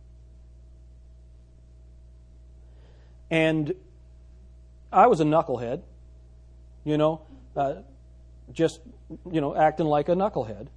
And 3.31 3.75
I 4.93 5.07
was 5.07 5.21
a 5.21 5.25
knucklehead, 5.25 5.83
you 6.85 6.97
know, 6.97 7.23
uh, 7.57 7.75
just, 8.53 8.81
you 9.31 9.41
know, 9.41 9.55
acting 9.55 9.87
like 9.87 10.09
a 10.09 10.15
knucklehead. 10.15 10.69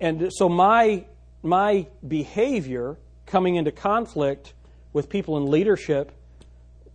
And 0.00 0.30
so 0.32 0.48
my, 0.48 1.06
my 1.42 1.86
behavior 2.06 2.96
coming 3.26 3.56
into 3.56 3.72
conflict 3.72 4.52
with 4.92 5.08
people 5.08 5.36
in 5.38 5.50
leadership 5.50 6.12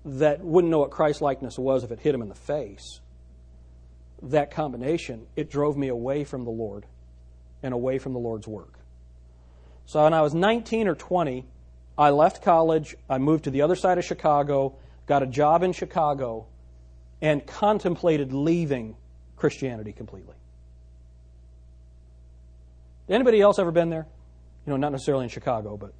that 0.05 0.41
wouldn't 0.41 0.71
know 0.71 0.79
what 0.79 0.91
Christ 0.91 1.21
likeness 1.21 1.57
was 1.57 1.83
if 1.83 1.91
it 1.91 1.99
hit 1.99 2.13
him 2.13 2.21
in 2.21 2.29
the 2.29 2.35
face. 2.35 2.99
That 4.21 4.51
combination, 4.51 5.27
it 5.35 5.49
drove 5.49 5.77
me 5.77 5.87
away 5.87 6.23
from 6.23 6.43
the 6.43 6.51
Lord 6.51 6.85
and 7.61 7.73
away 7.73 7.99
from 7.99 8.13
the 8.13 8.19
Lord's 8.19 8.47
work. 8.47 8.79
So 9.85 10.03
when 10.03 10.13
I 10.13 10.21
was 10.21 10.33
19 10.33 10.87
or 10.87 10.95
20, 10.95 11.45
I 11.97 12.09
left 12.09 12.41
college, 12.41 12.95
I 13.09 13.17
moved 13.17 13.45
to 13.45 13.51
the 13.51 13.61
other 13.61 13.75
side 13.75 13.97
of 13.97 14.05
Chicago, 14.05 14.75
got 15.05 15.23
a 15.23 15.27
job 15.27 15.63
in 15.63 15.73
Chicago, 15.73 16.47
and 17.21 17.45
contemplated 17.45 18.33
leaving 18.33 18.95
Christianity 19.35 19.93
completely. 19.93 20.35
Anybody 23.09 23.41
else 23.41 23.59
ever 23.59 23.71
been 23.71 23.89
there? 23.89 24.07
You 24.65 24.71
know, 24.71 24.77
not 24.77 24.91
necessarily 24.91 25.25
in 25.25 25.29
Chicago, 25.29 25.77
but 25.77 25.93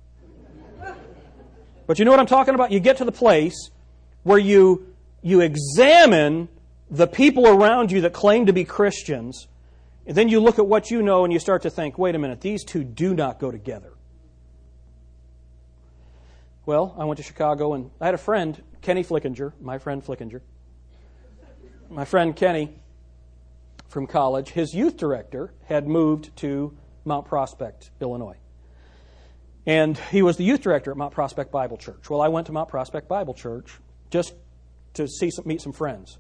but 1.86 1.99
you 1.99 2.06
know 2.06 2.12
what 2.12 2.20
I'm 2.22 2.26
talking 2.26 2.56
about? 2.56 2.72
You 2.72 2.80
get 2.80 2.97
to 2.97 3.06
the 3.06 3.12
place 3.12 3.70
where 4.24 4.39
you, 4.39 4.93
you 5.21 5.41
examine 5.41 6.49
the 6.89 7.07
people 7.07 7.47
around 7.47 7.91
you 7.91 8.01
that 8.01 8.13
claim 8.13 8.45
to 8.47 8.53
be 8.53 8.63
Christians, 8.63 9.47
and 10.05 10.15
then 10.17 10.30
you 10.30 10.39
look 10.39 10.59
at 10.59 10.67
what 10.67 10.91
you 10.91 11.01
know 11.01 11.24
and 11.24 11.32
you 11.32 11.39
start 11.39 11.61
to 11.63 11.69
think, 11.69 11.97
wait 11.97 12.15
a 12.15 12.19
minute, 12.19 12.41
these 12.41 12.63
two 12.63 12.84
do 12.84 13.13
not 13.13 13.39
go 13.39 13.51
together. 13.51 13.93
Well, 16.65 16.95
I 16.97 17.05
went 17.05 17.17
to 17.17 17.24
Chicago 17.24 17.74
and 17.74 17.91
I 17.99 18.05
had 18.05 18.13
a 18.13 18.17
friend, 18.17 18.61
Kenny 18.82 19.03
Flickinger, 19.03 19.53
my 19.59 19.78
friend 19.78 20.03
Flickinger. 20.03 20.41
My 21.89 22.05
friend 22.05 22.36
Kenny 22.36 22.74
from 23.89 24.07
college, 24.07 24.49
his 24.49 24.74
youth 24.74 24.97
director 24.97 25.53
had 25.65 25.88
moved 25.88 26.36
to 26.38 26.76
Mount 27.05 27.26
Prospect, 27.26 27.91
Illinois. 28.01 28.38
And 29.65 29.97
he 29.97 30.21
was 30.21 30.38
the 30.38 30.43
youth 30.43 30.61
director 30.61 30.91
at 30.91 30.97
Mount 30.97 31.13
Prospect 31.13 31.51
Bible 31.51 31.78
Church. 31.78 32.09
Well, 32.09 32.21
I 32.21 32.30
went 32.30 32.47
to 32.47 32.53
Mount 32.53 32.69
Prospect 32.69 33.07
Bible 33.07 33.34
Church 33.34 33.78
just 34.14 34.36
to 34.93 35.07
see 35.07 35.32
some, 35.32 35.47
meet 35.47 35.59
some 35.59 35.74
friends. 35.74 36.20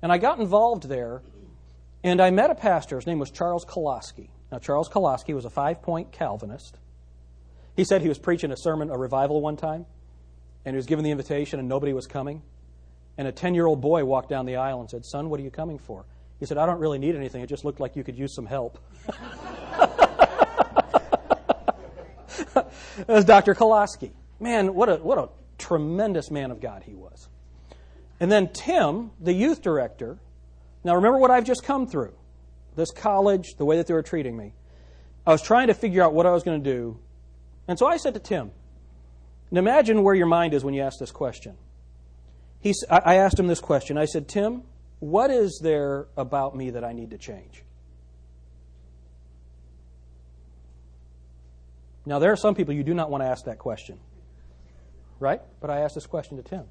And 0.00 0.12
I 0.12 0.18
got 0.18 0.38
involved 0.38 0.88
there, 0.88 1.20
and 2.04 2.20
I 2.20 2.30
met 2.30 2.50
a 2.50 2.54
pastor. 2.54 2.94
His 2.94 3.08
name 3.08 3.18
was 3.18 3.32
Charles 3.32 3.64
Koloski. 3.64 4.28
Now, 4.52 4.60
Charles 4.60 4.88
Koloski 4.88 5.34
was 5.34 5.44
a 5.44 5.50
five 5.50 5.82
point 5.82 6.12
Calvinist. 6.12 6.78
He 7.74 7.82
said 7.82 8.02
he 8.02 8.08
was 8.08 8.20
preaching 8.20 8.52
a 8.52 8.56
sermon, 8.56 8.88
a 8.90 8.96
revival 8.96 9.40
one 9.40 9.56
time, 9.56 9.84
and 10.64 10.74
he 10.74 10.76
was 10.76 10.86
given 10.86 11.04
the 11.04 11.10
invitation 11.10 11.58
and 11.58 11.68
nobody 11.68 11.92
was 11.92 12.06
coming. 12.06 12.40
And 13.16 13.26
a 13.26 13.32
10 13.32 13.56
year 13.56 13.66
old 13.66 13.80
boy 13.80 14.04
walked 14.04 14.28
down 14.28 14.46
the 14.46 14.54
aisle 14.56 14.80
and 14.80 14.88
said, 14.88 15.04
Son, 15.04 15.28
what 15.28 15.40
are 15.40 15.42
you 15.42 15.50
coming 15.50 15.78
for? 15.78 16.04
He 16.38 16.46
said, 16.46 16.56
I 16.56 16.66
don't 16.66 16.78
really 16.78 17.00
need 17.00 17.16
anything. 17.16 17.42
It 17.42 17.48
just 17.48 17.64
looked 17.64 17.80
like 17.80 17.96
you 17.96 18.04
could 18.04 18.16
use 18.16 18.32
some 18.32 18.46
help. 18.46 18.78
that 22.54 23.08
was 23.08 23.24
Dr. 23.24 23.56
Kolaski. 23.56 24.12
Man, 24.38 24.72
what 24.74 24.88
a, 24.88 24.96
what 24.96 25.18
a 25.18 25.28
tremendous 25.68 26.30
man 26.30 26.50
of 26.50 26.60
God 26.60 26.82
he 26.82 26.94
was. 26.94 27.28
And 28.20 28.32
then 28.32 28.48
Tim, 28.52 29.10
the 29.20 29.32
youth 29.32 29.62
director, 29.62 30.18
now 30.82 30.94
remember 30.94 31.18
what 31.18 31.30
I've 31.30 31.44
just 31.44 31.62
come 31.62 31.86
through 31.86 32.14
this 32.74 32.90
college, 32.90 33.54
the 33.58 33.64
way 33.64 33.76
that 33.76 33.86
they 33.86 33.94
were 33.94 34.02
treating 34.02 34.36
me. 34.36 34.54
I 35.26 35.32
was 35.32 35.42
trying 35.42 35.66
to 35.66 35.74
figure 35.74 36.02
out 36.02 36.14
what 36.14 36.26
I 36.26 36.30
was 36.30 36.42
going 36.42 36.62
to 36.62 36.70
do. 36.70 36.98
And 37.66 37.78
so 37.78 37.86
I 37.86 37.98
said 37.98 38.14
to 38.14 38.20
Tim, 38.20 38.50
and 39.50 39.58
imagine 39.58 40.02
where 40.02 40.14
your 40.14 40.26
mind 40.26 40.54
is 40.54 40.64
when 40.64 40.74
you 40.74 40.82
ask 40.82 40.98
this 40.98 41.10
question. 41.10 41.56
He, 42.60 42.72
I 42.88 43.16
asked 43.16 43.38
him 43.38 43.46
this 43.46 43.60
question. 43.60 43.98
I 43.98 44.04
said, 44.06 44.28
Tim, 44.28 44.62
what 45.00 45.30
is 45.30 45.60
there 45.62 46.06
about 46.16 46.56
me 46.56 46.70
that 46.70 46.84
I 46.84 46.92
need 46.92 47.10
to 47.10 47.18
change? 47.18 47.62
Now, 52.06 52.18
there 52.18 52.32
are 52.32 52.36
some 52.36 52.54
people 52.54 52.74
you 52.74 52.84
do 52.84 52.94
not 52.94 53.10
want 53.10 53.22
to 53.22 53.28
ask 53.28 53.44
that 53.44 53.58
question, 53.58 53.98
right? 55.20 55.40
But 55.60 55.70
I 55.70 55.80
asked 55.80 55.94
this 55.94 56.06
question 56.06 56.36
to 56.36 56.42
Tim. 56.42 56.64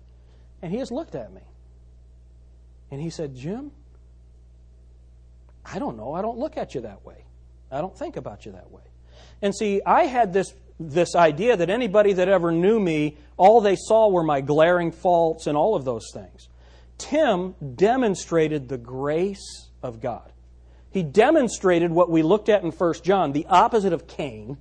And 0.61 0.71
he 0.71 0.79
has 0.79 0.91
looked 0.91 1.15
at 1.15 1.33
me. 1.33 1.41
And 2.89 3.01
he 3.01 3.09
said, 3.09 3.35
Jim, 3.35 3.71
I 5.65 5.79
don't 5.79 5.97
know. 5.97 6.13
I 6.13 6.21
don't 6.21 6.37
look 6.37 6.57
at 6.57 6.73
you 6.73 6.81
that 6.81 7.05
way. 7.05 7.25
I 7.71 7.81
don't 7.81 7.97
think 7.97 8.15
about 8.15 8.45
you 8.45 8.53
that 8.53 8.71
way. 8.71 8.83
And 9.41 9.53
see, 9.55 9.81
I 9.85 10.03
had 10.03 10.33
this, 10.33 10.53
this 10.79 11.15
idea 11.15 11.57
that 11.57 11.69
anybody 11.69 12.13
that 12.13 12.29
ever 12.29 12.51
knew 12.51 12.79
me, 12.79 13.17
all 13.35 13.61
they 13.61 13.75
saw 13.75 14.09
were 14.09 14.23
my 14.23 14.41
glaring 14.41 14.91
faults 14.91 15.47
and 15.47 15.57
all 15.57 15.75
of 15.75 15.85
those 15.85 16.09
things. 16.13 16.47
Tim 16.97 17.55
demonstrated 17.75 18.69
the 18.69 18.77
grace 18.77 19.69
of 19.83 20.01
God. 20.01 20.31
He 20.89 21.03
demonstrated 21.03 21.91
what 21.91 22.09
we 22.09 22.23
looked 22.23 22.49
at 22.49 22.63
in 22.63 22.71
1 22.71 22.93
John, 23.03 23.33
the 23.33 23.45
opposite 23.47 23.93
of 23.93 24.07
Cain. 24.07 24.57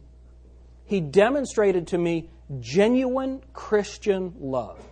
He 0.84 1.01
demonstrated 1.01 1.87
to 1.89 1.99
me 1.99 2.28
genuine 2.61 3.42
Christian 3.53 4.34
love. 4.38 4.82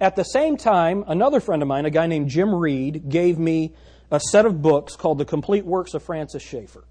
At 0.00 0.16
the 0.16 0.24
same 0.24 0.56
time, 0.56 1.04
another 1.06 1.40
friend 1.40 1.62
of 1.62 1.68
mine, 1.68 1.86
a 1.86 1.90
guy 1.90 2.06
named 2.06 2.28
Jim 2.28 2.54
Reed, 2.54 3.08
gave 3.08 3.38
me 3.38 3.74
a 4.10 4.20
set 4.20 4.46
of 4.46 4.60
books 4.60 4.94
called 4.94 5.18
The 5.18 5.24
Complete 5.24 5.64
Works 5.64 5.94
of 5.94 6.02
Francis 6.02 6.42
Schaeffer. 6.42 6.84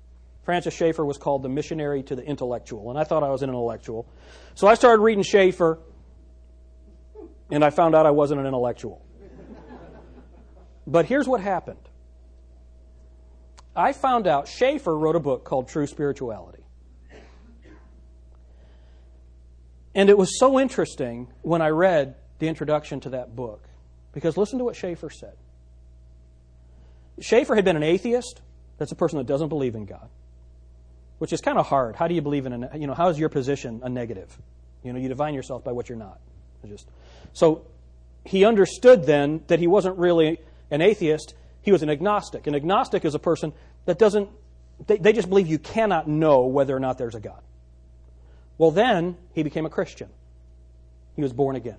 Francis 0.44 0.74
Schaeffer 0.74 1.06
was 1.06 1.18
called 1.18 1.44
the 1.44 1.50
missionary 1.50 2.04
to 2.04 2.16
the 2.16 2.24
intellectual, 2.24 2.90
and 2.90 3.00
I 3.00 3.04
thought 3.04 3.24
I 3.24 3.30
was 3.30 3.42
an 3.42 3.50
intellectual. 3.50 4.08
So 4.54 4.68
I 4.68 4.76
started 4.76 5.02
reading 5.02 5.24
Schaeffer, 5.24 5.80
and 7.52 7.64
I 7.64 7.70
found 7.70 7.96
out 7.96 8.06
I 8.06 8.12
wasn't 8.12 8.42
an 8.42 8.48
intellectual. 8.48 9.04
But 10.88 11.06
here's 11.06 11.28
what 11.28 11.42
happened 11.42 11.80
I 13.76 13.92
found 13.94 14.28
out 14.28 14.48
Schaeffer 14.48 14.96
wrote 14.96 15.16
a 15.16 15.20
book 15.20 15.44
called 15.44 15.68
True 15.68 15.88
Spirituality. 15.88 16.65
And 19.96 20.10
it 20.10 20.18
was 20.18 20.38
so 20.38 20.60
interesting 20.60 21.30
when 21.42 21.62
I 21.62 21.70
read 21.70 22.16
the 22.40 22.50
introduction 22.50 23.00
to 23.02 23.10
that 23.12 23.36
book. 23.36 23.64
Because 24.12 24.38
listen 24.38 24.60
to 24.60 24.66
what 24.66 24.76
Schaeffer 24.76 25.10
said. 25.10 25.36
Schaeffer 27.20 27.56
had 27.56 27.66
been 27.66 27.78
an 27.78 27.84
atheist. 27.84 28.42
That's 28.78 28.92
a 28.92 28.96
person 28.96 29.18
that 29.18 29.26
doesn't 29.26 29.50
believe 29.50 29.74
in 29.76 29.86
God, 29.86 30.10
which 31.18 31.32
is 31.32 31.40
kind 31.40 31.58
of 31.58 31.68
hard. 31.68 31.96
How 31.96 32.10
do 32.10 32.14
you 32.14 32.22
believe 32.22 32.46
in 32.46 32.64
a, 32.64 32.78
you 32.78 32.88
know, 32.88 32.94
how 32.94 33.08
is 33.08 33.18
your 33.18 33.30
position 33.30 33.82
a 33.84 33.90
negative? 33.90 34.38
You 34.84 34.92
know, 34.92 35.00
you 35.00 35.08
define 35.08 35.34
yourself 35.34 35.64
by 35.64 35.72
what 35.72 35.88
you're 35.88 35.98
not. 35.98 36.20
Just, 36.68 36.90
so 37.32 37.66
he 38.26 38.44
understood 38.44 39.06
then 39.06 39.44
that 39.48 39.60
he 39.60 39.68
wasn't 39.68 39.98
really 39.98 40.40
an 40.72 40.82
atheist, 40.82 41.36
he 41.62 41.72
was 41.72 41.84
an 41.84 41.90
agnostic. 41.90 42.48
An 42.48 42.56
agnostic 42.56 43.06
is 43.06 43.16
a 43.16 43.20
person 43.20 43.54
that 43.86 43.98
doesn't, 43.98 44.30
they, 44.88 44.98
they 44.98 45.14
just 45.14 45.30
believe 45.30 45.48
you 45.48 45.60
cannot 45.60 46.08
know 46.08 46.48
whether 46.48 46.76
or 46.76 46.80
not 46.80 46.98
there's 46.98 47.16
a 47.16 47.20
God. 47.20 47.42
Well, 48.58 48.72
then 48.72 49.18
he 49.34 49.44
became 49.44 49.66
a 49.66 49.70
Christian. 49.70 50.10
He 51.16 51.22
was 51.22 51.34
born 51.34 51.56
again. 51.56 51.78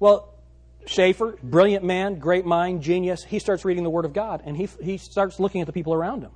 Well, 0.00 0.34
Schaeffer, 0.86 1.36
brilliant 1.42 1.84
man, 1.84 2.18
great 2.18 2.46
mind, 2.46 2.82
genius, 2.82 3.24
he 3.24 3.38
starts 3.38 3.64
reading 3.64 3.84
the 3.84 3.90
Word 3.90 4.04
of 4.04 4.12
God 4.12 4.42
and 4.44 4.56
he, 4.56 4.68
he 4.80 4.96
starts 4.96 5.38
looking 5.38 5.60
at 5.60 5.66
the 5.66 5.72
people 5.72 5.92
around 5.92 6.22
him. 6.22 6.30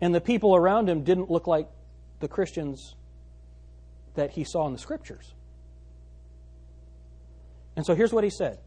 And 0.00 0.14
the 0.14 0.20
people 0.20 0.54
around 0.54 0.88
him 0.88 1.02
didn't 1.02 1.30
look 1.30 1.46
like 1.46 1.68
the 2.20 2.28
Christians 2.28 2.94
that 4.14 4.32
he 4.32 4.44
saw 4.44 4.66
in 4.66 4.72
the 4.72 4.78
Scriptures. 4.78 5.34
And 7.76 7.86
so 7.86 7.94
here's 7.94 8.12
what 8.12 8.24
he 8.24 8.30
said 8.30 8.58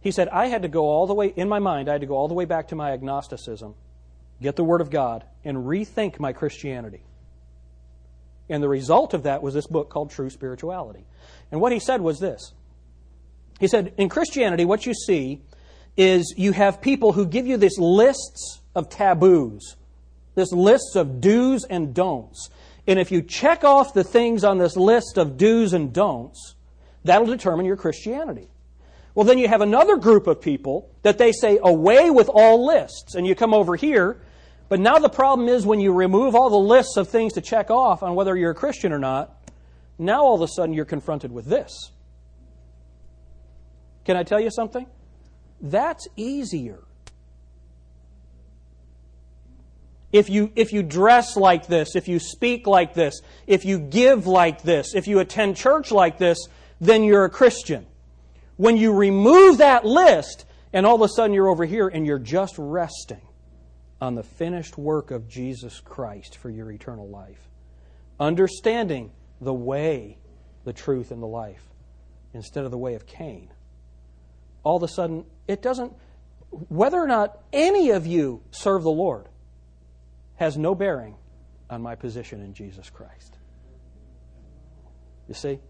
He 0.00 0.10
said, 0.10 0.28
I 0.28 0.46
had 0.46 0.62
to 0.62 0.68
go 0.68 0.84
all 0.88 1.06
the 1.06 1.14
way, 1.14 1.28
in 1.28 1.48
my 1.48 1.58
mind, 1.58 1.88
I 1.88 1.92
had 1.92 2.00
to 2.02 2.06
go 2.06 2.16
all 2.16 2.28
the 2.28 2.34
way 2.34 2.44
back 2.44 2.68
to 2.68 2.74
my 2.74 2.92
agnosticism, 2.92 3.74
get 4.42 4.56
the 4.56 4.64
Word 4.64 4.80
of 4.80 4.90
God, 4.90 5.24
and 5.44 5.58
rethink 5.58 6.18
my 6.18 6.32
Christianity. 6.32 7.02
And 8.50 8.62
the 8.62 8.68
result 8.68 9.14
of 9.14 9.22
that 9.22 9.42
was 9.42 9.54
this 9.54 9.68
book 9.68 9.88
called 9.88 10.10
True 10.10 10.28
Spirituality. 10.28 11.06
And 11.50 11.60
what 11.60 11.72
he 11.72 11.78
said 11.78 12.00
was 12.00 12.18
this 12.18 12.52
He 13.58 13.68
said, 13.68 13.94
In 13.96 14.08
Christianity, 14.08 14.64
what 14.64 14.84
you 14.84 14.92
see 14.92 15.40
is 15.96 16.34
you 16.36 16.52
have 16.52 16.80
people 16.80 17.12
who 17.12 17.26
give 17.26 17.46
you 17.46 17.56
these 17.56 17.78
lists 17.78 18.60
of 18.74 18.88
taboos, 18.88 19.76
this 20.34 20.52
lists 20.52 20.96
of 20.96 21.20
do's 21.20 21.64
and 21.64 21.94
don'ts. 21.94 22.50
And 22.86 22.98
if 22.98 23.12
you 23.12 23.22
check 23.22 23.62
off 23.62 23.94
the 23.94 24.04
things 24.04 24.42
on 24.42 24.58
this 24.58 24.76
list 24.76 25.16
of 25.16 25.36
do's 25.36 25.72
and 25.72 25.92
don'ts, 25.92 26.56
that'll 27.04 27.26
determine 27.26 27.66
your 27.66 27.76
Christianity. 27.76 28.48
Well, 29.14 29.26
then 29.26 29.38
you 29.38 29.48
have 29.48 29.60
another 29.60 29.96
group 29.96 30.26
of 30.26 30.40
people 30.40 30.90
that 31.02 31.18
they 31.18 31.32
say, 31.32 31.58
away 31.62 32.10
with 32.10 32.28
all 32.28 32.66
lists. 32.66 33.14
And 33.14 33.26
you 33.26 33.34
come 33.34 33.52
over 33.52 33.76
here 33.76 34.20
but 34.70 34.78
now 34.78 35.00
the 35.00 35.08
problem 35.08 35.48
is 35.48 35.66
when 35.66 35.80
you 35.80 35.92
remove 35.92 36.36
all 36.36 36.48
the 36.48 36.56
lists 36.56 36.96
of 36.96 37.08
things 37.08 37.32
to 37.32 37.40
check 37.40 37.72
off 37.72 38.04
on 38.04 38.14
whether 38.14 38.36
you're 38.36 38.52
a 38.52 38.54
Christian 38.54 38.92
or 38.92 39.00
not, 39.00 39.36
now 39.98 40.22
all 40.22 40.36
of 40.36 40.42
a 40.42 40.48
sudden 40.48 40.72
you're 40.72 40.84
confronted 40.84 41.32
with 41.32 41.44
this. 41.44 41.90
Can 44.04 44.16
I 44.16 44.22
tell 44.22 44.38
you 44.38 44.48
something? 44.48 44.86
That's 45.60 46.06
easier. 46.14 46.84
If 50.12 50.30
you, 50.30 50.52
if 50.54 50.72
you 50.72 50.84
dress 50.84 51.36
like 51.36 51.66
this, 51.66 51.96
if 51.96 52.06
you 52.06 52.20
speak 52.20 52.68
like 52.68 52.94
this, 52.94 53.22
if 53.48 53.64
you 53.64 53.80
give 53.80 54.28
like 54.28 54.62
this, 54.62 54.94
if 54.94 55.08
you 55.08 55.18
attend 55.18 55.56
church 55.56 55.90
like 55.90 56.18
this, 56.18 56.38
then 56.80 57.02
you're 57.02 57.24
a 57.24 57.30
Christian. 57.30 57.86
When 58.56 58.76
you 58.76 58.92
remove 58.92 59.58
that 59.58 59.84
list, 59.84 60.44
and 60.72 60.86
all 60.86 60.94
of 60.94 61.02
a 61.02 61.08
sudden 61.08 61.34
you're 61.34 61.48
over 61.48 61.64
here 61.64 61.88
and 61.88 62.06
you're 62.06 62.20
just 62.20 62.54
resting 62.56 63.20
on 64.00 64.14
the 64.14 64.22
finished 64.22 64.78
work 64.78 65.10
of 65.10 65.28
Jesus 65.28 65.80
Christ 65.80 66.36
for 66.36 66.50
your 66.50 66.70
eternal 66.70 67.08
life. 67.08 67.48
Understanding 68.18 69.12
the 69.40 69.54
way, 69.54 70.18
the 70.64 70.72
truth, 70.72 71.10
and 71.10 71.22
the 71.22 71.26
life 71.26 71.62
instead 72.32 72.64
of 72.64 72.70
the 72.70 72.78
way 72.78 72.94
of 72.94 73.06
Cain. 73.06 73.50
All 74.62 74.76
of 74.76 74.82
a 74.82 74.88
sudden, 74.88 75.24
it 75.48 75.62
doesn't, 75.62 75.92
whether 76.50 76.98
or 76.98 77.06
not 77.06 77.38
any 77.52 77.90
of 77.90 78.06
you 78.06 78.42
serve 78.50 78.82
the 78.82 78.90
Lord, 78.90 79.26
has 80.36 80.56
no 80.56 80.74
bearing 80.74 81.16
on 81.68 81.82
my 81.82 81.94
position 81.94 82.40
in 82.40 82.54
Jesus 82.54 82.88
Christ. 82.90 83.36
You 85.28 85.34
see? 85.34 85.60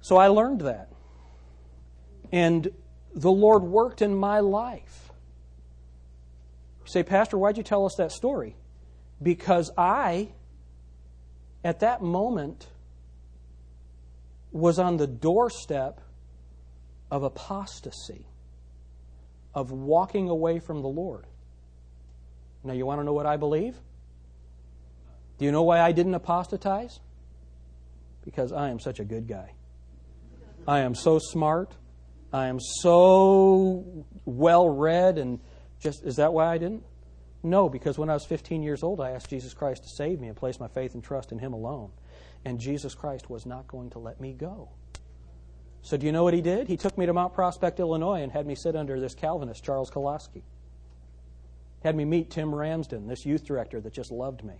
So 0.00 0.16
I 0.16 0.28
learned 0.28 0.62
that. 0.62 0.90
And 2.30 2.68
the 3.14 3.30
Lord 3.30 3.62
worked 3.62 4.02
in 4.02 4.14
my 4.14 4.40
life 4.40 5.01
say, 6.84 7.02
Pastor, 7.02 7.38
why'd 7.38 7.56
you 7.56 7.62
tell 7.62 7.84
us 7.86 7.94
that 7.98 8.12
story? 8.12 8.56
Because 9.22 9.70
I, 9.76 10.32
at 11.64 11.80
that 11.80 12.02
moment, 12.02 12.66
was 14.50 14.78
on 14.78 14.96
the 14.96 15.06
doorstep 15.06 16.00
of 17.10 17.22
apostasy, 17.22 18.26
of 19.54 19.70
walking 19.70 20.28
away 20.28 20.58
from 20.58 20.82
the 20.82 20.88
Lord. 20.88 21.26
Now, 22.64 22.72
you 22.72 22.86
want 22.86 23.00
to 23.00 23.04
know 23.04 23.12
what 23.12 23.26
I 23.26 23.36
believe? 23.36 23.76
Do 25.38 25.44
you 25.44 25.52
know 25.52 25.62
why 25.62 25.80
I 25.80 25.92
didn't 25.92 26.14
apostatize? 26.14 27.00
Because 28.24 28.52
I 28.52 28.70
am 28.70 28.78
such 28.78 29.00
a 29.00 29.04
good 29.04 29.26
guy. 29.26 29.52
I 30.66 30.80
am 30.80 30.94
so 30.94 31.18
smart. 31.18 31.74
I 32.32 32.46
am 32.46 32.60
so 32.60 34.06
well 34.24 34.68
read 34.68 35.18
and 35.18 35.40
just 35.82 36.04
is 36.04 36.16
that 36.16 36.32
why 36.32 36.46
I 36.46 36.58
didn't? 36.58 36.84
No, 37.42 37.68
because 37.68 37.98
when 37.98 38.08
I 38.08 38.14
was 38.14 38.24
15 38.24 38.62
years 38.62 38.82
old, 38.82 39.00
I 39.00 39.10
asked 39.10 39.28
Jesus 39.28 39.52
Christ 39.52 39.82
to 39.82 39.88
save 39.88 40.20
me 40.20 40.28
and 40.28 40.36
place 40.36 40.60
my 40.60 40.68
faith 40.68 40.94
and 40.94 41.02
trust 41.02 41.32
in 41.32 41.38
Him 41.38 41.52
alone. 41.52 41.90
And 42.44 42.60
Jesus 42.60 42.94
Christ 42.94 43.28
was 43.28 43.46
not 43.46 43.66
going 43.66 43.90
to 43.90 43.98
let 43.98 44.20
me 44.20 44.32
go. 44.32 44.70
So, 45.82 45.96
do 45.96 46.06
you 46.06 46.12
know 46.12 46.22
what 46.22 46.34
He 46.34 46.40
did? 46.40 46.68
He 46.68 46.76
took 46.76 46.96
me 46.96 47.06
to 47.06 47.12
Mount 47.12 47.34
Prospect, 47.34 47.80
Illinois, 47.80 48.22
and 48.22 48.30
had 48.30 48.46
me 48.46 48.54
sit 48.54 48.76
under 48.76 49.00
this 49.00 49.14
Calvinist, 49.14 49.64
Charles 49.64 49.90
Kolaski. 49.90 50.42
Had 51.82 51.96
me 51.96 52.04
meet 52.04 52.30
Tim 52.30 52.54
Ramsden, 52.54 53.08
this 53.08 53.26
youth 53.26 53.44
director 53.44 53.80
that 53.80 53.92
just 53.92 54.12
loved 54.12 54.44
me. 54.44 54.54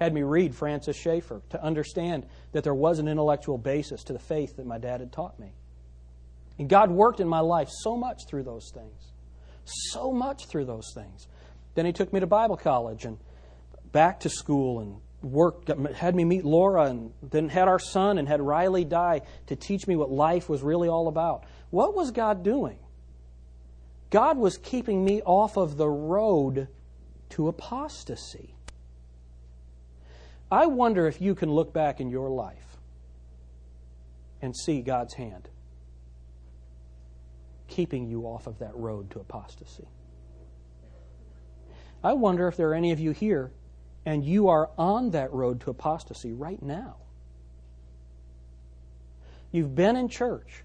Had 0.00 0.12
me 0.12 0.22
read 0.22 0.56
Francis 0.56 0.96
Schaeffer 0.96 1.42
to 1.50 1.62
understand 1.62 2.26
that 2.50 2.64
there 2.64 2.74
was 2.74 2.98
an 2.98 3.06
intellectual 3.06 3.56
basis 3.56 4.02
to 4.04 4.12
the 4.12 4.18
faith 4.18 4.56
that 4.56 4.66
my 4.66 4.78
dad 4.78 4.98
had 4.98 5.12
taught 5.12 5.38
me. 5.38 5.52
And 6.58 6.68
God 6.68 6.90
worked 6.90 7.20
in 7.20 7.28
my 7.28 7.38
life 7.38 7.68
so 7.70 7.96
much 7.96 8.26
through 8.26 8.42
those 8.42 8.72
things. 8.74 9.13
So 9.64 10.12
much 10.12 10.46
through 10.46 10.66
those 10.66 10.92
things. 10.94 11.26
Then 11.74 11.86
He 11.86 11.92
took 11.92 12.12
me 12.12 12.20
to 12.20 12.26
Bible 12.26 12.56
college 12.56 13.04
and 13.04 13.18
back 13.92 14.20
to 14.20 14.28
school 14.28 14.80
and 14.80 15.00
worked, 15.22 15.70
had 15.94 16.14
me 16.14 16.24
meet 16.24 16.44
Laura, 16.44 16.84
and 16.84 17.12
then 17.22 17.48
had 17.48 17.68
our 17.68 17.78
son 17.78 18.18
and 18.18 18.28
had 18.28 18.40
Riley 18.40 18.84
die 18.84 19.22
to 19.46 19.56
teach 19.56 19.86
me 19.86 19.96
what 19.96 20.10
life 20.10 20.48
was 20.48 20.62
really 20.62 20.88
all 20.88 21.08
about. 21.08 21.44
What 21.70 21.94
was 21.94 22.10
God 22.10 22.42
doing? 22.42 22.78
God 24.10 24.36
was 24.36 24.58
keeping 24.58 25.04
me 25.04 25.22
off 25.22 25.56
of 25.56 25.76
the 25.76 25.88
road 25.88 26.68
to 27.30 27.48
apostasy. 27.48 28.54
I 30.50 30.66
wonder 30.66 31.06
if 31.06 31.20
you 31.20 31.34
can 31.34 31.50
look 31.50 31.72
back 31.72 32.00
in 32.00 32.10
your 32.10 32.28
life 32.28 32.76
and 34.40 34.54
see 34.54 34.82
God's 34.82 35.14
hand 35.14 35.48
keeping 37.68 38.08
you 38.08 38.22
off 38.22 38.46
of 38.46 38.58
that 38.58 38.74
road 38.76 39.10
to 39.10 39.20
apostasy. 39.20 39.88
I 42.02 42.12
wonder 42.12 42.48
if 42.48 42.56
there 42.56 42.68
are 42.70 42.74
any 42.74 42.92
of 42.92 43.00
you 43.00 43.12
here 43.12 43.50
and 44.04 44.24
you 44.24 44.48
are 44.48 44.70
on 44.76 45.10
that 45.10 45.32
road 45.32 45.60
to 45.62 45.70
apostasy 45.70 46.32
right 46.32 46.62
now. 46.62 46.96
You've 49.50 49.74
been 49.74 49.96
in 49.96 50.08
church. 50.08 50.64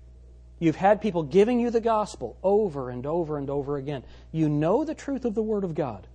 You've 0.59 0.75
had 0.75 1.01
people 1.01 1.23
giving 1.23 1.59
you 1.59 1.69
the 1.69 1.79
gospel 1.79 2.37
over 2.43 2.89
and 2.89 3.05
over 3.05 3.37
and 3.37 3.49
over 3.49 3.77
again. 3.77 4.03
You 4.31 4.49
know 4.49 4.83
the 4.83 4.95
truth 4.95 5.23
of 5.23 5.35
the 5.35 5.41
Word 5.41 5.63
of 5.63 5.73
God. 5.73 6.07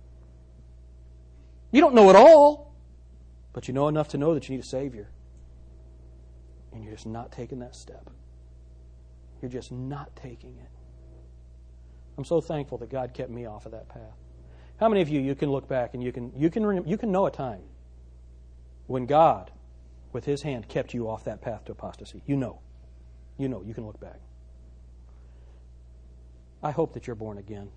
You 1.71 1.81
don't 1.81 1.95
know 1.95 2.09
it 2.09 2.15
all, 2.15 2.73
but 3.53 3.67
you 3.67 3.73
know 3.73 3.87
enough 3.87 4.09
to 4.09 4.17
know 4.17 4.35
that 4.35 4.47
you 4.47 4.55
need 4.55 4.63
a 4.63 4.67
Savior. 4.67 5.09
And 6.71 6.83
you're 6.83 6.93
just 6.93 7.07
not 7.07 7.31
taking 7.31 7.59
that 7.59 7.75
step. 7.75 8.09
You're 9.45 9.61
just 9.61 9.71
not 9.71 10.15
taking 10.15 10.57
it. 10.57 10.71
I'm 12.17 12.25
so 12.25 12.41
thankful 12.41 12.79
that 12.79 12.89
God 12.89 13.13
kept 13.13 13.29
me 13.29 13.45
off 13.45 13.67
of 13.67 13.73
that 13.73 13.87
path. 13.87 14.17
How 14.79 14.89
many 14.89 15.01
of 15.03 15.09
you 15.09 15.21
you 15.21 15.35
can 15.35 15.51
look 15.51 15.67
back 15.67 15.93
and 15.93 16.03
you 16.03 16.11
can 16.11 16.31
you 16.35 16.49
can 16.49 16.83
you 16.87 16.97
can 16.97 17.11
know 17.11 17.27
a 17.27 17.31
time 17.31 17.61
when 18.87 19.05
God 19.05 19.51
with 20.13 20.25
his 20.25 20.41
hand 20.41 20.67
kept 20.67 20.95
you 20.95 21.07
off 21.07 21.25
that 21.25 21.41
path 21.43 21.63
to 21.65 21.73
apostasy? 21.73 22.23
You 22.25 22.37
know. 22.37 22.59
You 23.37 23.47
know, 23.47 23.61
you 23.61 23.75
can 23.75 23.85
look 23.85 23.99
back. 23.99 24.19
I 26.63 26.71
hope 26.71 26.93
that 26.93 27.05
you're 27.05 27.15
born 27.15 27.37
again. 27.37 27.69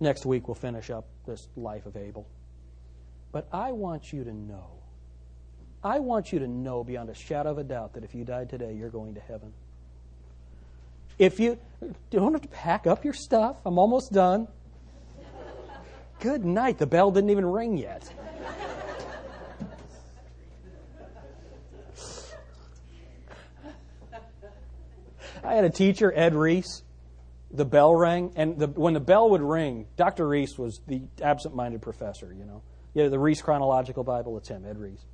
Next 0.00 0.26
week 0.26 0.48
we'll 0.48 0.54
finish 0.54 0.90
up 0.90 1.06
this 1.26 1.48
life 1.56 1.86
of 1.86 1.96
Abel. 1.96 2.28
But 3.32 3.48
I 3.54 3.72
want 3.72 4.12
you 4.12 4.22
to 4.22 4.34
know. 4.34 4.79
I 5.82 5.98
want 6.00 6.32
you 6.32 6.38
to 6.40 6.46
know 6.46 6.84
beyond 6.84 7.08
a 7.08 7.14
shadow 7.14 7.50
of 7.50 7.58
a 7.58 7.64
doubt 7.64 7.94
that 7.94 8.04
if 8.04 8.14
you 8.14 8.24
died 8.24 8.50
today, 8.50 8.74
you're 8.74 8.90
going 8.90 9.14
to 9.14 9.20
heaven. 9.20 9.52
If 11.18 11.40
you, 11.40 11.58
don't 12.10 12.32
have 12.32 12.42
to 12.42 12.48
pack 12.48 12.86
up 12.86 13.04
your 13.04 13.14
stuff, 13.14 13.56
I'm 13.64 13.78
almost 13.78 14.12
done. 14.12 14.48
Good 16.18 16.44
night. 16.44 16.78
The 16.78 16.86
bell 16.86 17.10
didn't 17.10 17.30
even 17.30 17.46
ring 17.46 17.78
yet. 17.78 18.10
I 25.42 25.54
had 25.54 25.64
a 25.64 25.70
teacher, 25.70 26.12
Ed 26.14 26.34
Reese. 26.34 26.82
The 27.52 27.64
bell 27.64 27.94
rang, 27.94 28.32
and 28.36 28.58
the, 28.58 28.68
when 28.68 28.94
the 28.94 29.00
bell 29.00 29.30
would 29.30 29.42
ring, 29.42 29.88
Dr. 29.96 30.28
Reese 30.28 30.56
was 30.56 30.80
the 30.86 31.02
absent-minded 31.20 31.82
professor. 31.82 32.32
You 32.32 32.44
know, 32.44 32.62
yeah, 32.94 33.08
the 33.08 33.18
Reese 33.18 33.42
Chronological 33.42 34.04
Bible. 34.04 34.36
It's 34.36 34.48
him, 34.48 34.64
Ed 34.64 34.78
Reese. 34.78 35.04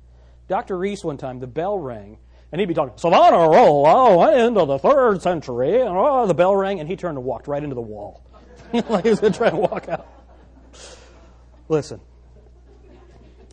Dr. 0.47 0.77
Reese 0.77 1.03
one 1.03 1.17
time, 1.17 1.39
the 1.39 1.47
bell 1.47 1.77
rang, 1.77 2.17
and 2.51 2.59
he'd 2.59 2.67
be 2.67 2.73
talking, 2.73 2.97
Savannah 2.97 3.49
roll, 3.49 3.85
oh, 3.85 4.47
into 4.47 4.65
the 4.65 4.79
third 4.79 5.21
century, 5.21 5.81
and 5.81 5.89
oh, 5.89 6.25
the 6.25 6.33
bell 6.33 6.55
rang, 6.55 6.79
and 6.79 6.87
he 6.87 6.95
turned 6.95 7.17
and 7.17 7.25
walked 7.25 7.47
right 7.47 7.61
into 7.61 7.75
the 7.75 7.81
wall. 7.81 8.23
like 8.73 9.03
he 9.03 9.09
was 9.09 9.19
going 9.19 9.33
to 9.33 9.37
try 9.37 9.49
to 9.49 9.57
walk 9.57 9.87
out. 9.89 10.07
Listen. 11.69 11.99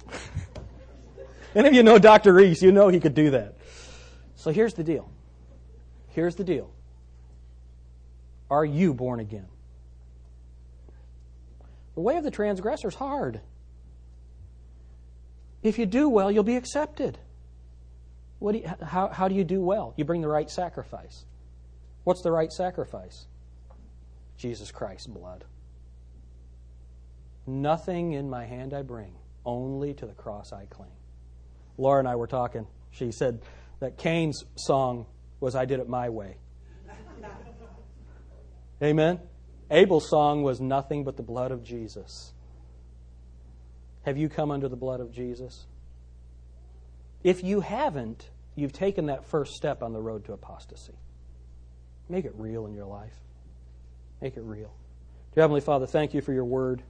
Any 1.54 1.68
of 1.68 1.74
you 1.74 1.82
know 1.82 1.98
Dr. 1.98 2.32
Reese, 2.32 2.62
you 2.62 2.72
know 2.72 2.88
he 2.88 3.00
could 3.00 3.14
do 3.14 3.30
that. 3.30 3.56
So 4.36 4.50
here's 4.50 4.74
the 4.74 4.84
deal. 4.84 5.10
Here's 6.08 6.36
the 6.36 6.44
deal. 6.44 6.70
Are 8.50 8.64
you 8.64 8.94
born 8.94 9.20
again? 9.20 9.48
The 11.94 12.00
way 12.00 12.16
of 12.16 12.24
the 12.24 12.30
transgressor 12.30 12.88
is 12.88 12.94
hard. 12.94 13.40
If 15.64 15.78
you 15.78 15.86
do 15.86 16.08
well, 16.08 16.30
you'll 16.30 16.44
be 16.44 16.56
accepted. 16.56 17.18
What 18.38 18.52
do 18.52 18.58
you, 18.58 18.70
how, 18.84 19.08
how 19.08 19.28
do 19.28 19.34
you 19.34 19.44
do 19.44 19.62
well? 19.62 19.94
You 19.96 20.04
bring 20.04 20.20
the 20.20 20.28
right 20.28 20.48
sacrifice. 20.48 21.24
What's 22.04 22.20
the 22.20 22.30
right 22.30 22.52
sacrifice? 22.52 23.26
Jesus 24.36 24.70
Christ's 24.70 25.06
blood. 25.06 25.44
Nothing 27.46 28.12
in 28.12 28.28
my 28.28 28.44
hand 28.44 28.74
I 28.74 28.82
bring, 28.82 29.14
only 29.46 29.94
to 29.94 30.06
the 30.06 30.12
cross 30.12 30.52
I 30.52 30.66
cling. 30.66 30.92
Laura 31.78 31.98
and 31.98 32.06
I 32.06 32.16
were 32.16 32.26
talking. 32.26 32.66
She 32.90 33.10
said 33.10 33.40
that 33.80 33.96
Cain's 33.96 34.44
song 34.56 35.06
was 35.40 35.54
I 35.54 35.64
Did 35.64 35.80
It 35.80 35.88
My 35.88 36.10
Way. 36.10 36.36
Amen? 38.82 39.18
Abel's 39.70 40.10
song 40.10 40.42
was 40.42 40.60
nothing 40.60 41.04
but 41.04 41.16
the 41.16 41.22
blood 41.22 41.52
of 41.52 41.64
Jesus. 41.64 42.33
Have 44.04 44.16
you 44.16 44.28
come 44.28 44.50
under 44.50 44.68
the 44.68 44.76
blood 44.76 45.00
of 45.00 45.12
Jesus? 45.12 45.66
If 47.22 47.42
you 47.42 47.60
haven't, 47.60 48.28
you've 48.54 48.72
taken 48.72 49.06
that 49.06 49.24
first 49.24 49.54
step 49.54 49.82
on 49.82 49.92
the 49.92 50.00
road 50.00 50.26
to 50.26 50.32
apostasy. 50.32 50.94
Make 52.08 52.26
it 52.26 52.34
real 52.36 52.66
in 52.66 52.74
your 52.74 52.84
life. 52.84 53.16
Make 54.20 54.36
it 54.36 54.42
real. 54.42 54.72
Dear 55.34 55.42
Heavenly 55.42 55.62
Father, 55.62 55.86
thank 55.86 56.14
you 56.14 56.20
for 56.20 56.32
your 56.32 56.44
word. 56.44 56.82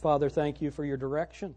Father, 0.00 0.28
thank 0.28 0.62
you 0.62 0.70
for 0.70 0.84
your 0.84 0.96
direction. 0.96 1.54